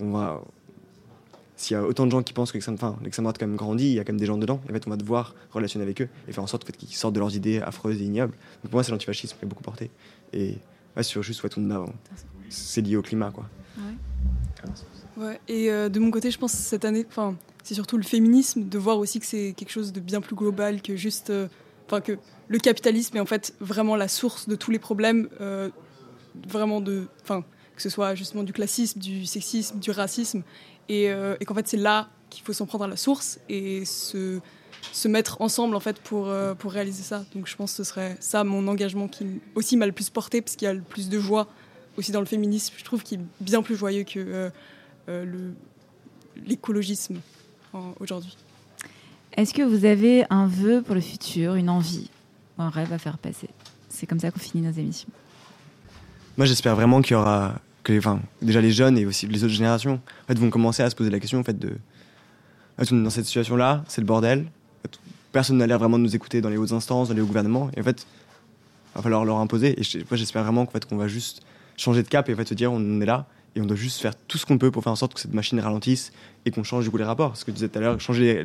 on 0.00 0.10
va 0.10 0.42
s'il 1.60 1.76
y 1.76 1.78
a 1.78 1.84
autant 1.84 2.06
de 2.06 2.10
gens 2.10 2.22
qui 2.22 2.32
pensent 2.32 2.52
que 2.52 2.56
l'extrême 2.56 2.76
enfin, 2.76 2.96
droite 3.18 3.36
quand 3.38 3.46
même 3.46 3.56
grandit, 3.56 3.84
il 3.84 3.92
y 3.92 3.98
a 3.98 4.04
quand 4.04 4.14
même 4.14 4.20
des 4.20 4.24
gens 4.24 4.38
dedans. 4.38 4.62
En 4.68 4.72
fait, 4.72 4.86
on 4.86 4.90
va 4.90 4.96
devoir 4.96 5.34
relationner 5.50 5.82
avec 5.82 6.00
eux 6.00 6.08
et 6.26 6.32
faire 6.32 6.42
en 6.42 6.46
sorte 6.46 6.70
qu'ils 6.72 6.96
sortent 6.96 7.14
de 7.14 7.20
leurs 7.20 7.36
idées 7.36 7.60
affreuses 7.60 8.00
et 8.00 8.04
ignobles. 8.04 8.32
Donc 8.32 8.70
pour 8.70 8.74
moi, 8.74 8.82
c'est 8.82 8.92
l'antifascisme 8.92 9.36
qui 9.38 9.44
a 9.44 9.48
beaucoup 9.48 9.62
porté. 9.62 9.90
Et 10.32 10.56
ouais, 10.96 11.02
sur 11.02 11.22
juste 11.22 11.42
ouais, 11.42 11.50
c'est 12.48 12.80
lié 12.80 12.96
au 12.96 13.02
climat, 13.02 13.30
quoi. 13.30 13.44
Ouais. 15.18 15.38
et 15.48 15.70
euh, 15.70 15.90
de 15.90 16.00
mon 16.00 16.10
côté, 16.10 16.30
je 16.30 16.38
pense 16.38 16.52
que 16.52 16.58
cette 16.58 16.86
année, 16.86 17.04
enfin, 17.06 17.36
c'est 17.62 17.74
surtout 17.74 17.98
le 17.98 18.04
féminisme, 18.04 18.66
de 18.66 18.78
voir 18.78 18.96
aussi 18.96 19.20
que 19.20 19.26
c'est 19.26 19.52
quelque 19.54 19.70
chose 19.70 19.92
de 19.92 20.00
bien 20.00 20.22
plus 20.22 20.36
global 20.36 20.80
que 20.80 20.96
juste, 20.96 21.30
enfin, 21.86 21.98
euh, 21.98 22.00
que 22.00 22.18
le 22.48 22.58
capitalisme 22.58 23.18
est 23.18 23.20
en 23.20 23.26
fait 23.26 23.54
vraiment 23.60 23.96
la 23.96 24.08
source 24.08 24.48
de 24.48 24.56
tous 24.56 24.70
les 24.70 24.78
problèmes, 24.78 25.28
euh, 25.42 25.68
vraiment 26.48 26.80
de, 26.80 27.06
enfin, 27.22 27.44
que 27.76 27.82
ce 27.82 27.90
soit 27.90 28.14
justement 28.14 28.44
du 28.44 28.54
classisme, 28.54 28.98
du 28.98 29.26
sexisme, 29.26 29.78
du 29.78 29.90
racisme, 29.90 30.42
et, 30.90 31.08
euh, 31.08 31.36
et 31.40 31.44
qu'en 31.44 31.54
fait 31.54 31.68
c'est 31.68 31.76
là 31.76 32.08
qu'il 32.28 32.44
faut 32.44 32.52
s'en 32.52 32.66
prendre 32.66 32.84
à 32.84 32.88
la 32.88 32.96
source 32.96 33.38
et 33.48 33.84
se, 33.84 34.40
se 34.92 35.08
mettre 35.08 35.40
ensemble 35.40 35.76
en 35.76 35.80
fait 35.80 36.00
pour, 36.00 36.28
euh, 36.28 36.54
pour 36.54 36.72
réaliser 36.72 37.02
ça. 37.02 37.24
Donc 37.34 37.46
je 37.46 37.56
pense 37.56 37.72
que 37.72 37.76
ce 37.78 37.84
serait 37.84 38.16
ça 38.20 38.44
mon 38.44 38.66
engagement 38.68 39.08
qui 39.08 39.40
aussi 39.54 39.76
m'a 39.76 39.86
le 39.86 39.92
plus 39.92 40.10
porté 40.10 40.42
parce 40.42 40.56
qu'il 40.56 40.66
y 40.66 40.68
a 40.68 40.74
le 40.74 40.82
plus 40.82 41.08
de 41.08 41.18
joie 41.18 41.48
aussi 41.96 42.12
dans 42.12 42.20
le 42.20 42.26
féminisme. 42.26 42.74
Je 42.76 42.84
trouve 42.84 43.02
qu'il 43.02 43.20
est 43.20 43.24
bien 43.40 43.62
plus 43.62 43.76
joyeux 43.76 44.04
que 44.04 44.18
euh, 44.18 44.50
euh, 45.08 45.24
le 45.24 45.54
l'écologisme 46.46 47.20
aujourd'hui. 47.98 48.34
Est-ce 49.36 49.52
que 49.52 49.62
vous 49.62 49.84
avez 49.84 50.24
un 50.30 50.46
vœu 50.46 50.80
pour 50.80 50.94
le 50.94 51.00
futur, 51.00 51.54
une 51.54 51.68
envie, 51.68 52.08
un 52.56 52.70
rêve 52.70 52.92
à 52.92 52.98
faire 52.98 53.18
passer? 53.18 53.48
C'est 53.88 54.06
comme 54.06 54.20
ça 54.20 54.30
qu'on 54.30 54.38
finit 54.38 54.66
nos 54.66 54.72
émissions. 54.72 55.10
Moi 56.38 56.46
j'espère 56.46 56.76
vraiment 56.76 57.02
qu'il 57.02 57.12
y 57.12 57.16
aura 57.16 57.60
que 57.82 57.96
enfin, 57.96 58.20
déjà 58.42 58.60
les 58.60 58.72
jeunes 58.72 58.98
et 58.98 59.06
aussi 59.06 59.26
les 59.26 59.44
autres 59.44 59.54
générations 59.54 60.00
en 60.24 60.26
fait, 60.26 60.38
vont 60.38 60.50
commencer 60.50 60.82
à 60.82 60.90
se 60.90 60.96
poser 60.96 61.10
la 61.10 61.20
question 61.20 61.38
en 61.40 61.44
fait, 61.44 61.58
de 61.58 61.72
dans 62.92 63.10
cette 63.10 63.26
situation 63.26 63.56
là 63.56 63.84
c'est 63.88 64.00
le 64.00 64.06
bordel 64.06 64.46
personne 65.32 65.58
n'a 65.58 65.66
l'air 65.66 65.78
vraiment 65.78 65.98
de 65.98 66.02
nous 66.02 66.16
écouter 66.16 66.40
dans 66.40 66.48
les 66.48 66.56
hautes 66.56 66.72
instances, 66.72 67.08
dans 67.08 67.14
les 67.14 67.20
hauts 67.20 67.26
gouvernements. 67.26 67.70
Et 67.76 67.80
en 67.80 67.84
fait, 67.84 68.06
il 68.94 68.96
va 68.96 69.02
falloir 69.02 69.24
leur 69.24 69.36
imposer. 69.38 69.80
Et 69.80 69.98
moi, 70.10 70.16
j'espère 70.16 70.42
vraiment 70.42 70.66
qu'en 70.66 70.72
fait, 70.72 70.84
qu'on 70.84 70.96
va 70.96 71.08
juste 71.08 71.42
changer 71.76 72.02
de 72.02 72.08
cap 72.08 72.28
et 72.28 72.34
en 72.34 72.36
fait, 72.36 72.48
se 72.48 72.54
dire 72.54 72.72
on 72.72 73.00
est 73.00 73.06
là 73.06 73.26
et 73.56 73.60
on 73.60 73.66
doit 73.66 73.76
juste 73.76 74.00
faire 74.00 74.14
tout 74.14 74.38
ce 74.38 74.46
qu'on 74.46 74.58
peut 74.58 74.70
pour 74.70 74.82
faire 74.82 74.92
en 74.92 74.96
sorte 74.96 75.14
que 75.14 75.20
cette 75.20 75.34
machine 75.34 75.58
ralentisse 75.58 76.12
et 76.44 76.50
qu'on 76.50 76.62
change 76.62 76.84
du 76.84 76.90
coup 76.90 76.98
les 76.98 77.04
rapports. 77.04 77.36
Ce 77.36 77.44
que 77.44 77.50
tu 77.50 77.56
disais 77.56 77.68
tout 77.68 77.78
à 77.78 77.80
l'heure, 77.80 78.00
changer, 78.00 78.44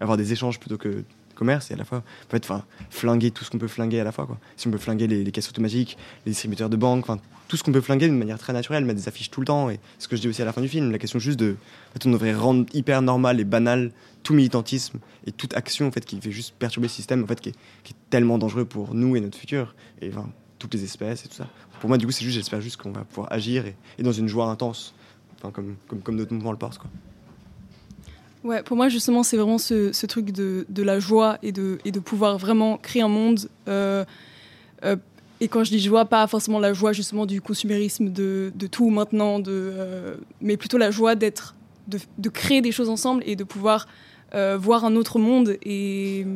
avoir 0.00 0.16
des 0.16 0.32
échanges 0.32 0.58
plutôt 0.58 0.78
que 0.78 1.04
commerce 1.40 1.70
et 1.70 1.74
à 1.74 1.76
la 1.76 1.84
fois 1.84 1.98
en 1.98 2.30
fait, 2.30 2.44
enfin, 2.44 2.64
flinguer 2.90 3.30
tout 3.30 3.44
ce 3.44 3.50
qu'on 3.50 3.58
peut 3.58 3.66
flinguer 3.66 3.98
à 3.98 4.04
la 4.04 4.12
fois. 4.12 4.26
Quoi. 4.26 4.38
Si 4.56 4.68
on 4.68 4.70
peut 4.70 4.78
flinguer 4.78 5.06
les, 5.06 5.32
caisses 5.32 5.48
automatiques, 5.48 5.96
les 6.26 6.32
distributeurs 6.32 6.68
de 6.68 6.76
banques, 6.76 7.08
enfin, 7.08 7.18
tout 7.48 7.56
ce 7.56 7.64
qu'on 7.64 7.72
peut 7.72 7.80
flinguer 7.80 8.06
d'une 8.06 8.18
manière 8.18 8.38
très 8.38 8.52
naturelle, 8.52 8.84
mettre 8.84 9.00
des 9.00 9.08
affiches 9.08 9.30
tout 9.30 9.40
le 9.40 9.46
temps. 9.46 9.70
Et 9.70 9.80
ce 9.98 10.06
que 10.06 10.16
je 10.16 10.20
dis 10.20 10.28
aussi 10.28 10.42
à 10.42 10.44
la 10.44 10.52
fin 10.52 10.60
du 10.60 10.68
film, 10.68 10.92
la 10.92 10.98
question 10.98 11.18
juste 11.18 11.40
de. 11.40 11.56
On 12.04 12.10
devrait 12.10 12.34
rendre 12.34 12.66
hyper 12.74 13.02
normal 13.02 13.40
et 13.40 13.44
banal 13.44 13.90
tout 14.22 14.34
militantisme 14.34 14.98
et 15.26 15.32
toute 15.32 15.56
action 15.56 15.88
en 15.88 15.90
fait, 15.90 16.04
qui 16.04 16.20
fait 16.20 16.30
juste 16.30 16.54
perturber 16.58 16.88
le 16.88 16.92
système 16.92 17.24
en 17.24 17.26
fait, 17.26 17.40
qui, 17.40 17.48
est, 17.48 17.54
tellement 18.10 18.38
dangereux 18.38 18.66
pour 18.66 18.94
nous 18.94 19.16
et 19.16 19.20
notre 19.20 19.38
futur. 19.38 19.74
Et 20.02 20.10
toutes 20.58 20.74
les 20.74 20.84
espèces 20.84 21.24
et 21.24 21.28
tout 21.28 21.34
ça. 21.34 21.48
Pour 21.80 21.88
moi, 21.88 21.96
du 21.96 22.04
coup, 22.04 22.12
c'est 22.12 22.24
juste, 22.24 22.36
j'espère 22.36 22.60
juste 22.60 22.76
qu'on 22.76 22.92
va 22.92 23.04
pouvoir 23.04 23.32
agir 23.32 23.64
et, 23.64 23.74
et 23.98 24.02
dans 24.02 24.12
une 24.12 24.28
joie 24.28 24.46
intense, 24.46 24.94
enfin, 25.38 25.50
comme, 25.50 25.76
comme, 25.88 26.00
comme 26.02 26.16
notre 26.16 26.34
mouvement 26.34 26.52
le 26.52 26.58
porte. 26.58 26.76
Quoi. 26.76 26.90
Ouais, 28.42 28.62
pour 28.62 28.76
moi, 28.76 28.88
justement, 28.88 29.22
c'est 29.22 29.36
vraiment 29.36 29.58
ce, 29.58 30.06
truc 30.06 30.30
de, 30.32 30.82
la 30.82 30.98
joie 30.98 31.38
et 31.42 31.52
de, 31.52 31.98
pouvoir 32.00 32.38
vraiment 32.38 32.78
créer 32.78 33.02
un 33.02 33.08
monde. 33.08 33.48
euh, 33.68 34.04
euh, 34.84 34.96
et 35.42 35.48
quand 35.48 35.64
je 35.64 35.70
dis 35.70 35.80
joie, 35.80 36.04
pas 36.04 36.26
forcément 36.26 36.58
la 36.58 36.74
joie 36.74 36.92
justement 36.92 37.24
du 37.24 37.40
consumérisme 37.40 38.10
de, 38.10 38.52
tout 38.70 38.90
maintenant, 38.90 39.38
de, 39.38 39.50
euh, 39.50 40.16
mais 40.42 40.58
plutôt 40.58 40.76
la 40.76 40.90
joie 40.90 41.14
d'être, 41.14 41.54
de, 41.88 42.28
créer 42.28 42.60
des 42.60 42.72
choses 42.72 42.90
ensemble 42.90 43.22
et 43.26 43.36
de 43.36 43.44
pouvoir 43.44 43.88
voir 44.32 44.84
un 44.84 44.96
autre 44.96 45.18
monde. 45.18 45.56
Et 45.62 46.26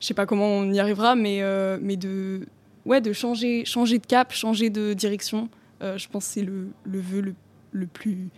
je 0.00 0.06
sais 0.06 0.14
pas 0.14 0.26
comment 0.26 0.48
on 0.48 0.72
y 0.72 0.78
arrivera, 0.78 1.14
mais, 1.16 1.40
de, 1.40 2.46
ouais, 2.84 3.00
de 3.00 3.12
changer, 3.14 3.62
de 3.64 4.06
cap, 4.06 4.32
changer 4.32 4.68
de 4.68 4.92
direction. 4.92 5.48
Je 5.80 6.06
pense 6.08 6.26
que 6.26 6.32
c'est 6.34 6.42
le, 6.42 6.70
vœu 6.86 7.20
le, 7.20 7.34
le 7.72 7.86
plus 7.86 8.28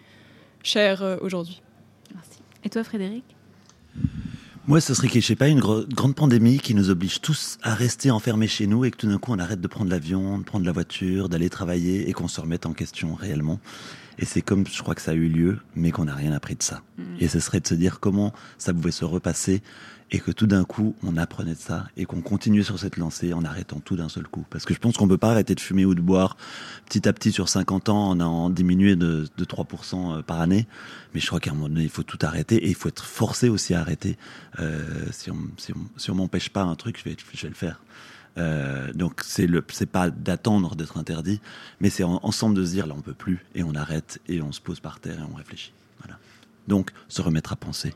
cher 0.62 1.18
aujourd'hui. 1.20 1.62
Merci. 2.14 2.47
Et 2.68 2.70
toi, 2.70 2.84
Frédéric? 2.84 3.24
Moi, 4.66 4.82
ce 4.82 4.92
serait 4.92 5.08
que, 5.08 5.18
je 5.18 5.24
sais 5.24 5.36
pas, 5.36 5.48
une 5.48 5.60
grande 5.60 6.14
pandémie 6.14 6.58
qui 6.58 6.74
nous 6.74 6.90
oblige 6.90 7.22
tous 7.22 7.56
à 7.62 7.72
rester 7.72 8.10
enfermés 8.10 8.46
chez 8.46 8.66
nous 8.66 8.84
et 8.84 8.90
que 8.90 8.98
tout 8.98 9.08
d'un 9.08 9.16
coup, 9.16 9.32
on 9.32 9.38
arrête 9.38 9.62
de 9.62 9.68
prendre 9.68 9.90
l'avion, 9.90 10.36
de 10.36 10.44
prendre 10.44 10.66
la 10.66 10.72
voiture, 10.72 11.30
d'aller 11.30 11.48
travailler 11.48 12.10
et 12.10 12.12
qu'on 12.12 12.28
se 12.28 12.42
remette 12.42 12.66
en 12.66 12.74
question 12.74 13.14
réellement. 13.14 13.58
Et 14.18 14.24
c'est 14.24 14.42
comme, 14.42 14.66
je 14.66 14.82
crois 14.82 14.94
que 14.94 15.02
ça 15.02 15.12
a 15.12 15.14
eu 15.14 15.28
lieu, 15.28 15.58
mais 15.76 15.90
qu'on 15.90 16.06
n'a 16.06 16.14
rien 16.14 16.32
appris 16.32 16.56
de 16.56 16.62
ça. 16.62 16.82
Et 17.20 17.28
ce 17.28 17.38
serait 17.40 17.60
de 17.60 17.66
se 17.66 17.74
dire 17.74 18.00
comment 18.00 18.32
ça 18.58 18.74
pouvait 18.74 18.90
se 18.90 19.04
repasser 19.04 19.62
et 20.10 20.20
que 20.20 20.30
tout 20.30 20.46
d'un 20.46 20.64
coup, 20.64 20.94
on 21.02 21.16
apprenait 21.16 21.54
de 21.54 21.58
ça 21.58 21.86
et 21.96 22.06
qu'on 22.06 22.22
continuait 22.22 22.62
sur 22.62 22.78
cette 22.78 22.96
lancée 22.96 23.32
en 23.34 23.44
arrêtant 23.44 23.78
tout 23.78 23.94
d'un 23.96 24.08
seul 24.08 24.26
coup. 24.26 24.44
Parce 24.48 24.64
que 24.64 24.72
je 24.72 24.78
pense 24.78 24.96
qu'on 24.96 25.06
peut 25.06 25.18
pas 25.18 25.30
arrêter 25.30 25.54
de 25.54 25.60
fumer 25.60 25.84
ou 25.84 25.94
de 25.94 26.00
boire 26.00 26.36
petit 26.86 27.06
à 27.06 27.12
petit 27.12 27.30
sur 27.30 27.48
50 27.48 27.90
ans 27.90 28.10
en 28.10 28.20
en 28.20 28.50
diminué 28.50 28.96
de, 28.96 29.26
de 29.36 29.44
3% 29.44 30.22
par 30.22 30.40
année. 30.40 30.66
Mais 31.14 31.20
je 31.20 31.26
crois 31.26 31.40
qu'à 31.40 31.50
un 31.50 31.54
moment 31.54 31.68
donné, 31.68 31.82
il 31.82 31.90
faut 31.90 32.02
tout 32.02 32.18
arrêter 32.22 32.56
et 32.56 32.68
il 32.68 32.74
faut 32.74 32.88
être 32.88 33.04
forcé 33.04 33.48
aussi 33.48 33.74
à 33.74 33.80
arrêter. 33.80 34.16
Euh, 34.60 34.82
si 35.10 35.30
on, 35.30 35.38
si 35.58 35.72
on, 35.72 35.98
si 35.98 36.10
on 36.10 36.14
m'empêche 36.14 36.48
pas 36.48 36.62
un 36.62 36.74
truc, 36.74 36.98
je 36.98 37.04
vais, 37.04 37.16
je 37.34 37.42
vais 37.42 37.48
le 37.48 37.54
faire. 37.54 37.80
Euh, 38.38 38.92
donc 38.92 39.20
c'est 39.24 39.46
le, 39.46 39.64
c'est 39.72 39.86
pas 39.90 40.10
d'attendre 40.10 40.76
d'être 40.76 40.96
interdit, 40.96 41.40
mais 41.80 41.90
c'est 41.90 42.04
en- 42.04 42.20
ensemble 42.22 42.54
de 42.54 42.64
se 42.64 42.70
dire 42.70 42.86
là 42.86 42.94
on 42.96 43.00
peut 43.02 43.14
plus 43.14 43.44
et 43.54 43.62
on 43.64 43.74
arrête 43.74 44.20
et 44.28 44.40
on 44.40 44.52
se 44.52 44.60
pose 44.60 44.80
par 44.80 45.00
terre 45.00 45.18
et 45.18 45.32
on 45.32 45.34
réfléchit. 45.36 45.72
Voilà. 46.00 46.18
Donc 46.68 46.90
se 47.08 47.20
remettre 47.20 47.52
à 47.52 47.56
penser. 47.56 47.92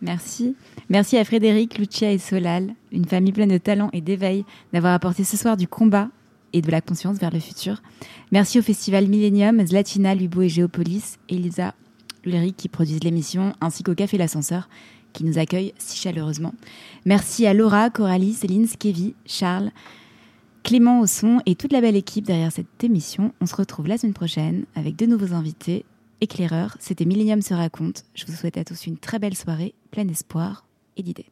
Merci. 0.00 0.56
Merci 0.88 1.16
à 1.16 1.24
Frédéric, 1.24 1.78
Lucia 1.78 2.10
et 2.10 2.18
Solal, 2.18 2.74
une 2.90 3.04
famille 3.04 3.32
pleine 3.32 3.50
de 3.50 3.58
talent 3.58 3.88
et 3.92 4.00
d'éveil, 4.00 4.44
d'avoir 4.72 4.94
apporté 4.94 5.22
ce 5.22 5.36
soir 5.36 5.56
du 5.56 5.68
combat 5.68 6.08
et 6.52 6.60
de 6.60 6.70
la 6.70 6.80
conscience 6.80 7.18
vers 7.18 7.30
le 7.30 7.38
futur. 7.38 7.80
Merci 8.32 8.58
au 8.58 8.62
festival 8.62 9.06
Millennium, 9.06 9.64
Zlatina, 9.64 10.14
Lubo 10.16 10.42
et 10.42 10.48
Géopolis, 10.48 11.18
Elisa, 11.28 11.74
Ulrich 12.24 12.56
qui 12.56 12.68
produisent 12.68 13.04
l'émission, 13.04 13.54
ainsi 13.60 13.84
qu'au 13.84 13.94
Café 13.94 14.18
L'Ascenseur 14.18 14.68
qui 15.12 15.24
nous 15.24 15.38
accueille 15.38 15.74
si 15.78 15.96
chaleureusement. 15.98 16.54
Merci 17.04 17.46
à 17.46 17.54
Laura, 17.54 17.90
Coralie, 17.90 18.32
Céline, 18.32 18.66
Skevi, 18.66 19.14
Charles, 19.26 19.70
Clément 20.62 21.00
au 21.00 21.06
son 21.06 21.40
et 21.44 21.56
toute 21.56 21.72
la 21.72 21.80
belle 21.80 21.96
équipe 21.96 22.24
derrière 22.24 22.52
cette 22.52 22.84
émission. 22.84 23.32
On 23.40 23.46
se 23.46 23.56
retrouve 23.56 23.88
la 23.88 23.98
semaine 23.98 24.14
prochaine 24.14 24.64
avec 24.76 24.94
de 24.94 25.06
nouveaux 25.06 25.34
invités 25.34 25.84
éclaireurs. 26.20 26.76
C'était 26.78 27.04
Millennium 27.04 27.42
se 27.42 27.52
raconte. 27.52 28.04
Je 28.14 28.26
vous 28.26 28.32
souhaite 28.32 28.56
à 28.56 28.64
tous 28.64 28.86
une 28.86 28.96
très 28.96 29.18
belle 29.18 29.36
soirée, 29.36 29.74
pleine 29.90 30.06
d'espoir 30.06 30.64
et 30.96 31.02
d'idées. 31.02 31.26